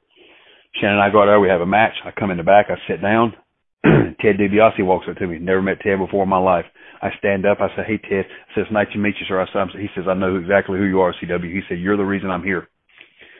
[0.76, 1.94] Shannon and I go out there, we have a match.
[2.06, 3.34] I come in the back, I sit down.
[3.84, 5.40] Ted DiBiase walks up to me.
[5.40, 6.66] Never met Ted before in my life.
[7.02, 7.58] I stand up.
[7.60, 10.06] I say, "Hey Ted," I says, "Nice to meet you, sir." I said, "He says
[10.08, 12.68] I know exactly who you are, CW." He said, "You're the reason I'm here."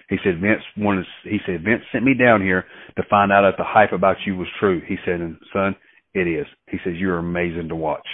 [0.10, 2.66] He said, "Vince wanted." He said, "Vince sent me down here
[2.98, 5.76] to find out if the hype about you was true." He said, "And son,
[6.16, 8.08] it is." He says, "You're amazing to watch."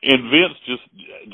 [0.00, 0.84] And Vince just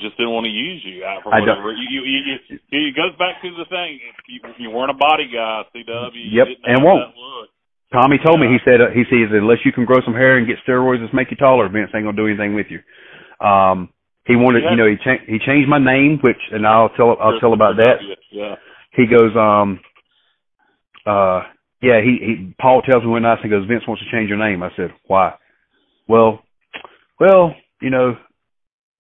[0.01, 1.05] just didn't want to use you.
[1.23, 1.73] For I whatever.
[1.73, 1.77] don't.
[1.77, 4.01] You, you, you, you, it goes back to the thing.
[4.29, 6.13] You, you weren't a body guy, CW.
[6.33, 7.13] Yep, and won't.
[7.93, 10.47] Tommy told me he said uh, he says unless you can grow some hair and
[10.47, 12.81] get steroids that make you taller, Vince ain't gonna do anything with you.
[13.47, 13.91] Um,
[14.27, 14.71] he wanted, Yeah.
[14.71, 17.77] you know, he changed he changed my name, which and I'll tell I'll tell about
[17.77, 18.01] that.
[18.33, 18.57] Yeah.
[18.97, 19.79] He goes, um,
[21.07, 21.43] uh,
[21.83, 24.39] yeah, he he Paul tells me one night he goes, Vince wants to change your
[24.39, 24.63] name.
[24.63, 25.35] I said, why?
[26.09, 26.41] Well,
[27.21, 28.17] well, you know,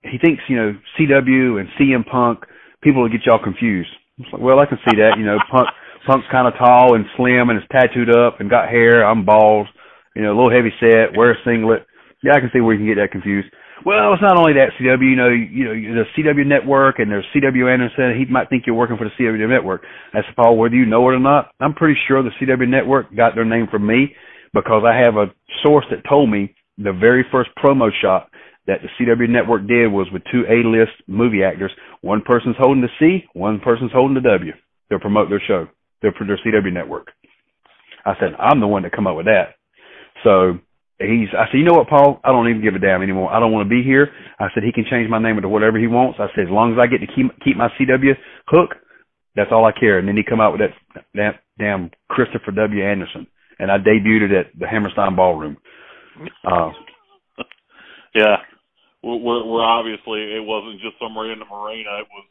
[0.05, 2.45] he thinks you know CW and CM Punk
[2.85, 3.91] people will get y'all confused.
[4.31, 5.17] Like, well, I can see that.
[5.19, 5.67] You know, Punk
[6.07, 9.03] Punk's kind of tall and slim and is tattooed up and got hair.
[9.03, 9.67] I'm bald.
[10.15, 11.17] You know, a little heavy set.
[11.17, 11.87] Wear a singlet.
[12.23, 13.49] Yeah, I can see where you can get that confused.
[13.85, 15.03] Well, it's not only that CW.
[15.03, 18.17] You know, you know the CW network and there's CW Anderson.
[18.17, 19.83] He might think you're working for the CW network.
[20.13, 23.35] Said, Paul, whether you know it or not, I'm pretty sure the CW network got
[23.35, 24.15] their name from me
[24.53, 28.29] because I have a source that told me the very first promo shot
[28.67, 31.73] that the CW network did was with two A-list movie actors.
[32.01, 34.53] One person's holding the C, one person's holding the W.
[34.89, 35.69] They'll promote their show,
[36.03, 37.09] their, their CW network.
[38.07, 39.57] I said, I'm the one that come up with that.
[40.23, 40.59] So
[40.99, 42.21] he's, I said, you know what, Paul?
[42.25, 43.33] I don't even give a damn anymore.
[43.33, 44.11] I don't want to be here.
[44.39, 46.19] I said, he can change my name into whatever he wants.
[46.21, 48.13] I said, as long as I get to keep, keep my CW
[48.49, 48.71] hook,
[49.37, 49.99] that's all I care.
[49.99, 52.85] And then he come out with that, that damn Christopher W.
[52.85, 53.27] Anderson.
[53.59, 55.57] And I debuted at the Hammerstein Ballroom.
[56.45, 56.71] Uh,
[58.15, 58.37] Yeah.
[59.05, 62.01] We're, we're obviously it wasn't just somewhere in the marina.
[62.01, 62.27] It was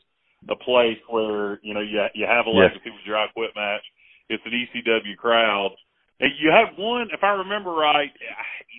[0.49, 2.73] a place where you know you you have a Yes.
[2.73, 3.85] legacy with your I Quit match.
[4.29, 5.71] It's an ECW crowd.
[6.19, 8.09] And you have one, if I remember right,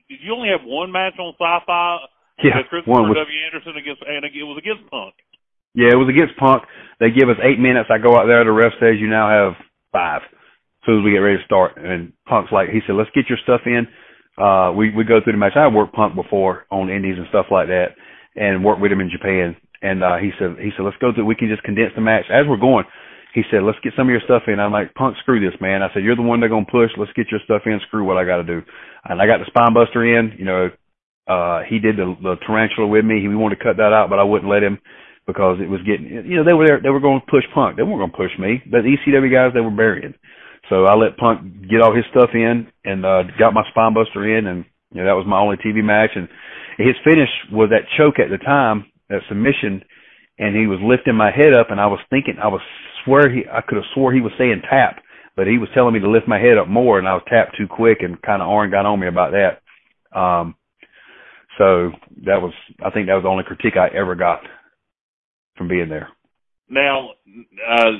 [0.09, 1.99] did you only have one match on Sci-Fi?
[2.43, 3.39] yeah, Christopher one was W.
[3.47, 5.15] Anderson against, and it was against Punk.
[5.75, 6.63] Yeah, it was against Punk.
[7.01, 7.91] They give us eight minutes.
[7.91, 8.45] I go out there.
[8.45, 9.55] The ref says you now have
[9.93, 10.23] five.
[10.23, 13.29] As soon as we get ready to start, and Punk's like, he said, "Let's get
[13.29, 13.87] your stuff in."
[14.37, 15.57] Uh, we we go through the match.
[15.57, 17.95] I worked Punk before on Indies and stuff like that,
[18.35, 19.57] and worked with him in Japan.
[19.83, 21.27] And uh, he said, he said, "Let's go through.
[21.27, 22.85] We can just condense the match as we're going."
[23.35, 25.83] He said, "Let's get some of your stuff in." I'm like, "Punk, screw this, man."
[25.83, 26.91] I said, "You're the one they're gonna push.
[26.99, 27.79] Let's get your stuff in.
[27.87, 28.63] Screw what I got to do."
[29.05, 30.35] And I got the spine buster in.
[30.39, 30.71] You know,
[31.27, 33.21] uh, he did the, the tarantula with me.
[33.21, 34.79] He we wanted to cut that out, but I wouldn't let him
[35.27, 37.77] because it was getting, you know, they were there, they were going to push Punk.
[37.77, 40.15] They weren't going to push me, but the ECW guys, they were burying.
[40.69, 44.37] So I let Punk get all his stuff in and, uh, got my spine buster
[44.37, 46.11] in and, you know, that was my only TV match.
[46.15, 46.29] And
[46.79, 49.85] his finish was that choke at the time, that submission,
[50.39, 52.63] and he was lifting my head up and I was thinking, I was
[53.05, 55.03] swear he, I could have swore he was saying tap,
[55.37, 57.57] but he was telling me to lift my head up more and I was tapped
[57.57, 59.61] too quick and kind of Arn got on me about that.
[60.19, 60.57] Um,
[61.59, 61.91] so
[62.25, 62.53] that was,
[62.85, 64.41] I think that was the only critique I ever got
[65.57, 66.09] from being there.
[66.69, 67.11] Now,
[67.69, 67.91] uh,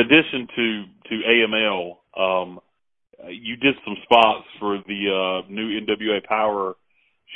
[0.00, 2.60] addition to to AML, um,
[3.22, 6.74] uh, you did some spots for the uh, new NWA Power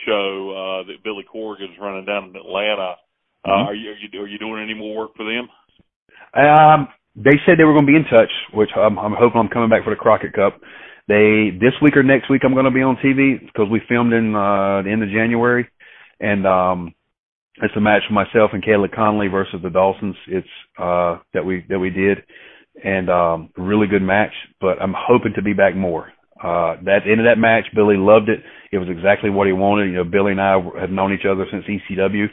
[0.06, 2.96] show uh, that Billy Corgan's running down in Atlanta.
[3.44, 3.66] Uh, Mhm.
[3.66, 5.48] are you are you are you doing any more work for them?
[6.34, 9.48] Um, they said they were going to be in touch, which I'm, I'm hoping I'm
[9.48, 10.60] coming back for the Crockett Cup.
[11.06, 14.12] They this week or next week I'm going to be on TV because we filmed
[14.12, 15.68] in uh, the end of January,
[16.18, 16.94] and um,
[17.62, 20.16] it's a match for myself and Caleb Konley versus the Dawsons.
[20.26, 20.48] It's
[20.78, 22.24] uh, that we that we did,
[22.84, 24.32] and um, really good match.
[24.60, 26.12] But I'm hoping to be back more.
[26.42, 28.40] Uh, that end of that match, Billy loved it.
[28.70, 29.86] It was exactly what he wanted.
[29.86, 32.28] You know, Billy and I have known each other since ECW.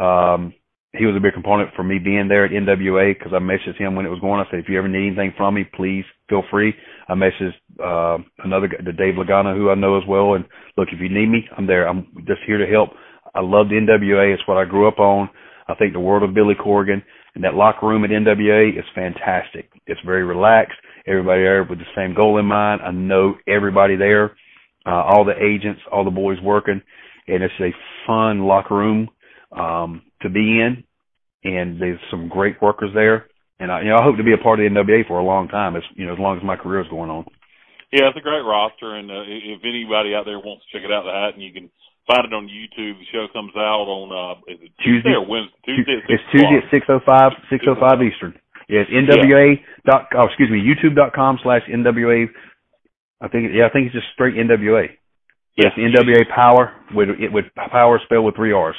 [0.00, 0.54] Um,
[0.96, 3.94] he was a big component for me being there at NWA because I messaged him
[3.94, 4.40] when it was going.
[4.40, 6.74] I said, if you ever need anything from me, please feel free.
[7.08, 10.34] I messaged uh, another the Dave Lagana, who I know as well.
[10.34, 10.44] And
[10.76, 11.86] look, if you need me, I'm there.
[11.86, 12.90] I'm just here to help.
[13.34, 14.34] I love the NWA.
[14.34, 15.28] It's what I grew up on.
[15.68, 17.02] I think the world of Billy Corgan
[17.34, 19.70] and that locker room at NWA is fantastic.
[19.86, 20.78] It's very relaxed.
[21.06, 22.80] Everybody there with the same goal in mind.
[22.82, 24.36] I know everybody there,
[24.86, 26.82] uh, all the agents, all the boys working,
[27.26, 27.70] and it's a
[28.06, 29.08] fun locker room
[29.56, 30.84] um, to be in.
[31.42, 33.26] And there's some great workers there,
[33.58, 35.24] and I, you know, I hope to be a part of the NWA for a
[35.24, 37.24] long time, as you know, as long as my career is going on.
[37.90, 40.92] Yeah, it's a great roster, and uh, if anybody out there wants to check it
[40.92, 41.70] out, the hat, and you can
[42.10, 42.98] find it on YouTube.
[42.98, 45.62] The show comes out on uh, is it Tuesday, Tuesday or Wednesday?
[45.62, 48.34] Tuesday at it's Tuesday at six oh five, six oh five Eastern.
[48.66, 52.26] Yeah, it's NWA dot oh excuse me, YouTube dot com slash NWA
[53.20, 54.88] I think yeah, I think it's just straight NWA.
[55.56, 55.92] Yes, yeah.
[55.92, 58.76] NWA Power with it with power spelled with three R's.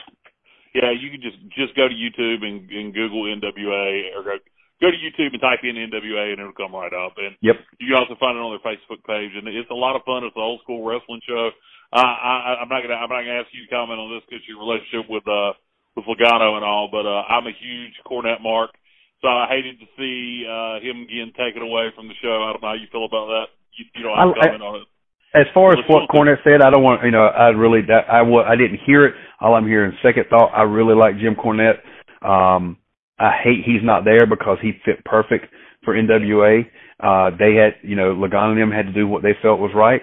[0.73, 4.35] Yeah, you can just just go to YouTube and, and Google NWA or go
[4.81, 7.13] go to YouTube and type in NWA and it'll come right up.
[7.21, 7.61] And yep.
[7.77, 9.29] you can also find it on their Facebook page.
[9.37, 10.25] And it's a lot of fun.
[10.25, 11.53] It's an old school wrestling show.
[11.91, 14.39] Uh, I, I'm not gonna I'm not gonna ask you to comment on this because
[14.47, 15.51] your relationship with uh
[15.99, 18.71] with Lagana and all, but uh, I'm a huge Cornette mark,
[19.19, 22.47] so I hated to see uh him getting taken away from the show.
[22.47, 23.47] I don't know how you feel about that.
[23.75, 24.87] You, you don't have to comment on it.
[25.33, 27.27] As far as what Cornette said, I don't want you know.
[27.27, 29.15] I really that I I didn't hear it.
[29.39, 30.51] All I'm hearing second thought.
[30.55, 31.79] I really like Jim Cornette.
[32.23, 32.77] Um,
[33.19, 35.45] I hate he's not there because he fit perfect
[35.83, 36.63] for NWA.
[36.99, 39.71] Uh, they had you know Lagana and them had to do what they felt was
[39.75, 40.01] right,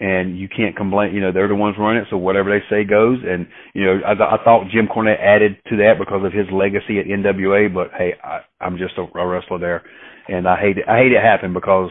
[0.00, 1.14] and you can't complain.
[1.14, 3.18] You know they're the ones running it, so whatever they say goes.
[3.26, 6.98] And you know I, I thought Jim Cornette added to that because of his legacy
[6.98, 7.72] at NWA.
[7.72, 9.82] But hey, I, I'm just a, a wrestler there,
[10.28, 10.84] and I hate it.
[10.88, 11.90] I hate it happen because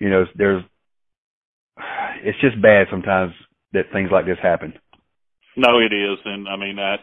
[0.00, 0.62] you know there's
[2.22, 3.32] it's just bad sometimes
[3.72, 4.72] that things like this happen.
[5.56, 6.98] No, it is, and I mean that.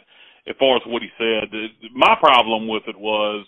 [0.48, 1.54] As far as what he said,
[1.94, 3.46] my problem with it was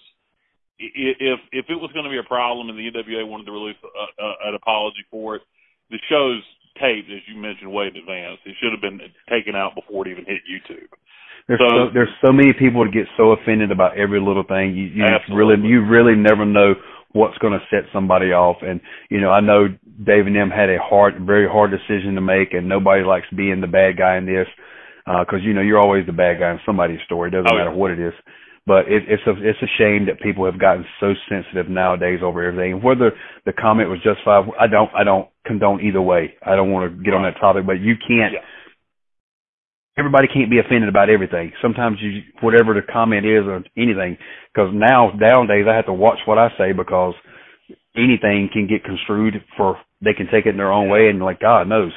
[0.80, 3.78] if if it was going to be a problem and the NWA wanted to release
[3.84, 5.42] a, a, an apology for it,
[5.90, 6.44] the show's
[6.80, 8.40] taped, as you mentioned, way in advance.
[8.46, 10.90] It should have been taken out before it even hit YouTube.
[11.48, 14.76] There's so, so there's so many people that get so offended about every little thing.
[14.76, 15.04] You, you
[15.36, 16.76] really you really never know
[17.12, 18.58] what's going to set somebody off.
[18.62, 22.22] And you know, I know Dave and them had a hard, very hard decision to
[22.22, 24.48] make, and nobody likes being the bad guy in this
[25.06, 27.28] because uh, you know you're always the bad guy in somebody's story.
[27.30, 27.76] It doesn't oh, matter yeah.
[27.76, 28.14] what it is.
[28.66, 32.44] But it, it's a it's a shame that people have gotten so sensitive nowadays over
[32.44, 32.82] everything.
[32.82, 33.12] Whether
[33.46, 36.36] the comment was justified, I don't I don't condone either way.
[36.46, 38.34] I don't want to get on that topic, but you can't.
[38.34, 38.48] Yeah.
[39.98, 41.52] Everybody can't be offended about everything.
[41.62, 44.18] Sometimes you whatever the comment is or anything,
[44.54, 47.14] because now nowadays I have to watch what I say because
[47.96, 51.40] anything can get construed for they can take it in their own way and like
[51.40, 51.92] God knows.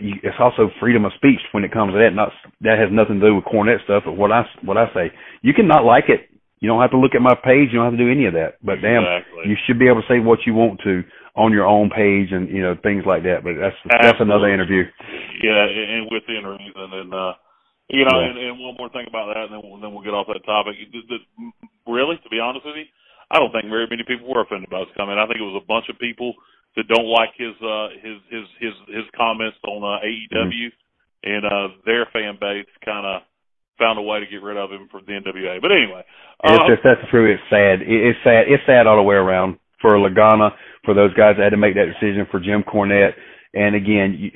[0.00, 2.16] It's also freedom of speech when it comes to that.
[2.16, 2.32] Not
[2.62, 4.02] that has nothing to do with Cornette stuff.
[4.04, 5.12] But what I what I say,
[5.42, 6.28] you can not like it.
[6.60, 7.72] You don't have to look at my page.
[7.72, 8.60] You don't have to do any of that.
[8.60, 9.04] But damn,
[9.48, 11.02] you should be able to say what you want to
[11.36, 13.40] on your own page and you know things like that.
[13.40, 14.04] But that's Absolutely.
[14.04, 14.84] that's another interview.
[15.40, 17.32] Yeah, and within reason, and uh,
[17.88, 18.28] you know, yeah.
[18.28, 20.44] and, and one more thing about that, and then we'll, then we'll get off that
[20.44, 20.76] topic.
[21.88, 22.88] Really, to be honest with you,
[23.30, 25.18] I don't think very many people were offended by his comment.
[25.18, 26.34] I think it was a bunch of people
[26.76, 31.30] that don't like his uh his his his his comments on uh, AEW, mm-hmm.
[31.30, 33.22] and uh their fan base kind of
[33.78, 35.60] found a way to get rid of him from the NWA.
[35.60, 36.04] But anyway,
[36.44, 37.32] uh, that's true.
[37.32, 37.80] It's sad.
[37.82, 38.44] It's sad.
[38.46, 40.50] It's sad all the way around for Lagana,
[40.84, 43.14] for those guys that had to make that decision, for Jim Cornette,
[43.54, 44.16] and again.
[44.18, 44.30] You,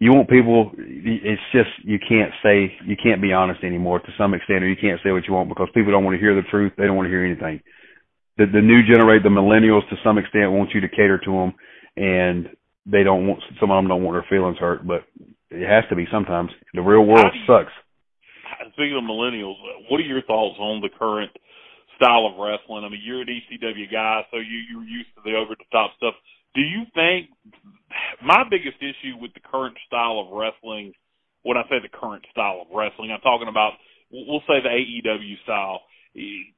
[0.00, 4.34] you want people it's just you can't say you can't be honest anymore to some
[4.34, 6.42] extent or you can't say what you want because people don't want to hear the
[6.50, 7.62] truth they don't want to hear anything
[8.36, 11.54] the the new generate the millennials to some extent want you to cater to them,
[11.96, 12.48] and
[12.86, 15.06] they don't want some of them don't want their feelings hurt, but
[15.50, 16.50] it has to be sometimes.
[16.74, 17.72] The real world you, sucks.
[18.74, 19.54] Speaking of millennials,
[19.88, 21.30] what are your thoughts on the current
[21.96, 22.82] style of wrestling?
[22.84, 25.92] I mean, you're an ECW guy, so you you're used to the over the top
[25.96, 26.14] stuff.
[26.54, 27.30] Do you think
[28.22, 30.92] my biggest issue with the current style of wrestling?
[31.42, 33.78] When I say the current style of wrestling, I'm talking about
[34.10, 35.82] we'll say the AEW style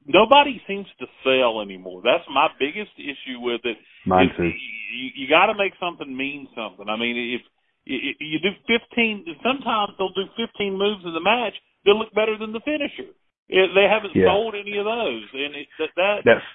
[0.05, 2.01] nobody seems to sell anymore.
[2.03, 3.77] That's my biggest issue with it.
[4.05, 4.43] Mine too.
[4.45, 6.87] You, you got to make something mean something.
[6.87, 7.41] I mean, if
[7.85, 11.53] you do 15, sometimes they'll do 15 moves in the match
[11.85, 13.09] that look better than the finisher.
[13.49, 14.27] They haven't yeah.
[14.27, 16.45] sold any of those, and it, that, that that's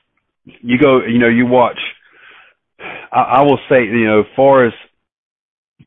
[0.61, 1.01] you go.
[1.01, 1.81] You know, you watch.
[3.11, 4.75] I, I will say, you know, as far as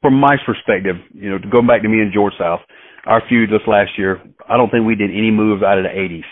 [0.02, 2.62] from my perspective, you know, going back to me and George South,
[3.06, 4.20] our feud this last year,
[4.50, 6.26] I don't think we did any moves out of the 80s.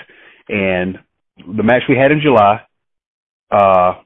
[0.49, 0.99] And
[1.37, 2.61] the match we had in July,
[3.51, 4.01] uh,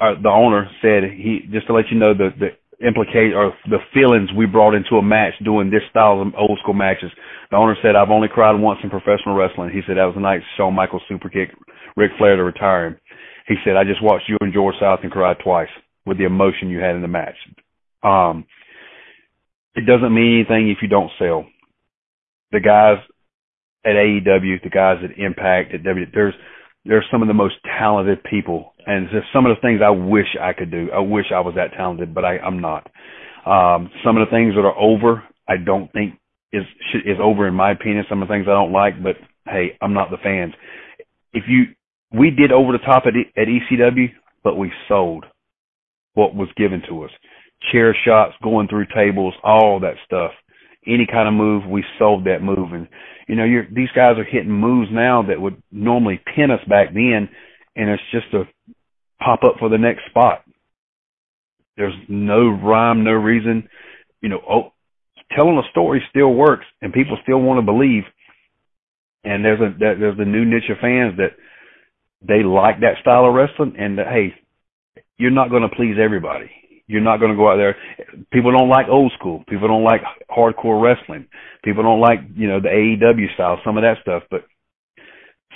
[0.00, 2.48] uh, the owner said he just to let you know the the
[2.86, 6.74] implicate or the feelings we brought into a match doing this style of old school
[6.74, 7.10] matches.
[7.50, 9.70] The owner said, I've only cried once in professional wrestling.
[9.70, 11.50] He said that was the night Shawn Michaels super kick
[11.96, 12.96] Ric Flair to retire him.
[13.46, 15.68] He said, I just watched you and George South and cried twice
[16.06, 17.36] with the emotion you had in the match.
[18.02, 18.46] Um,
[19.74, 21.46] it doesn't mean anything if you don't sell.
[22.50, 22.98] The guys
[23.84, 26.34] at AEW, the guys at Impact, at W, there's
[26.84, 30.26] there's some of the most talented people, and just some of the things I wish
[30.40, 30.88] I could do.
[30.92, 32.90] I wish I was that talented, but I, I'm not.
[33.46, 36.14] Um, some of the things that are over, I don't think
[36.52, 36.64] is
[36.94, 38.04] is over in my opinion.
[38.08, 40.54] Some of the things I don't like, but hey, I'm not the fans.
[41.32, 41.64] If you,
[42.12, 44.08] we did over the top at at ECW,
[44.44, 45.24] but we sold
[46.14, 47.10] what was given to us.
[47.70, 50.32] Chair shots, going through tables, all that stuff.
[50.86, 52.88] Any kind of move, we sold that move, and
[53.28, 56.92] you know, you're, these guys are hitting moves now that would normally pin us back
[56.92, 57.28] then,
[57.76, 58.44] and it's just a
[59.22, 60.42] pop up for the next spot.
[61.76, 63.68] There's no rhyme, no reason.
[64.20, 64.72] You know, oh,
[65.36, 68.04] telling a story still works, and people still want to believe.
[69.24, 71.36] And there's a there's a new niche of fans that
[72.26, 74.34] they like that style of wrestling, and that, hey,
[75.16, 76.50] you're not going to please everybody.
[76.86, 77.76] You're not going to go out there.
[78.32, 79.44] People don't like old school.
[79.48, 81.26] People don't like hardcore wrestling.
[81.64, 84.24] People don't like, you know, the AEW style, some of that stuff.
[84.30, 84.42] But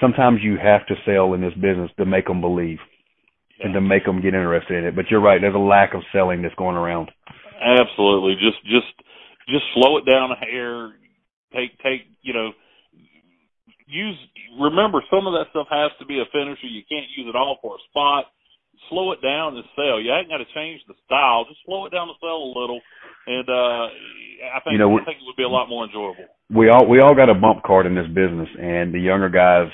[0.00, 2.78] sometimes you have to sell in this business to make them believe
[3.58, 3.66] yeah.
[3.66, 4.96] and to make them get interested in it.
[4.96, 5.40] But you're right.
[5.40, 7.10] There's a lack of selling that's going around.
[7.60, 8.34] Absolutely.
[8.34, 8.92] Just, just,
[9.48, 10.92] just slow it down a hair.
[11.52, 12.50] Take, take, you know,
[13.86, 14.16] use.
[14.60, 16.66] Remember, some of that stuff has to be a finisher.
[16.66, 18.26] You can't use it all for a spot
[18.88, 20.00] slow it down and sell.
[20.00, 21.44] You ain't got to change the style.
[21.48, 22.80] Just slow it down and sell a little,
[23.26, 23.84] and uh,
[24.54, 26.26] I think you know, I think it would be a lot more enjoyable.
[26.50, 29.70] We all we all got a bump card in this business, and the younger guys,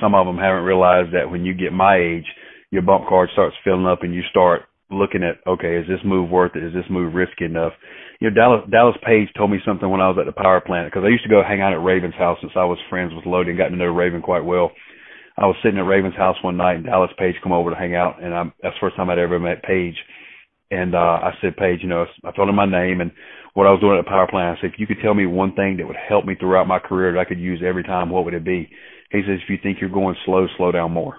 [0.00, 2.26] some of them haven't realized that when you get my age,
[2.70, 6.30] your bump card starts filling up, and you start looking at okay, is this move
[6.30, 6.64] worth it?
[6.64, 7.72] Is this move risky enough?
[8.20, 10.90] You know, Dallas Dallas Page told me something when I was at the power plant
[10.90, 13.26] because I used to go hang out at Raven's house since I was friends with
[13.26, 14.72] Lodi and got to know Raven quite well
[15.40, 17.94] I was sitting at Raven's house one night and Dallas Page come over to hang
[17.94, 19.96] out and I'm that's the first time I'd ever met Page.
[20.70, 23.10] And uh I said, Page, you know, I told him my name and
[23.54, 24.58] what I was doing at the power plant.
[24.58, 26.78] I said, if you could tell me one thing that would help me throughout my
[26.78, 28.68] career that I could use every time, what would it be?
[29.10, 31.18] He says, if you think you're going slow, slow down more.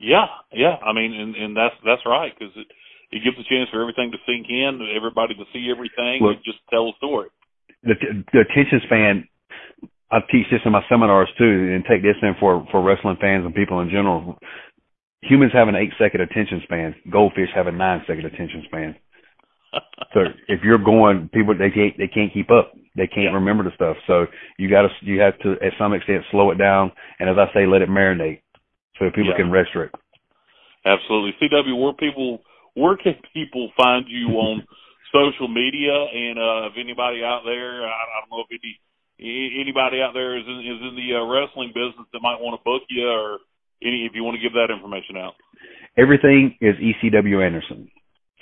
[0.00, 0.76] Yeah, yeah.
[0.82, 2.66] I mean, and and that's that's right because it
[3.12, 6.44] it gives a chance for everything to sink in, everybody to see everything, Look, and
[6.44, 7.28] just tell a story.
[7.84, 7.94] The
[8.32, 9.28] the attention span
[10.14, 13.44] I teach this in my seminars too, and take this in for for wrestling fans
[13.44, 14.38] and people in general.
[15.22, 16.94] Humans have an eight second attention span.
[17.10, 18.94] Goldfish have a nine second attention span.
[20.14, 22.72] so if you're going, people they can't they can't keep up.
[22.94, 23.96] They can't remember the stuff.
[24.06, 24.26] So
[24.56, 27.52] you got to you have to at some extent slow it down, and as I
[27.52, 28.42] say, let it marinate
[29.00, 29.36] so people yeah.
[29.36, 29.90] can rest it.
[30.86, 31.74] Absolutely, CW.
[31.82, 32.38] Where people
[32.74, 34.62] where can people find you on
[35.12, 35.90] social media?
[35.90, 38.78] And uh, if anybody out there, I, I don't know if any
[39.24, 42.64] anybody out there is in, is in the uh, wrestling business that might want to
[42.64, 43.38] book you, or
[43.82, 45.34] any if you want to give that information out.
[45.96, 47.88] Everything is ECW Anderson,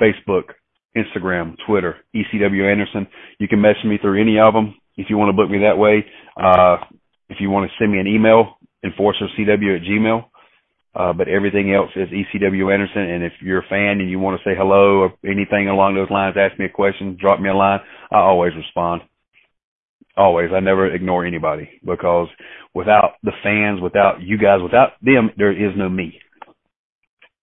[0.00, 0.54] Facebook,
[0.96, 3.06] Instagram, Twitter, ECW Anderson.
[3.38, 5.78] You can message me through any of them if you want to book me that
[5.78, 6.04] way.
[6.36, 6.76] Uh,
[7.28, 10.24] if you want to send me an email, enforcercw at gmail.
[10.94, 13.02] Uh, but everything else is ECW Anderson.
[13.02, 16.10] And if you're a fan and you want to say hello or anything along those
[16.10, 17.80] lines, ask me a question, drop me a line.
[18.10, 19.00] I always respond.
[20.16, 20.50] Always.
[20.54, 22.28] I never ignore anybody because
[22.74, 26.18] without the fans, without you guys, without them, there is no me.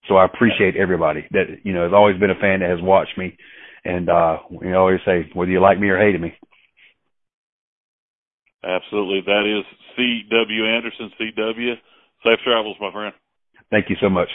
[0.07, 3.17] So I appreciate everybody that, you know, has always been a fan that has watched
[3.17, 3.37] me.
[3.85, 6.33] And, uh, we always say, whether you like me or hate me.
[8.63, 9.21] Absolutely.
[9.25, 9.65] That is
[9.95, 10.65] C.W.
[10.65, 11.73] Anderson, C.W.
[12.23, 13.13] Safe travels, my friend.
[13.71, 14.29] Thank you so much.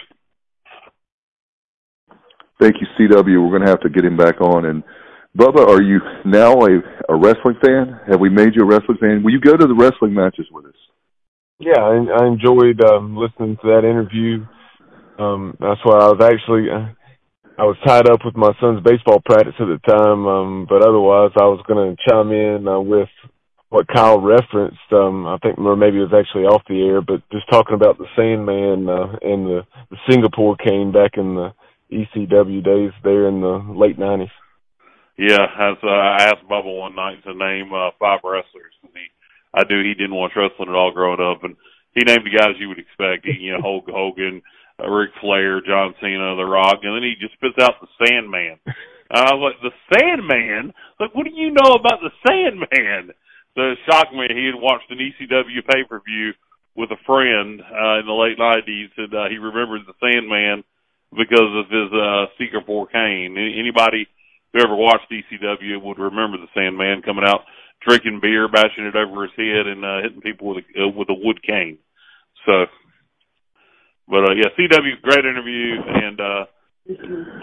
[2.61, 3.43] Thank you, C.W.
[3.43, 4.83] We're going to have to get him back on and
[5.37, 6.79] Bubba, are you now a,
[7.09, 7.99] a wrestling fan?
[8.07, 9.23] Have we made you a wrestling fan?
[9.25, 10.79] Will you go to the wrestling matches with us?
[11.59, 14.47] Yeah, I, I enjoyed um, listening to that interview.
[15.19, 16.87] Um, that's why I was actually uh,
[17.59, 21.31] I was tied up with my son's baseball practice at the time, um, but otherwise
[21.39, 23.09] I was going to chime in uh, with
[23.71, 24.87] what Kyle referenced.
[24.93, 27.99] Um, I think or maybe it was actually off the air, but just talking about
[27.99, 31.55] the Sandman uh, and the, the Singapore cane back in the
[31.91, 34.31] ECW days there in the late '90s.
[35.17, 39.07] Yeah, as uh, I asked Bubba one night to name uh, five wrestlers, and he,
[39.55, 41.55] I knew he didn't watch wrestling at all growing up, and
[41.95, 44.43] he named the guys you would expect, you know, Hulk Hogan,
[44.83, 48.59] uh, Ric Flair, John Cena, The Rock, and then he just spits out the Sandman.
[48.67, 50.75] And I was like, the Sandman?
[50.99, 53.15] Like, what do you know about the Sandman?
[53.55, 54.27] So it shocked me.
[54.35, 56.35] He had watched an ECW pay per view
[56.75, 60.65] with a friend uh, in the late '90s, and uh, he remembered the Sandman
[61.15, 63.39] because of his uh, secret for cane.
[63.39, 64.09] Anybody
[64.55, 67.43] who ever watched ECW would remember the Sandman coming out
[67.83, 71.11] drinking beer, bashing it over his head, and uh, hitting people with a uh, with
[71.11, 71.77] a wood cane.
[72.47, 72.65] So,
[74.09, 76.45] but uh, yeah, CW, great interview, and uh,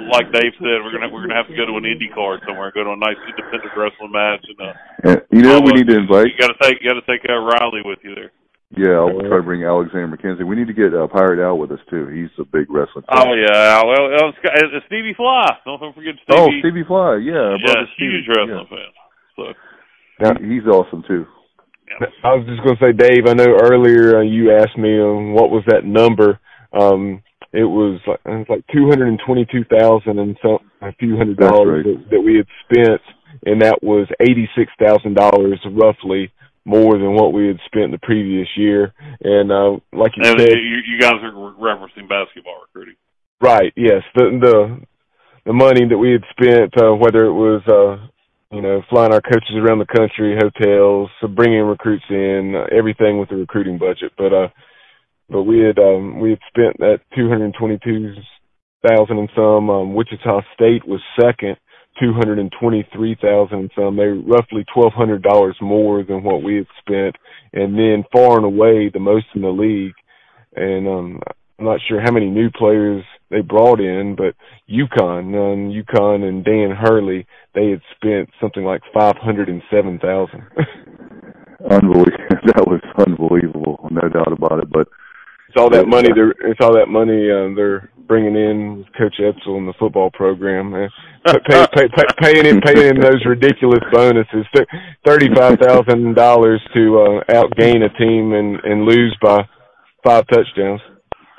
[0.09, 2.71] like Dave said, we're gonna we're gonna have to go to an indie card somewhere,
[2.71, 4.73] go to a nice independent wrestling match, and uh,
[5.03, 6.31] yeah, you know we need to invite.
[6.31, 8.31] You got to take you got to take uh, Riley with you there.
[8.77, 10.48] Yeah, I'll try to bring Alexander McKenzie.
[10.48, 12.07] We need to get uh, Pirate Al with us too.
[12.07, 13.03] He's a big wrestling.
[13.03, 13.19] Fan.
[13.19, 15.45] Oh yeah, well, well it's, it's Stevie Fly.
[15.65, 16.39] Don't forget Stevie.
[16.39, 17.19] Oh, Stevie Fly.
[17.19, 18.72] Yeah, yeah, huge wrestling yeah.
[18.72, 18.91] fan.
[19.35, 19.43] So
[20.22, 20.34] yeah.
[20.39, 21.26] he, he's awesome too.
[22.23, 23.27] I was just going to say, Dave.
[23.27, 26.39] I know earlier uh, you asked me um, what was that number.
[26.72, 27.22] Um,
[27.52, 31.18] it was like it was like two hundred and twenty-two thousand and some a few
[31.18, 31.99] hundred dollars right.
[31.99, 33.02] that, that we had spent,
[33.45, 36.31] and that was eighty-six thousand dollars roughly
[36.65, 38.93] more than what we had spent the previous year.
[39.21, 42.95] And uh, like you and said, you, you guys are referencing basketball recruiting,
[43.41, 43.73] right?
[43.75, 44.81] Yes, the the
[45.45, 48.07] the money that we had spent, uh, whether it was uh,
[48.55, 53.29] you know flying our coaches around the country, hotels, bringing recruits in, uh, everything with
[53.29, 54.47] the recruiting budget, but uh
[55.29, 58.13] but we had um we had spent that two hundred and twenty two
[58.88, 61.55] thousand and some um wichita state was second
[61.99, 66.23] two hundred and twenty three thousand and some they roughly twelve hundred dollars more than
[66.23, 67.15] what we had spent.
[67.53, 69.93] And then far and away the most in the league.
[70.55, 71.19] And um
[71.59, 74.35] i'm not sure how many new players they brought in but
[74.69, 79.99] UConn um UConn and dan hurley they had spent something like five hundred and seven
[79.99, 80.43] thousand.
[81.69, 82.18] Unbelievable.
[82.43, 83.88] That was unbelievable.
[83.91, 84.72] No doubt about it.
[84.72, 84.88] But
[85.52, 86.07] it's all that money.
[86.15, 90.73] They're it's all that money uh, they're bringing in Coach Edsall and the football program,
[90.73, 90.88] uh,
[91.26, 94.45] pay, pay, pay, paying in paying in those ridiculous bonuses,
[95.06, 99.40] thirty five thousand dollars to uh, outgain a team and and lose by
[100.06, 100.80] five touchdowns.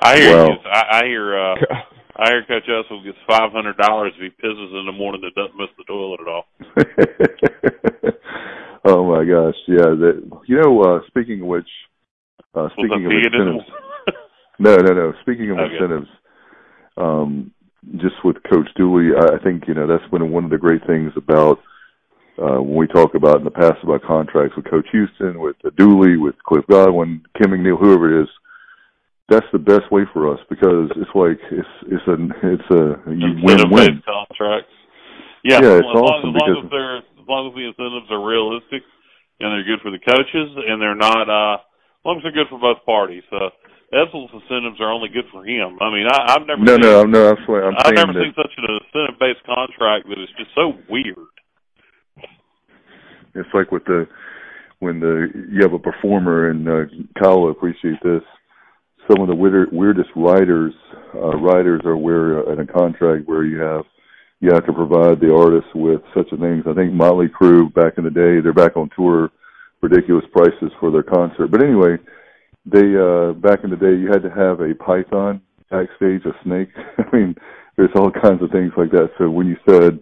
[0.03, 1.55] I hear well, I, I hear uh,
[2.17, 5.33] I hear Coach Edsall gets five hundred dollars if he pisses in the morning that
[5.33, 6.45] doesn't miss the toilet at all.
[8.85, 9.89] oh my gosh, yeah.
[9.97, 10.81] That you know.
[10.83, 11.69] uh Speaking of which,
[12.53, 13.65] uh speaking of incentives.
[14.59, 15.13] No, no, no.
[15.21, 15.73] Speaking of okay.
[15.73, 16.09] incentives,
[16.97, 17.51] um,
[17.97, 21.11] just with Coach Dooley, I think you know that's been one of the great things
[21.15, 21.59] about
[22.37, 26.17] uh, when we talk about in the past about contracts with Coach Houston, with Dooley,
[26.17, 28.29] with Cliff Godwin, Kim McNeill, whoever it is.
[29.29, 34.03] That's the best way for us because it's like it's it's a it's a win-win
[34.03, 34.73] contracts.
[35.43, 38.11] Yeah, yeah, it's as awesome long, as, long as they're as long as the incentives
[38.11, 38.83] are realistic
[39.39, 42.51] and they're good for the coaches and they're not uh as long as they're good
[42.51, 43.23] for both parties.
[43.31, 43.47] Uh,
[43.93, 45.77] Edsall's incentives are only good for him.
[45.79, 47.29] I mean, I, I've never no, seen, no, no.
[47.29, 47.65] I'm sorry.
[47.65, 51.29] I'm I've never that, seen such an incentive-based contract that is just so weird.
[53.35, 54.07] It's like with the
[54.79, 56.85] when the you have a performer, and uh,
[57.21, 58.21] Kyle will appreciate this.
[59.09, 60.73] Some of the weirder, weirdest writers,
[61.13, 63.85] uh, writers are where uh, in a contract where you have
[64.39, 66.65] you have to provide the artist with such a things.
[66.67, 69.29] I think Motley Crue back in the day, they're back on tour,
[69.81, 71.49] ridiculous prices for their concert.
[71.49, 71.97] But anyway
[72.65, 76.69] they uh back in the day you had to have a python backstage, a snake.
[76.97, 77.35] I mean,
[77.75, 79.09] there's all kinds of things like that.
[79.17, 79.99] So when you said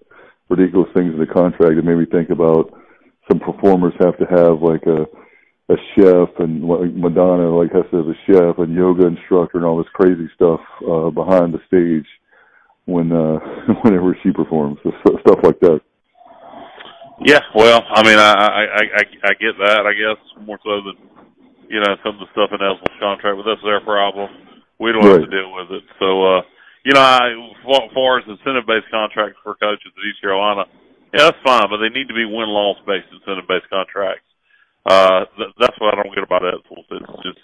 [0.49, 2.73] ridiculous things in the contract, it made me think about
[3.29, 5.05] some performers have to have like a
[5.71, 9.65] a chef and like Madonna like has to have a chef and yoga instructor and
[9.65, 12.07] all this crazy stuff uh behind the stage
[12.85, 13.39] when uh
[13.83, 15.79] whenever she performs stuff like that.
[17.23, 19.85] Yeah, well, I mean, I I I I get that.
[19.85, 20.97] I guess more so than
[21.71, 24.27] you know, some of the stuff in Edsall's contract, but that's their problem.
[24.75, 25.23] We don't right.
[25.23, 25.87] have to deal with it.
[26.03, 26.41] So, uh,
[26.83, 30.67] you know, I, as far as incentive-based contracts for coaches at East Carolina,
[31.15, 34.27] yeah, that's fine, but they need to be win-loss based incentive-based contracts.
[34.83, 36.83] Uh, th- that's what I don't get about Etzel.
[36.91, 37.39] It's just,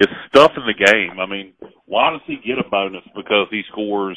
[0.00, 1.20] it's stuff in the game.
[1.20, 1.52] I mean,
[1.84, 4.16] why does he get a bonus because he scores?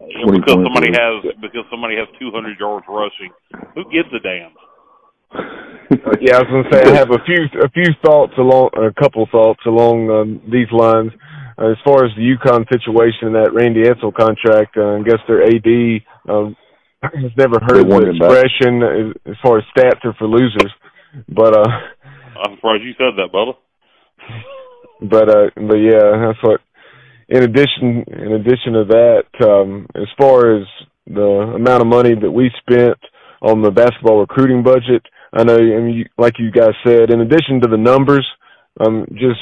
[0.00, 3.28] Because somebody has because somebody has 200 yards rushing.
[3.74, 4.56] Who gives a damn?
[6.20, 8.92] yeah, I was going to say I have a few a few thoughts along a
[9.00, 11.12] couple thoughts along um, these lines.
[11.58, 15.42] Uh, as far as the UConn situation, that Randy Edsall contract, uh, I guess their
[15.42, 16.56] AD um,
[17.02, 20.72] has never heard the expression as, as far as stats are for losers.
[21.28, 21.70] But uh,
[22.42, 23.54] I'm surprised you said that, Bubba.
[25.02, 26.60] But uh, but yeah, that's what.
[27.28, 30.66] In addition, in addition to that, um, as far as
[31.06, 32.98] the amount of money that we spent
[33.42, 35.02] on the basketball recruiting budget,
[35.32, 38.26] I know, I mean, you, like you guys said, in addition to the numbers,
[38.78, 39.40] um, just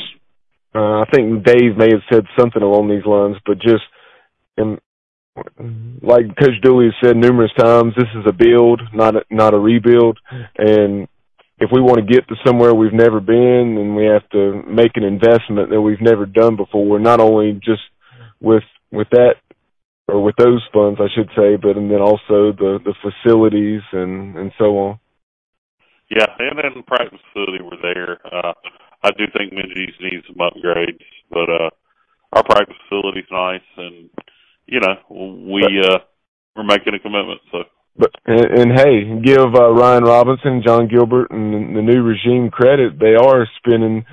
[0.75, 3.85] uh, I think Dave may have said something along these lines, but just
[4.57, 4.79] and
[6.03, 9.59] like Coach Dooley has said numerous times, this is a build, not a, not a
[9.59, 10.19] rebuild,
[10.59, 11.09] and
[11.61, 14.93] if we want to get to somewhere we've never been, then we have to make
[14.95, 16.99] an investment that we've never done before.
[16.99, 17.83] Not only just
[18.41, 18.63] with
[18.93, 19.35] with that
[20.09, 24.37] or with those funds, I should say, but and then also the the facilities and
[24.37, 24.99] and so on.
[26.11, 28.19] Yeah, and then the practice facility were there.
[28.25, 28.53] Uh,
[29.05, 31.71] I do think Minges needs some upgrades, but uh,
[32.33, 34.11] our practice facility's nice, and
[34.67, 35.99] you know we uh,
[36.57, 37.41] we're making a commitment.
[37.53, 37.65] So,
[37.97, 42.99] but and, and hey, give uh, Ryan Robinson, Jon Gilbert, and the new regime credit.
[42.99, 44.07] They are spending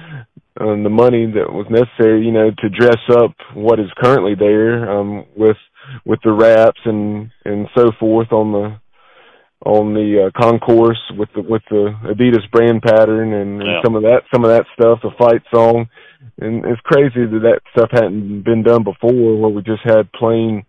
[0.60, 4.90] um, the money that was necessary, you know, to dress up what is currently there
[4.92, 5.58] um, with
[6.06, 8.80] with the wraps and and so forth on the
[9.66, 13.82] on the uh, concourse with the with the Adidas brand pattern and, and yeah.
[13.84, 15.88] some of that some of that stuff, the fight song,
[16.40, 20.66] and it's crazy that that stuff hadn't been done before, where we just had plain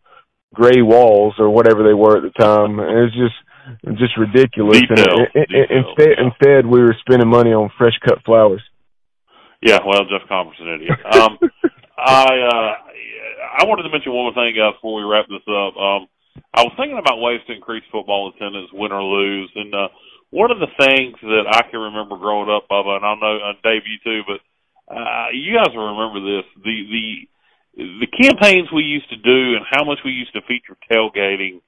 [0.54, 2.80] gray walls or whatever they were at the time.
[2.80, 4.80] And it's just just ridiculous.
[4.80, 6.24] Detail, and, detail, instead, yeah.
[6.24, 8.62] instead we were spending money on fresh cut flowers.
[9.60, 10.98] Yeah, well, Jeff Compher's an idiot.
[11.12, 11.38] Um,
[11.98, 12.85] I uh,
[13.46, 15.74] I wanted to mention one more thing, guys, before we wrap this up.
[15.76, 16.02] Um,
[16.52, 19.88] I was thinking about ways to increase football attendance, win or lose, and uh,
[20.30, 23.56] one of the things that I can remember growing up, Bubba, and I know uh,
[23.62, 24.40] Dave, you too, but
[24.92, 27.06] uh, you guys will remember this: the the
[28.04, 31.60] the campaigns we used to do, and how much we used to feature tailgating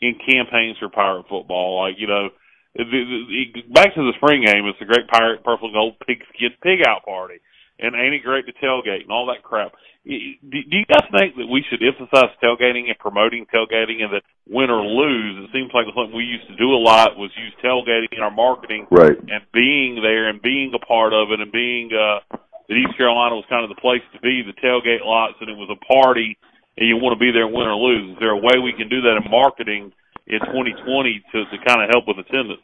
[0.00, 1.80] in campaigns for pirate football.
[1.80, 2.28] Like you know,
[2.76, 3.18] the, the,
[3.54, 6.20] the, back to the spring game, it's the Great Pirate Purple Gold Pig
[6.62, 7.40] Pig Out Party,
[7.78, 9.72] and ain't it great to tailgate and all that crap.
[10.04, 14.68] Do you guys think that we should emphasize tailgating and promoting tailgating, and that win
[14.68, 18.12] or lose, it seems like something we used to do a lot was use tailgating
[18.12, 19.16] in our marketing, right?
[19.16, 22.20] And being there and being a part of it, and being uh,
[22.68, 25.56] that East Carolina was kind of the place to be, the tailgate lots, and it
[25.56, 26.36] was a party,
[26.76, 28.12] and you want to be there, and win or lose.
[28.12, 29.90] Is there a way we can do that in marketing
[30.28, 32.62] in 2020 to to kind of help with attendance?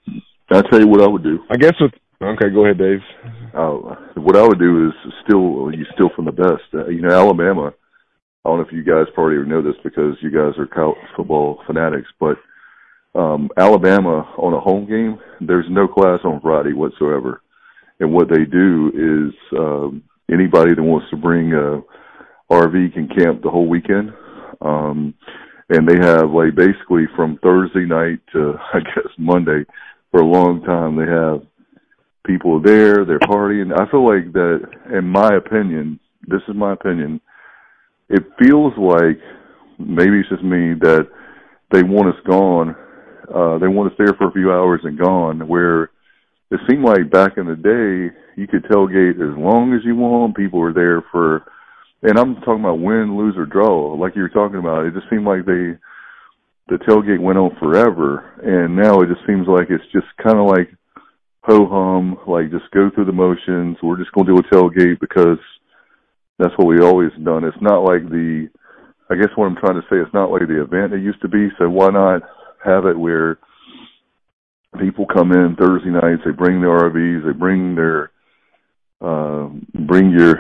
[0.53, 1.41] I'll tell you what I would do.
[1.49, 3.01] I guess with Okay, go ahead, Dave.
[3.55, 6.63] Uh, what I would do is still you steal from the best.
[6.75, 7.73] Uh, you know, Alabama.
[8.45, 11.63] I don't know if you guys probably know this because you guys are college football
[11.67, 12.37] fanatics, but
[13.15, 17.41] um, Alabama on a home game, there's no class on Friday whatsoever,
[18.01, 21.81] and what they do is um, anybody that wants to bring a
[22.53, 24.13] RV can camp the whole weekend.
[24.61, 25.15] Um,
[25.71, 29.65] and they have like basically from Thursday night to I guess Monday
[30.11, 31.47] for a long time they have
[32.27, 33.73] people are there, they're partying.
[33.73, 37.21] I feel like that, in my opinion, this is my opinion,
[38.09, 39.21] it feels like
[39.79, 41.09] maybe it's just me that
[41.73, 42.77] they want us gone.
[43.33, 45.47] Uh, they want us there for a few hours and gone.
[45.47, 45.91] Where
[46.51, 50.37] it seemed like back in the day, you could tailgate as long as you want.
[50.37, 51.45] People were there for,
[52.03, 53.95] and I'm talking about win, lose, or draw.
[53.95, 55.79] Like you were talking about, it just seemed like they,
[56.69, 60.47] the tailgate went on forever, and now it just seems like it's just kind of
[60.47, 60.71] like
[61.51, 63.77] ho hum, like just go through the motions.
[63.83, 65.39] We're just going to do a tailgate because
[66.39, 67.45] that's what we always done.
[67.45, 68.49] It's not like the,
[69.11, 71.29] I guess what I'm trying to say, it's not like the event it used to
[71.29, 71.49] be.
[71.59, 72.23] So why not
[72.65, 73.39] have it where
[74.79, 78.13] people come in Thursday nights, they bring their RVs, they bring their,
[79.01, 79.49] uh,
[79.87, 80.37] bring your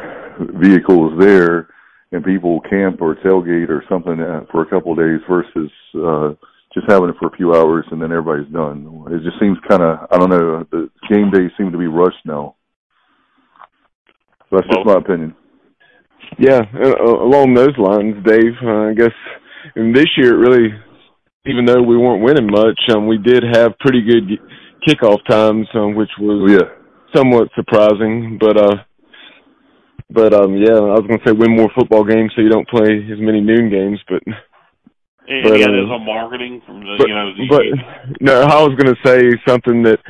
[0.60, 1.68] vehicles there,
[2.12, 4.16] and people camp or tailgate or something
[4.52, 5.70] for a couple of days versus.
[5.94, 6.34] uh
[6.72, 9.04] just having it for a few hours and then everybody's done.
[9.10, 10.66] It just seems kind of I don't know.
[10.70, 12.56] The game days seem to be rushed now.
[14.48, 15.34] So that's just my opinion.
[16.38, 16.62] Yeah,
[17.04, 18.54] along those lines, Dave.
[18.62, 19.14] Uh, I guess
[19.74, 20.68] and this year, it really,
[21.46, 24.38] even though we weren't winning much, um, we did have pretty good
[24.86, 26.68] kickoff times, um, which was yeah.
[27.14, 28.38] somewhat surprising.
[28.40, 28.76] But uh,
[30.10, 32.68] but um, yeah, I was going to say win more football games so you don't
[32.68, 34.22] play as many noon games, but
[35.30, 37.30] and but, yeah, uh, there's a marketing from the but, you know.
[37.38, 40.00] The, but no, I was going to say something that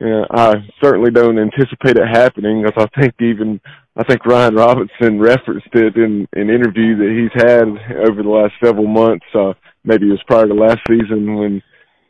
[0.00, 3.60] you know, I certainly don't anticipate it happening because I think even
[3.96, 7.68] I think Ryan Robinson referenced it in an interview that he's had
[8.08, 9.26] over the last several months.
[9.34, 9.52] Uh,
[9.84, 11.62] maybe it was prior to last season when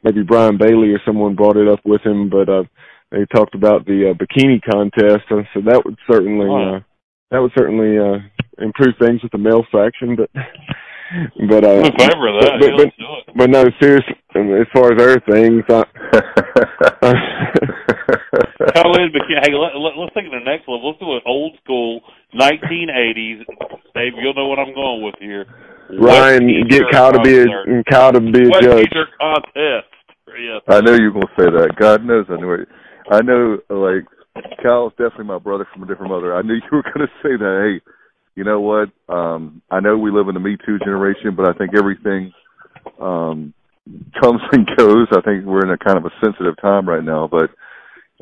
[0.04, 2.62] maybe Brian Bailey or someone brought it up with him, but uh,
[3.10, 6.78] they talked about the uh, bikini contest, and so that would certainly uh,
[7.32, 8.22] that would certainly uh,
[8.64, 10.30] improve things with the male faction, but.
[11.48, 12.56] But uh, I'm in favor of that.
[12.58, 13.24] But, yeah, but, let's do it.
[13.36, 15.84] but no, seriously, as far as other things, I,
[18.74, 20.88] Call in, but hey, let, let, let's take it to the next level.
[20.88, 22.00] Let's do an old school,
[22.34, 23.44] 1980s.
[23.94, 25.46] Dave, you'll know what I'm going with here.
[26.00, 27.84] Ryan, Wet get t-shirt Kyle to be a concert.
[27.90, 28.84] Kyle to be a Wet judge.
[28.88, 29.90] t-shirt contest.
[30.34, 30.62] Yes.
[30.68, 31.76] I know you're going to say that.
[31.78, 32.68] God knows I knew it.
[33.10, 34.04] I know, like,
[34.62, 36.34] Kyle's definitely my brother from a different mother.
[36.34, 37.54] I knew you were going to say that.
[37.62, 37.92] Hey,
[38.36, 38.90] you know what?
[39.08, 42.32] Um, I know we live in the Me Too generation, but I think everything
[43.00, 43.54] um,
[44.20, 45.08] comes and goes.
[45.12, 47.50] I think we're in a kind of a sensitive time right now, but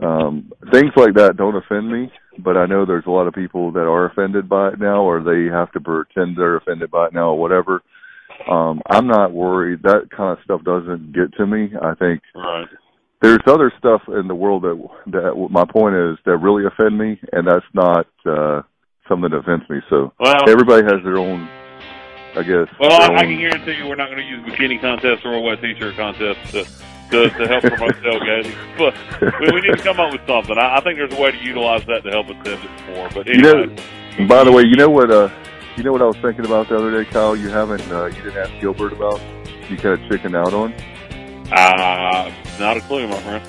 [0.05, 2.11] um, things like that don't offend me.
[2.39, 5.23] But I know there's a lot of people that are offended by it now, or
[5.23, 7.83] they have to pretend they're offended by it now, or whatever.
[8.51, 9.83] um, I'm not worried.
[9.83, 11.71] That kind of stuff doesn't get to me.
[11.81, 12.67] I think right.
[13.21, 17.21] there's other stuff in the world that that my point is that really offend me,
[17.33, 18.63] and that's not uh,
[19.13, 19.81] something that offends me.
[19.91, 21.49] So well, everybody has their own.
[22.35, 22.67] I guess.
[22.81, 25.41] Well, I, I can guarantee you, we're not going to use bikini contests or a
[25.41, 26.65] wet t-shirt contest to
[27.11, 28.57] to, to help promote tailgating.
[28.79, 28.95] But
[29.39, 30.57] we, we need to come up with something.
[30.57, 33.11] I, I think there's a way to utilize that to help attend it more.
[33.11, 33.77] But anyway.
[34.17, 35.11] You know, by the way, you know what?
[35.11, 35.29] Uh,
[35.77, 37.37] you know what I was thinking about the other day, Kyle.
[37.37, 37.83] You haven't.
[37.93, 39.21] Uh, you didn't ask Gilbert about.
[39.69, 40.73] You kind of chickened out on.
[41.53, 43.47] Uh, not a clue, my friend.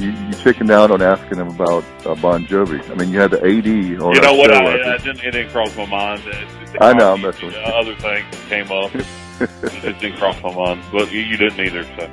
[0.00, 2.88] You, you chickened out on asking him about uh, Bon Jovi.
[2.90, 4.14] I mean, you had the AD on.
[4.14, 4.50] You know what?
[4.50, 6.22] Show, I, I, I didn't, it didn't cross my mind.
[6.24, 7.12] It, it I know.
[7.12, 7.60] I'm messing with you.
[7.60, 8.94] Other things came up.
[9.84, 11.84] it didn't cross my mind, but you, you didn't either.
[11.84, 12.10] So.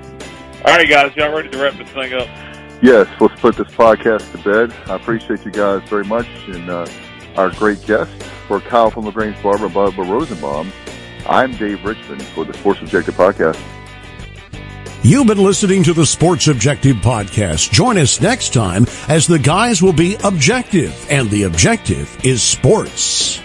[0.66, 2.28] All right, guys, y'all ready to wrap this thing up?
[2.82, 4.76] Yes, let's put this podcast to bed.
[4.90, 6.86] I appreciate you guys very much and uh,
[7.38, 8.12] our great guest
[8.48, 10.72] for Kyle from LaGrange Barber, Bubba Rosenbaum.
[11.26, 13.62] I'm Dave Richmond for the Sports Objective Podcast.
[15.04, 17.72] You've been listening to the Sports Objective Podcast.
[17.72, 23.40] Join us next time as the guys will be objective, and the objective is sports.